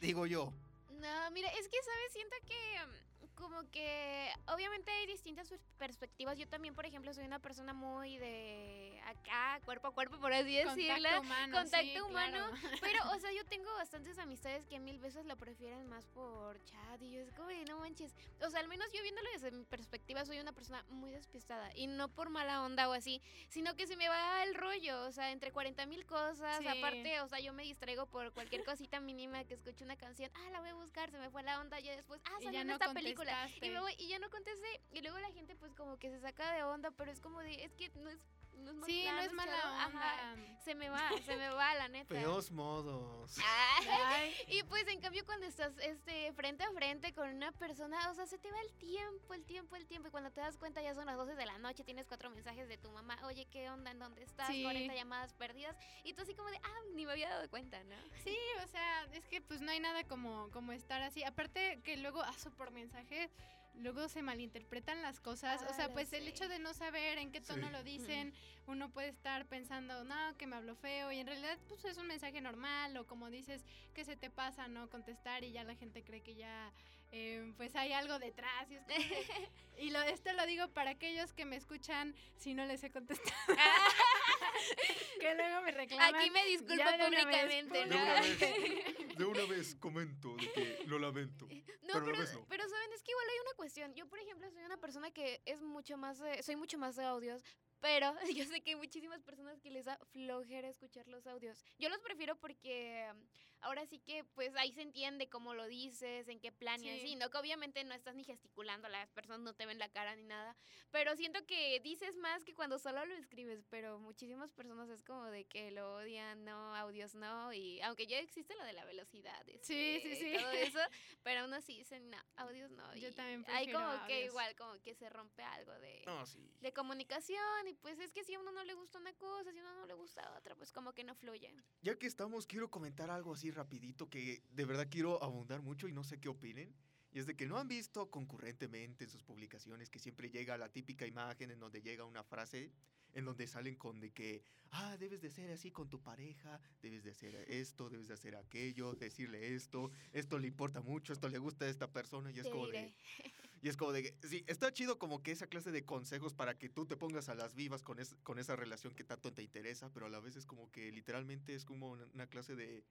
Digo 0.00 0.24
yo. 0.24 0.54
No, 0.88 1.30
mira, 1.32 1.50
es 1.50 1.68
que, 1.68 1.76
¿sabes? 1.82 2.12
Siento 2.12 2.36
que 2.46 2.86
mm, 2.86 3.13
como 3.34 3.68
que 3.70 4.30
obviamente 4.48 4.90
hay 4.90 5.06
distintas 5.06 5.50
pers- 5.50 5.60
perspectivas. 5.78 6.38
Yo 6.38 6.46
también, 6.48 6.74
por 6.74 6.86
ejemplo, 6.86 7.12
soy 7.12 7.24
una 7.24 7.38
persona 7.38 7.72
muy 7.72 8.18
de 8.18 9.00
acá, 9.06 9.60
cuerpo 9.64 9.88
a 9.88 9.94
cuerpo, 9.94 10.18
por 10.18 10.32
así 10.32 10.54
decirlo. 10.56 10.94
Contacto 10.94 11.20
humano. 11.20 11.58
Contacto 11.58 11.86
sí, 11.86 12.00
humano, 12.00 12.50
claro. 12.60 12.76
Pero, 12.80 12.98
o 13.14 13.18
sea, 13.18 13.32
yo 13.32 13.44
tengo 13.46 13.72
bastantes 13.74 14.18
amistades 14.18 14.66
que 14.66 14.78
mil 14.78 14.98
veces 14.98 15.26
lo 15.26 15.36
prefieren 15.36 15.86
más 15.88 16.06
por 16.08 16.62
chat 16.64 17.02
y 17.02 17.10
yo 17.12 17.20
es 17.20 17.30
como, 17.32 17.50
no 17.68 17.78
manches. 17.78 18.14
O 18.44 18.50
sea, 18.50 18.60
al 18.60 18.68
menos 18.68 18.90
yo 18.92 19.02
viéndolo 19.02 19.28
desde 19.32 19.50
mi 19.50 19.64
perspectiva, 19.64 20.24
soy 20.24 20.38
una 20.38 20.52
persona 20.52 20.84
muy 20.88 21.10
despistada 21.10 21.74
y 21.74 21.86
no 21.86 22.08
por 22.08 22.30
mala 22.30 22.62
onda 22.62 22.88
o 22.88 22.92
así, 22.92 23.20
sino 23.48 23.74
que 23.74 23.86
se 23.86 23.96
me 23.96 24.08
va 24.08 24.42
el 24.44 24.54
rollo, 24.54 25.02
o 25.06 25.12
sea, 25.12 25.32
entre 25.32 25.52
40 25.52 25.86
mil 25.86 26.06
cosas, 26.06 26.58
Sí. 26.58 26.68
aparte, 26.68 27.20
o 27.20 27.28
sea, 27.28 27.40
yo 27.40 27.52
me 27.52 27.62
distraigo 27.62 28.06
por 28.06 28.32
cualquier 28.32 28.64
cosita 28.64 29.00
mínima 29.00 29.44
que 29.44 29.54
escuche 29.54 29.84
una 29.84 29.96
canción, 29.96 30.30
ah, 30.34 30.50
la 30.50 30.60
voy 30.60 30.68
a 30.70 30.74
buscar, 30.74 31.10
se 31.10 31.18
me 31.18 31.30
fue 31.30 31.42
la 31.42 31.60
onda, 31.60 31.80
ya 31.80 31.94
después, 31.94 32.20
ah, 32.26 32.36
salió 32.42 32.60
en 32.60 32.66
no 32.68 32.74
esta 32.74 32.92
película. 32.92 33.23
Y, 33.62 33.70
me 33.70 33.80
voy, 33.80 33.94
y 33.98 34.08
ya 34.08 34.18
no 34.18 34.30
contesté, 34.30 34.80
y 34.92 35.00
luego 35.00 35.18
la 35.18 35.30
gente 35.32 35.54
pues 35.56 35.72
como 35.74 35.98
que 35.98 36.10
se 36.10 36.20
saca 36.20 36.54
de 36.54 36.62
onda, 36.64 36.90
pero 36.90 37.10
es 37.10 37.20
como 37.20 37.40
de, 37.40 37.64
es 37.64 37.74
que 37.74 37.90
no 37.96 38.10
es 38.10 38.20
no 38.56 38.70
es 38.70 38.76
mal 38.76 38.90
Sí, 38.90 39.02
plan, 39.02 39.16
no 39.16 39.22
es 39.22 39.32
mala 39.32 39.84
Ajá, 39.84 40.32
onda. 40.32 40.58
se 40.64 40.74
me 40.74 40.88
va, 40.88 41.08
se 41.26 41.36
me 41.36 41.48
va, 41.50 41.74
la 41.74 41.88
neta. 41.88 42.14
Feos 42.14 42.50
modos. 42.50 43.36
Ay, 43.38 44.34
y 44.48 44.62
pues 44.64 44.86
en 44.88 45.00
cambio 45.00 45.24
cuando 45.24 45.46
estás 45.46 45.72
este 45.78 46.32
frente 46.32 46.64
a 46.64 46.70
frente 46.72 47.12
con 47.12 47.28
una 47.28 47.52
persona, 47.52 48.10
o 48.10 48.14
sea, 48.14 48.26
se 48.26 48.38
te 48.38 48.50
va 48.50 48.60
el 48.60 48.72
tiempo, 48.74 49.34
el 49.34 49.44
tiempo, 49.44 49.76
el 49.76 49.86
tiempo. 49.86 50.08
Y 50.08 50.10
cuando 50.10 50.30
te 50.30 50.40
das 50.40 50.56
cuenta 50.56 50.82
ya 50.82 50.94
son 50.94 51.06
las 51.06 51.16
12 51.16 51.34
de 51.34 51.46
la 51.46 51.58
noche, 51.58 51.84
tienes 51.84 52.06
cuatro 52.06 52.30
mensajes 52.30 52.68
de 52.68 52.78
tu 52.78 52.90
mamá, 52.90 53.18
oye, 53.24 53.46
¿qué 53.46 53.70
onda? 53.70 53.90
¿En 53.90 53.98
dónde 53.98 54.22
estás? 54.22 54.48
Sí. 54.48 54.62
40 54.62 54.94
llamadas 54.94 55.34
perdidas. 55.34 55.76
Y 56.02 56.14
tú 56.14 56.22
así 56.22 56.34
como 56.34 56.50
de, 56.50 56.58
ah, 56.62 56.80
ni 56.94 57.06
me 57.06 57.12
había 57.12 57.28
dado 57.28 57.48
cuenta, 57.50 57.82
¿no? 57.84 57.96
Sí, 58.22 58.36
o 58.62 58.66
sea, 58.68 59.04
es 59.12 59.26
que 59.28 59.40
pues 59.40 59.60
no 59.60 59.70
hay 59.70 59.80
nada 59.80 60.04
como, 60.04 60.50
como 60.50 60.72
estar 60.72 61.02
así. 61.02 61.24
Aparte 61.24 61.80
que 61.82 61.96
luego, 61.96 62.22
ah, 62.22 62.34
por 62.56 62.70
mensaje, 62.70 63.30
luego 63.76 64.08
se 64.08 64.22
malinterpretan 64.22 65.02
las 65.02 65.20
cosas. 65.20 65.62
o 65.62 65.66
Ah, 65.70 65.74
sea, 65.74 65.88
lo 65.88 65.94
pues 65.94 66.12
el 66.12 66.26
hecho 66.28 66.48
de 66.48 66.58
no 66.58 66.74
saber 66.74 67.18
en 67.18 67.32
qué 67.32 67.40
tono 67.40 67.66
Sí. 67.66 67.72
lo 67.72 67.82
dicen, 67.82 68.32
uno 68.66 68.90
puede 68.90 69.08
estar 69.08 69.46
pensando, 69.46 70.04
no, 70.04 70.36
que 70.38 70.46
me 70.46 70.56
habló 70.56 70.74
feo, 70.76 71.10
y 71.12 71.18
en 71.18 71.26
realidad 71.26 71.58
pues 71.68 71.84
es 71.84 71.98
un 71.98 72.06
mensaje 72.06 72.40
normal, 72.40 72.96
o 72.96 73.06
como 73.06 73.30
dices, 73.30 73.64
que 73.94 74.04
se 74.04 74.16
te 74.16 74.30
pasa, 74.30 74.68
¿no? 74.68 74.88
Contestar 74.90 75.44
y 75.44 75.52
ya 75.52 75.64
la 75.64 75.74
gente 75.74 76.02
cree 76.02 76.22
que 76.22 76.34
ya 76.34 76.72
eh, 77.12 77.52
pues 77.56 77.76
hay 77.76 77.92
algo 77.92 78.18
detrás. 78.18 78.70
Y, 78.70 78.74
es 78.76 78.82
como 78.84 78.96
y 79.78 79.90
lo, 79.90 80.02
esto 80.02 80.32
lo 80.32 80.46
digo 80.46 80.68
para 80.68 80.90
aquellos 80.90 81.32
que 81.32 81.44
me 81.44 81.56
escuchan 81.56 82.14
si 82.36 82.54
no 82.54 82.64
les 82.66 82.82
he 82.84 82.90
contestado. 82.90 83.30
que 85.20 85.34
luego 85.34 85.62
me 85.62 85.70
reclaman. 85.72 86.14
Aquí 86.14 86.30
me 86.30 86.44
disculpo 86.46 86.84
públicamente, 87.04 87.78
De 87.78 87.86
¿no? 87.86 87.96
una 87.96 88.20
vez, 88.20 88.38
de 89.18 89.24
una 89.24 89.44
vez 89.46 89.74
comento 89.76 90.34
de 90.36 90.52
que 90.52 90.84
lo 90.86 90.98
lamento. 90.98 91.46
No, 91.82 91.92
pero 92.04 92.06
no. 92.06 92.46
pero 92.48 92.68
saben, 92.68 92.92
es 92.94 93.02
que 93.02 93.12
igual 93.12 93.26
hay 93.30 93.38
una 93.40 93.54
cuestión. 93.56 93.94
Yo, 93.94 94.06
por 94.08 94.18
ejemplo, 94.18 94.50
soy 94.50 94.64
una 94.64 94.76
persona 94.78 95.10
que 95.10 95.42
es 95.44 95.60
mucho 95.62 95.96
más, 95.96 96.18
de- 96.18 96.42
soy 96.42 96.56
mucho 96.56 96.78
más 96.78 96.96
de 96.96 97.04
audios, 97.04 97.42
pero 97.80 98.14
yo 98.34 98.44
sé 98.44 98.62
que 98.62 98.70
hay 98.70 98.76
muchísimas 98.76 99.22
personas 99.22 99.60
que 99.60 99.70
les 99.70 99.84
da 99.84 99.98
flojera 100.12 100.68
escuchar 100.68 101.06
los 101.08 101.26
audios. 101.26 101.62
Yo 101.78 101.88
los 101.88 102.00
prefiero 102.00 102.36
porque 102.36 103.06
um, 103.12 103.26
ahora 103.64 103.86
sí 103.86 103.98
que, 103.98 104.24
pues 104.34 104.54
ahí 104.56 104.72
se 104.72 104.82
entiende 104.82 105.28
cómo 105.28 105.54
lo 105.54 105.66
dices, 105.66 106.28
en 106.28 106.38
qué 106.40 106.52
plan 106.52 106.80
y 106.82 106.88
Sí. 106.90 107.00
así, 107.00 107.16
¿no? 107.16 107.30
Que 107.30 107.38
obviamente 107.38 107.82
no 107.84 107.94
estás 107.94 108.14
ni 108.14 108.24
gesticulando, 108.24 108.88
las 108.88 109.10
personas 109.10 109.40
no 109.40 109.54
te 109.54 109.66
ven 109.66 109.78
la 109.78 109.88
cara 109.88 110.14
ni 110.16 110.24
nada, 110.24 110.56
pero 110.90 111.16
siento 111.16 111.44
que 111.46 111.80
dices 111.80 112.16
más 112.18 112.44
que 112.44 112.54
cuando 112.54 112.78
solo 112.78 113.04
lo 113.04 113.14
escribes, 113.14 113.64
pero 113.70 113.98
muchísimas 113.98 114.52
personas 114.52 114.88
es 114.90 115.02
como 115.02 115.24
de 115.26 115.44
que 115.46 115.70
lo 115.70 115.94
odian, 115.96 116.44
no, 116.44 116.74
audios 116.76 117.14
no, 117.14 117.52
y 117.52 117.80
aunque 117.80 118.06
ya 118.06 118.18
existe 118.18 118.54
lo 118.54 118.64
de 118.64 118.72
la 118.74 118.84
velocidad, 118.84 119.42
Sí, 119.62 119.98
sí, 120.02 120.12
este, 120.12 120.16
sí. 120.16 120.36
todo 120.38 120.50
eso, 120.52 120.78
pero 121.22 121.40
aún 121.40 121.54
así 121.54 121.78
dicen, 121.78 122.10
no, 122.10 122.18
audios 122.36 122.70
no. 122.70 122.94
Yo 122.96 123.08
y 123.08 123.12
también 123.12 123.44
Hay 123.48 123.70
como 123.72 124.06
que 124.06 124.24
igual, 124.26 124.54
como 124.56 124.80
que 124.82 124.94
se 124.94 125.08
rompe 125.08 125.42
algo 125.42 125.72
de, 125.80 126.04
sí. 126.26 126.38
de 126.60 126.72
comunicación 126.72 127.68
y 127.68 127.74
pues 127.74 127.98
es 127.98 128.12
que 128.12 128.24
si 128.24 128.34
a 128.34 128.40
uno 128.40 128.52
no 128.52 128.62
le 128.64 128.74
gusta 128.74 128.98
una 128.98 129.12
cosa, 129.14 129.52
si 129.52 129.58
a 129.58 129.62
uno 129.62 129.74
no 129.74 129.86
le 129.86 129.94
gusta 129.94 130.34
otra, 130.36 130.54
pues 130.54 130.72
como 130.72 130.92
que 130.92 131.04
no 131.04 131.14
fluye. 131.14 131.54
Ya 131.82 131.96
que 131.98 132.06
estamos, 132.06 132.46
quiero 132.46 132.70
comentar 132.70 133.10
algo 133.10 133.32
así 133.32 133.50
rapidito 133.54 134.08
que 134.10 134.42
de 134.52 134.64
verdad 134.64 134.88
quiero 134.90 135.22
abundar 135.22 135.62
mucho 135.62 135.88
y 135.88 135.92
no 135.92 136.04
sé 136.04 136.18
qué 136.20 136.28
opinen. 136.28 136.74
Y 137.12 137.20
es 137.20 137.26
de 137.26 137.36
que 137.36 137.46
no 137.46 137.58
han 137.58 137.68
visto 137.68 138.10
concurrentemente 138.10 139.04
en 139.04 139.10
sus 139.10 139.22
publicaciones 139.22 139.88
que 139.88 140.00
siempre 140.00 140.30
llega 140.30 140.58
la 140.58 140.68
típica 140.72 141.06
imagen 141.06 141.50
en 141.52 141.60
donde 141.60 141.80
llega 141.80 142.04
una 142.04 142.24
frase 142.24 142.72
en 143.12 143.24
donde 143.24 143.46
salen 143.46 143.76
con 143.76 144.00
de 144.00 144.10
que, 144.10 144.42
ah, 144.72 144.96
debes 144.98 145.20
de 145.20 145.30
ser 145.30 145.48
así 145.52 145.70
con 145.70 145.88
tu 145.88 146.02
pareja, 146.02 146.60
debes 146.82 147.04
de 147.04 147.12
hacer 147.12 147.36
esto, 147.48 147.88
debes 147.88 148.08
de 148.08 148.14
hacer 148.14 148.34
aquello, 148.34 148.94
decirle 148.96 149.54
esto, 149.54 149.92
esto 150.12 150.40
le 150.40 150.48
importa 150.48 150.80
mucho, 150.82 151.12
esto 151.12 151.28
le 151.28 151.38
gusta 151.38 151.66
a 151.66 151.68
esta 151.68 151.92
persona 151.92 152.32
y 152.32 152.38
es 152.40 152.42
Te 152.42 152.50
como 152.50 152.66
diré. 152.66 152.80
de... 152.80 152.94
Y 153.62 153.68
es 153.68 153.78
como 153.78 153.92
de 153.92 154.02
que, 154.02 154.28
sí, 154.28 154.44
está 154.46 154.70
chido 154.74 154.98
como 154.98 155.22
que 155.22 155.30
esa 155.30 155.46
clase 155.46 155.70
de 155.70 155.86
consejos 155.86 156.34
para 156.34 156.58
que 156.58 156.68
tú 156.68 156.84
te 156.84 156.98
pongas 156.98 157.30
a 157.30 157.34
las 157.34 157.54
vivas 157.54 157.82
con, 157.82 157.98
es- 157.98 158.14
con 158.22 158.38
esa 158.38 158.56
relación 158.56 158.94
que 158.94 159.04
tanto 159.04 159.32
te 159.32 159.42
interesa, 159.42 159.90
pero 159.90 160.04
a 160.04 160.10
la 160.10 160.20
vez 160.20 160.36
es 160.36 160.44
como 160.44 160.70
que 160.70 160.92
literalmente 160.92 161.54
es 161.54 161.64
como 161.64 161.92
una, 161.92 162.04
una 162.12 162.26
clase 162.26 162.56
de 162.56 162.84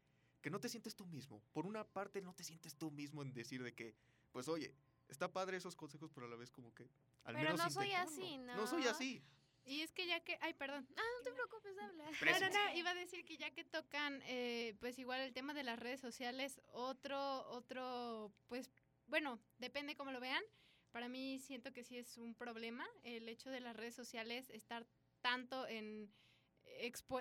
que 0.44 0.50
no 0.50 0.60
te 0.60 0.68
sientes 0.68 0.94
tú 0.96 1.06
mismo. 1.06 1.42
Por 1.54 1.66
una 1.66 1.86
parte 1.86 2.22
no 2.22 2.34
te 2.36 2.44
sientes 2.44 2.76
tú 2.76 2.92
mismo 2.92 3.22
en 3.24 3.34
decir 3.34 3.64
de 3.64 3.74
que, 3.74 3.96
pues 4.34 4.50
oye, 4.50 4.76
está 5.08 5.32
padre 5.32 5.56
esos 5.56 5.76
consejos, 5.76 6.12
pero 6.14 6.28
a 6.28 6.30
la 6.30 6.36
vez 6.36 6.52
como 6.52 6.76
que 6.76 6.84
al 7.24 7.36
Pero 7.36 7.56
menos 7.56 7.60
no 7.60 7.70
soy 7.72 7.94
así, 7.94 8.38
No 8.38 8.68
soy 8.68 8.84
¿no? 8.84 8.90
así. 8.90 9.24
Y 9.66 9.80
es 9.80 9.94
que 9.94 10.06
ya 10.06 10.20
que, 10.20 10.38
ay, 10.42 10.54
perdón. 10.54 10.86
Ah, 10.98 11.02
no 11.18 11.24
te 11.24 11.32
preocupes, 11.32 11.78
habla. 11.78 12.04
No, 12.44 12.50
no, 12.50 12.50
no, 12.50 12.76
iba 12.76 12.90
a 12.90 12.94
decir 12.94 13.24
que 13.24 13.38
ya 13.38 13.52
que 13.52 13.64
tocan, 13.64 14.22
eh, 14.26 14.76
pues 14.82 15.00
igual 15.00 15.22
el 15.22 15.32
tema 15.32 15.54
de 15.54 15.64
las 15.64 15.80
redes 15.80 16.02
sociales, 16.02 16.60
otro, 16.74 17.48
otro, 17.48 18.34
pues, 18.50 18.70
bueno, 19.08 19.40
depende 19.60 19.96
cómo 19.96 20.12
lo 20.12 20.20
vean. 20.20 20.44
Para 20.92 21.08
mí 21.08 21.40
siento 21.40 21.72
que 21.72 21.86
sí 21.86 21.98
es 21.98 22.18
un 22.18 22.36
problema 22.36 22.86
el 23.04 23.30
hecho 23.30 23.50
de 23.50 23.62
las 23.62 23.78
redes 23.78 23.96
sociales 23.96 24.50
estar 24.50 24.86
tanto 25.22 25.66
en, 25.68 26.12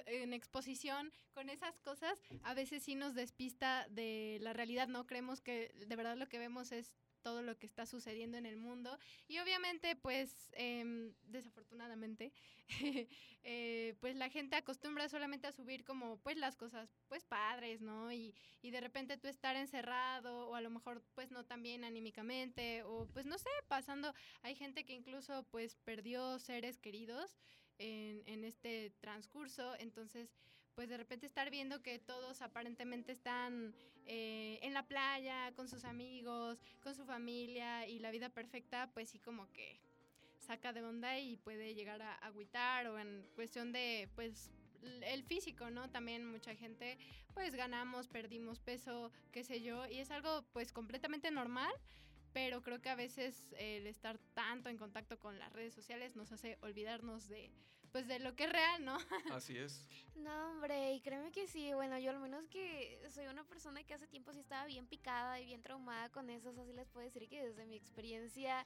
en 0.07 0.33
exposición 0.33 1.13
con 1.33 1.49
esas 1.49 1.79
cosas, 1.81 2.21
a 2.43 2.55
veces 2.55 2.83
sí 2.83 2.95
nos 2.95 3.15
despista 3.15 3.87
de 3.89 4.39
la 4.41 4.53
realidad, 4.53 4.89
¿no? 4.89 5.07
Creemos 5.07 5.41
que 5.41 5.73
de 5.87 5.97
verdad 5.97 6.17
lo 6.17 6.29
que 6.29 6.39
vemos 6.39 6.73
es 6.73 6.93
todo 7.23 7.43
lo 7.43 7.59
que 7.59 7.67
está 7.67 7.87
sucediendo 7.87 8.37
en 8.37 8.47
el 8.47 8.57
mundo 8.57 8.99
y 9.29 9.39
obviamente 9.39 9.97
pues 9.97 10.51
em, 10.53 11.15
desafortunadamente 11.23 12.33
eh, 13.45 13.95
pues 14.01 14.17
la 14.17 14.29
gente 14.29 14.57
acostumbra 14.57 15.09
solamente 15.09 15.47
a 15.47 15.53
subir 15.53 15.85
como 15.85 16.19
pues 16.19 16.37
las 16.37 16.57
cosas 16.57 16.91
pues 17.09 17.25
padres, 17.25 17.81
¿no? 17.81 18.13
Y, 18.13 18.35
y 18.61 18.71
de 18.71 18.81
repente 18.81 19.17
tú 19.17 19.29
estar 19.29 19.57
encerrado 19.57 20.49
o 20.49 20.55
a 20.55 20.61
lo 20.61 20.71
mejor 20.71 21.03
pues 21.15 21.31
no 21.31 21.45
tan 21.45 21.63
bien 21.63 21.85
anímicamente 21.85 22.83
o 22.83 23.07
pues 23.07 23.25
no 23.25 23.39
sé, 23.39 23.51
pasando, 23.69 24.13
hay 24.43 24.55
gente 24.55 24.85
que 24.85 24.93
incluso 24.93 25.45
pues 25.51 25.77
perdió 25.77 26.39
seres 26.39 26.79
queridos 26.79 27.37
en, 27.79 28.45
este 28.45 28.93
transcurso, 29.01 29.75
entonces 29.79 30.29
pues 30.75 30.89
de 30.89 30.97
repente 30.97 31.27
estar 31.27 31.51
viendo 31.51 31.83
que 31.83 31.99
todos 31.99 32.41
aparentemente 32.41 33.13
están 33.13 33.75
eh, 34.07 34.59
en 34.63 34.73
la 34.73 34.87
playa, 34.87 35.53
con 35.55 35.69
sus 35.69 35.85
amigos, 35.85 36.59
con 36.83 36.95
su 36.95 37.05
familia 37.05 37.87
y 37.87 37.99
la 37.99 38.11
vida 38.11 38.31
perfecta, 38.31 38.91
pues 38.95 39.11
sí 39.11 39.19
como 39.19 39.51
que 39.53 39.79
saca 40.39 40.73
de 40.73 40.83
onda 40.83 41.19
y 41.19 41.37
puede 41.37 41.75
llegar 41.75 42.01
a 42.03 42.15
agüitar 42.17 42.87
o 42.87 42.99
en 42.99 43.25
cuestión 43.35 43.73
de 43.73 44.09
pues 44.15 44.51
el 44.83 45.23
físico, 45.25 45.71
¿no? 45.71 45.91
También 45.91 46.27
mucha 46.27 46.55
gente 46.55 46.99
pues 47.35 47.55
ganamos, 47.55 48.09
perdimos 48.09 48.61
peso, 48.61 49.13
qué 49.31 49.45
sé 49.45 49.63
yo, 49.63 49.87
y 49.87 49.99
es 49.99 50.11
algo 50.11 50.45
pues 50.53 50.73
completamente 50.73 51.31
normal, 51.31 51.73
pero 52.33 52.63
creo 52.63 52.81
que 52.81 52.89
a 52.89 52.95
veces 52.95 53.53
el 53.59 53.87
estar 53.87 54.19
tanto 54.35 54.69
en 54.69 54.79
contacto 54.79 55.19
con 55.19 55.39
las 55.39 55.53
redes 55.53 55.75
sociales 55.75 56.17
nos 56.17 56.33
hace 56.33 56.59
olvidarnos 56.63 57.29
de 57.29 57.51
pues 57.93 58.09
de 58.09 58.19
lo 58.19 58.35
que 58.35 58.45
es 58.45 58.53
real, 58.53 58.85
¿no? 58.85 58.97
Así 59.39 59.57
es. 59.57 59.87
No, 60.15 60.51
hombre, 60.51 60.93
y 60.95 61.01
créeme 61.01 61.31
que 61.33 61.47
sí, 61.47 61.73
bueno, 61.73 61.99
yo 61.99 62.11
al 62.11 62.19
menos 62.19 62.45
que 62.49 63.01
soy 63.11 63.27
una 63.27 63.45
persona 63.45 63.83
que 63.83 63.95
hace 63.95 64.07
tiempo 64.07 64.33
sí 64.33 64.41
estaba 64.41 64.67
bien 64.67 64.87
picada 64.87 65.41
y 65.41 65.47
bien 65.47 65.63
traumada 65.63 66.11
con 66.11 66.29
eso, 66.31 66.51
o 66.51 66.53
sea, 66.53 66.65
sí 66.65 66.73
les 66.73 66.87
puedo 66.89 67.05
decir 67.07 67.29
que 67.29 67.43
desde 67.43 67.65
mi 67.65 67.77
experiencia, 67.77 68.61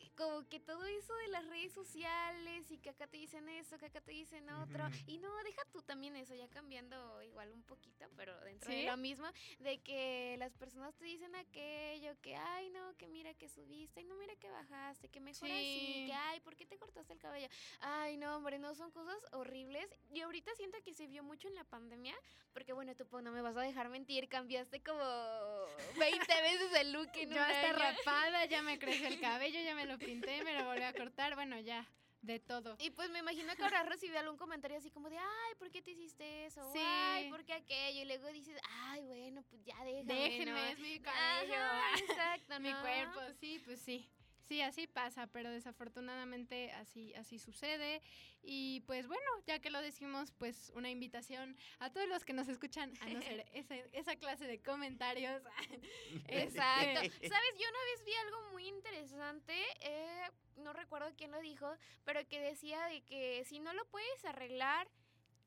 eh, 0.00 0.10
como 0.16 0.48
que 0.48 0.60
todo 0.60 0.84
eso 0.86 1.14
de 1.16 1.28
las 1.28 1.46
redes 1.48 1.72
sociales 1.72 2.70
y 2.70 2.78
que 2.78 2.90
acá 2.90 3.08
te 3.08 3.16
dicen 3.16 3.48
eso, 3.48 3.76
que 3.78 3.86
acá 3.86 4.00
te 4.00 4.12
dicen 4.12 4.48
otro, 4.50 4.88
y 5.08 5.18
no, 5.18 5.34
deja 5.42 5.62
tú 5.72 5.82
también 5.82 6.14
eso, 6.14 6.32
ya 6.34 6.48
cambiando 6.48 7.22
igual 7.24 7.52
un 7.52 7.64
poquito, 7.64 8.06
pero 8.16 8.38
dentro 8.42 8.70
¿Sí? 8.70 8.76
de 8.76 8.86
lo 8.86 8.96
mismo, 8.96 9.26
de 9.58 9.78
que 9.82 10.36
las 10.38 10.54
personas 10.54 10.94
te 10.94 11.04
dicen 11.04 11.34
aquello, 11.34 12.12
que 12.22 12.36
ay, 12.36 12.70
no, 12.70 12.96
que 12.96 13.08
mira 13.08 13.34
que 13.34 13.48
subiste, 13.48 14.00
ay, 14.00 14.06
no, 14.06 14.14
mira 14.14 14.36
que 14.36 14.48
bajaste, 14.48 15.08
que 15.08 15.20
mejor 15.20 15.50
así, 15.50 15.92
Sí. 15.94 16.04
que 16.06 16.12
ay, 16.12 16.40
¿por 16.40 16.54
qué 16.54 16.66
te 16.66 16.78
cortaste 16.78 17.12
el 17.12 17.18
cabello? 17.18 17.48
Ay, 17.80 18.16
no, 18.16 18.36
hombre, 18.36 18.58
no 18.60 18.63
son 18.74 18.92
cosas 18.92 19.18
horribles. 19.32 19.86
Y 20.12 20.20
ahorita 20.20 20.50
siento 20.56 20.78
que 20.84 20.94
se 20.94 21.06
vio 21.08 21.24
mucho 21.24 21.48
en 21.48 21.56
la 21.56 21.64
pandemia, 21.64 22.14
porque 22.52 22.72
bueno, 22.72 22.94
tú 22.94 23.04
no 23.20 23.32
me 23.32 23.42
vas 23.42 23.56
a 23.56 23.62
dejar 23.62 23.88
mentir, 23.88 24.28
cambiaste 24.28 24.80
como 24.82 25.02
20 25.98 26.40
veces 26.42 26.72
el 26.80 26.92
look 26.92 27.10
en 27.14 27.30
Yo 27.30 27.42
hasta 27.42 27.70
año. 27.70 27.78
rapada, 27.78 28.44
ya 28.46 28.62
me 28.62 28.78
creció 28.78 29.08
el 29.08 29.20
cabello, 29.20 29.60
ya 29.60 29.74
me 29.74 29.86
lo 29.86 29.98
pinté, 29.98 30.42
me 30.44 30.54
lo 30.54 30.64
volví 30.66 30.82
a 30.82 30.92
cortar, 30.92 31.34
bueno, 31.34 31.58
ya, 31.58 31.84
de 32.22 32.38
todo. 32.40 32.76
Y 32.78 32.90
pues 32.90 33.10
me 33.10 33.18
imagino 33.18 33.54
que 33.54 33.62
ahora 33.64 33.82
recibí 33.82 34.16
algún 34.16 34.38
comentario 34.38 34.78
así 34.78 34.90
como 34.90 35.10
de, 35.10 35.18
ay, 35.18 35.54
¿por 35.58 35.70
qué 35.70 35.82
te 35.82 35.90
hiciste 35.90 36.46
eso? 36.46 36.62
Sí. 36.72 36.78
Ay, 36.82 37.28
¿por 37.30 37.44
qué 37.44 37.52
aquello? 37.52 38.00
Y 38.02 38.04
luego 38.06 38.28
dices, 38.28 38.58
ay, 38.86 39.02
bueno, 39.02 39.42
pues 39.50 39.62
ya 39.64 39.76
déjame, 39.84 40.04
Déjenme, 40.14 40.50
¿no? 40.52 40.66
es 40.68 40.78
mi 40.78 41.00
cabello, 41.00 41.54
Ajá, 41.54 41.98
exacto, 41.98 42.54
mi 42.60 42.70
¿no? 42.72 42.80
cuerpo, 42.80 43.20
sí, 43.40 43.60
pues 43.64 43.80
sí. 43.80 44.08
Sí, 44.44 44.60
así 44.60 44.86
pasa, 44.86 45.26
pero 45.28 45.50
desafortunadamente 45.50 46.70
así, 46.72 47.14
así 47.14 47.38
sucede. 47.38 48.02
Y 48.42 48.80
pues 48.80 49.06
bueno, 49.06 49.24
ya 49.46 49.58
que 49.58 49.70
lo 49.70 49.80
decimos, 49.80 50.32
pues 50.32 50.70
una 50.74 50.90
invitación 50.90 51.56
a 51.78 51.90
todos 51.90 52.06
los 52.08 52.24
que 52.24 52.34
nos 52.34 52.48
escuchan 52.48 52.92
a 53.00 53.06
no 53.08 53.22
ser 53.22 53.46
esa, 53.54 53.74
esa 53.92 54.16
clase 54.16 54.46
de 54.46 54.60
comentarios. 54.60 55.42
Exacto. 56.28 57.00
Sabes, 57.00 57.54
yo 57.58 57.68
una 57.68 57.84
vez 57.92 58.04
vi 58.04 58.12
algo 58.26 58.50
muy 58.52 58.68
interesante, 58.68 59.54
eh, 59.80 60.28
no 60.56 60.72
recuerdo 60.74 61.08
quién 61.16 61.30
lo 61.30 61.40
dijo, 61.40 61.74
pero 62.04 62.26
que 62.28 62.40
decía 62.40 62.84
de 62.86 63.02
que 63.02 63.44
si 63.46 63.60
no 63.60 63.72
lo 63.72 63.84
puedes 63.86 64.24
arreglar, 64.26 64.88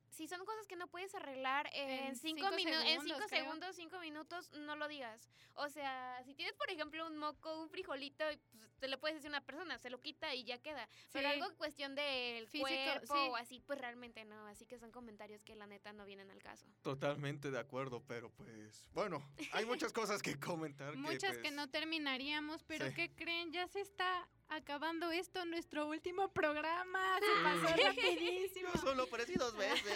si 0.09 0.27
son 0.27 0.43
cosas 0.45 0.67
que 0.67 0.75
no 0.75 0.87
puedes 0.87 1.13
arreglar 1.15 1.69
en, 1.73 1.89
En 1.89 2.15
cinco, 2.15 2.49
cinco 2.49 2.55
minutos, 2.55 2.83
en 2.83 2.87
segundos, 2.87 3.03
cinco 3.03 3.27
creo. 3.27 3.43
segundos, 3.43 3.75
cinco 3.75 3.99
minutos, 3.99 4.51
no 4.53 4.75
lo 4.75 4.87
digas. 4.87 5.29
O 5.55 5.69
sea, 5.69 6.21
si 6.25 6.33
tienes, 6.33 6.55
por 6.55 6.69
ejemplo, 6.69 7.05
un 7.05 7.17
moco, 7.17 7.59
un 7.61 7.69
frijolito, 7.69 8.29
y, 8.31 8.37
pues, 8.37 8.71
te 8.79 8.87
lo 8.87 8.99
puedes 8.99 9.15
decir 9.15 9.29
a 9.29 9.37
una 9.37 9.45
persona, 9.45 9.77
se 9.79 9.89
lo 9.89 9.99
quita 9.99 10.33
y 10.35 10.43
ya 10.43 10.59
queda. 10.59 10.87
Pero 11.11 11.29
algo 11.29 11.47
cuestión 11.57 11.95
del 11.95 12.47
Físico, 12.47 12.67
cuerpo 12.67 13.13
sí. 13.13 13.29
o 13.29 13.35
así, 13.35 13.59
pues 13.61 13.79
realmente 13.79 14.23
no. 14.25 14.47
Así 14.47 14.65
que 14.65 14.79
son 14.79 14.91
comentarios 14.91 15.43
que 15.43 15.55
la 15.55 15.67
neta 15.67 15.93
no 15.93 16.05
vienen 16.05 16.29
al 16.31 16.41
caso. 16.41 16.67
Totalmente 16.81 17.51
de 17.51 17.59
acuerdo, 17.59 18.03
pero 18.07 18.29
pues, 18.31 18.87
bueno, 18.93 19.23
hay 19.51 19.65
muchas 19.65 19.93
cosas 19.93 20.21
que 20.21 20.39
comentar. 20.39 20.95
Muchas 20.95 21.37
que 21.37 21.43
pues, 21.43 21.53
no 21.53 21.69
terminaríamos, 21.69 22.63
pero 22.63 22.87
sí. 22.87 22.93
¿qué 22.93 23.13
creen? 23.15 23.51
Ya 23.51 23.67
se 23.67 23.81
está 23.81 24.27
acabando 24.49 25.11
esto, 25.11 25.45
nuestro 25.45 25.87
último 25.87 26.29
programa. 26.29 27.19
Se 27.19 27.43
pasó 27.43 27.75
Sí. 27.75 27.81
rapidísimo. 27.83 28.69
Yo 28.73 28.81
solo 28.81 29.03
aparecí 29.03 29.33
dos 29.35 29.55
veces. 29.55 29.93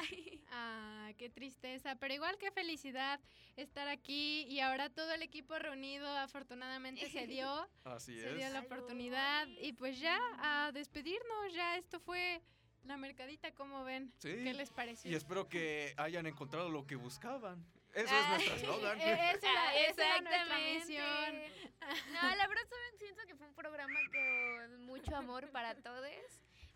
Ay. 0.00 0.40
Ah, 0.50 1.10
qué 1.18 1.28
tristeza, 1.30 1.96
pero 1.96 2.14
igual 2.14 2.38
que 2.38 2.50
felicidad 2.50 3.20
estar 3.56 3.88
aquí 3.88 4.42
y 4.48 4.60
ahora 4.60 4.88
todo 4.90 5.12
el 5.12 5.22
equipo 5.22 5.58
reunido 5.58 6.06
afortunadamente 6.08 7.08
se 7.10 7.26
dio, 7.26 7.68
Así 7.84 8.18
se 8.20 8.34
dio 8.34 8.46
es. 8.46 8.52
la 8.52 8.60
oportunidad 8.60 9.46
y 9.60 9.72
pues 9.72 9.98
ya 9.98 10.18
a 10.38 10.72
despedirnos, 10.72 11.52
ya 11.52 11.76
esto 11.76 12.00
fue 12.00 12.40
la 12.84 12.96
mercadita, 12.96 13.52
¿cómo 13.52 13.82
ven? 13.84 14.12
Sí. 14.18 14.28
¿Qué 14.44 14.54
les 14.54 14.70
pareció? 14.70 15.10
Y 15.10 15.14
espero 15.14 15.48
que 15.48 15.92
hayan 15.96 16.26
encontrado 16.26 16.70
lo 16.70 16.86
que 16.86 16.94
buscaban. 16.96 17.64
Eso 17.96 18.04
es 18.04 18.12
Ay. 18.12 18.30
nuestro 18.30 18.54
eslogan. 18.56 19.00
Eh, 19.00 19.30
esa 19.34 19.46
Ah, 19.48 19.74
esa 19.74 20.20
nuestra 20.20 20.44
exactamente. 20.46 20.78
misión. 20.78 21.66
No, 22.12 22.36
la 22.36 22.46
verdad 22.48 22.62
saben, 22.68 22.98
siento 22.98 23.22
que 23.26 23.34
fue 23.36 23.46
un 23.46 23.54
programa 23.54 23.98
con 24.12 24.84
mucho 24.86 25.16
amor 25.16 25.50
para 25.50 25.74
todos. 25.74 26.10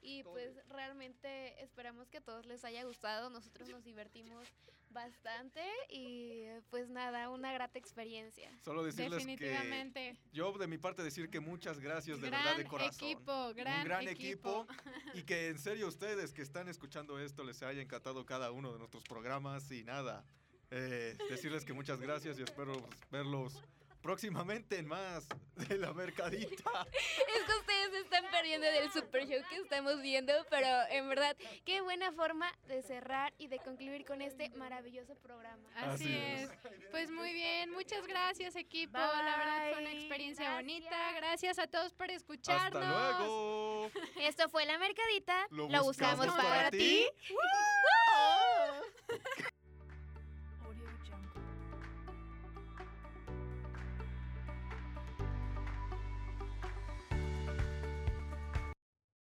Y 0.03 0.23
pues 0.23 0.55
realmente 0.69 1.63
esperamos 1.63 2.09
que 2.09 2.19
a 2.19 2.21
todos 2.23 2.47
les 2.47 2.65
haya 2.65 2.85
gustado. 2.85 3.29
Nosotros 3.29 3.69
nos 3.69 3.85
divertimos 3.85 4.49
bastante 4.89 5.63
y 5.91 6.45
pues 6.71 6.89
nada, 6.89 7.29
una 7.29 7.53
grata 7.53 7.79
experiencia. 7.79 8.51
Solo 8.65 8.83
decirles 8.83 9.25
que 9.27 9.33
Definitivamente. 9.37 10.17
yo 10.33 10.53
de 10.57 10.67
mi 10.67 10.79
parte 10.79 11.03
decir 11.03 11.29
que 11.29 11.39
muchas 11.41 11.81
gracias 11.81 12.21
de 12.21 12.29
gran 12.29 12.43
verdad 12.45 12.57
de 12.59 12.65
corazón. 12.67 13.09
equipo, 13.09 13.55
gran, 13.55 13.79
un 13.81 13.85
gran 13.85 14.09
equipo. 14.09 14.67
equipo. 14.71 15.15
y 15.19 15.23
que 15.25 15.49
en 15.49 15.59
serio 15.59 15.87
ustedes 15.87 16.33
que 16.33 16.43
están 16.43 16.69
escuchando 16.69 17.19
esto 17.21 17.45
les 17.45 17.63
haya 17.63 17.83
encantado 17.83 18.25
cada 18.27 18.51
uno 18.53 18.73
de 18.73 18.79
nuestros 18.79 19.05
programas 19.05 19.71
y 19.71 19.85
nada, 19.85 20.25
eh, 20.71 21.17
decirles 21.29 21.65
que 21.65 21.73
muchas 21.73 22.01
gracias 22.01 22.39
y 22.39 22.43
espero 22.43 22.73
verlos 23.11 23.63
próximamente 24.03 24.79
en 24.79 24.87
más 24.87 25.29
de 25.57 25.77
la 25.77 25.93
mercadita. 25.93 26.87
Es 26.91 27.45
que 27.45 27.53
ustedes 27.59 27.91
se 27.91 27.99
están 28.01 28.25
perdiendo 28.31 28.67
del 28.67 28.91
super 28.91 29.27
show 29.29 29.43
que 29.51 29.57
estamos 29.57 30.01
viendo, 30.01 30.33
pero 30.49 30.67
en 30.91 31.07
verdad, 31.11 31.37
qué 31.67 31.83
buena 31.83 32.11
forma 32.13 32.51
de 32.67 32.83
cerrar 32.83 33.35
y 33.37 33.49
de 33.49 33.59
concluir 33.59 34.07
con 34.07 34.23
este 34.23 34.49
maravilloso 34.51 35.15
programa. 35.17 35.69
Así, 35.75 36.05
Así 36.05 36.17
es. 36.17 36.51
es. 36.51 36.59
Pues 36.91 37.11
muy 37.11 37.33
bien, 37.35 37.71
muchas 37.73 38.07
gracias 38.07 38.57
equipo. 38.57 38.97
La 38.97 39.37
verdad 39.37 39.71
fue 39.73 39.81
una 39.83 39.93
experiencia 39.93 40.45
Gracias. 40.47 40.63
bonita. 40.63 41.13
Gracias 41.17 41.59
a 41.59 41.67
todos 41.67 41.93
por 41.93 42.11
escucharnos. 42.11 42.83
Hasta 42.83 43.19
luego. 43.19 43.91
Esto 44.19 44.49
fue 44.49 44.65
La 44.65 44.79
Mercadita, 44.79 45.47
Lo 45.51 45.69
lo, 45.69 45.83
buscamos, 45.83 46.25
buscamos 46.27 46.37
para, 46.37 46.49
para 46.57 46.71
ti. 46.71 47.07
ti. 47.29 47.35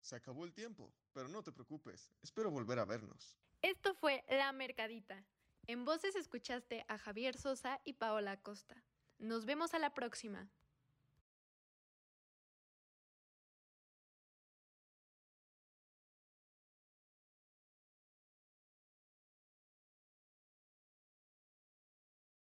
Se 0.10 0.16
acabó 0.16 0.44
el 0.44 0.54
tiempo, 0.54 0.92
pero 1.14 1.28
no 1.28 1.44
te 1.44 1.52
preocupes, 1.52 2.12
espero 2.24 2.50
volver 2.50 2.80
a 2.80 2.86
vernos. 2.86 3.38
Esto 3.62 3.94
fue 3.94 4.26
La 4.28 4.52
Mercadita. 4.52 5.24
En 5.68 5.86
voces 5.86 6.16
escuchaste 6.16 6.84
a 6.88 6.98
Javier 6.98 7.38
Sosa 7.38 7.80
y 7.84 7.94
Paola 7.94 8.42
Costa. 8.42 8.84
Nos 9.20 9.46
vemos 9.46 9.76
a 9.76 9.78
la 9.78 9.94
próxima. 9.94 10.50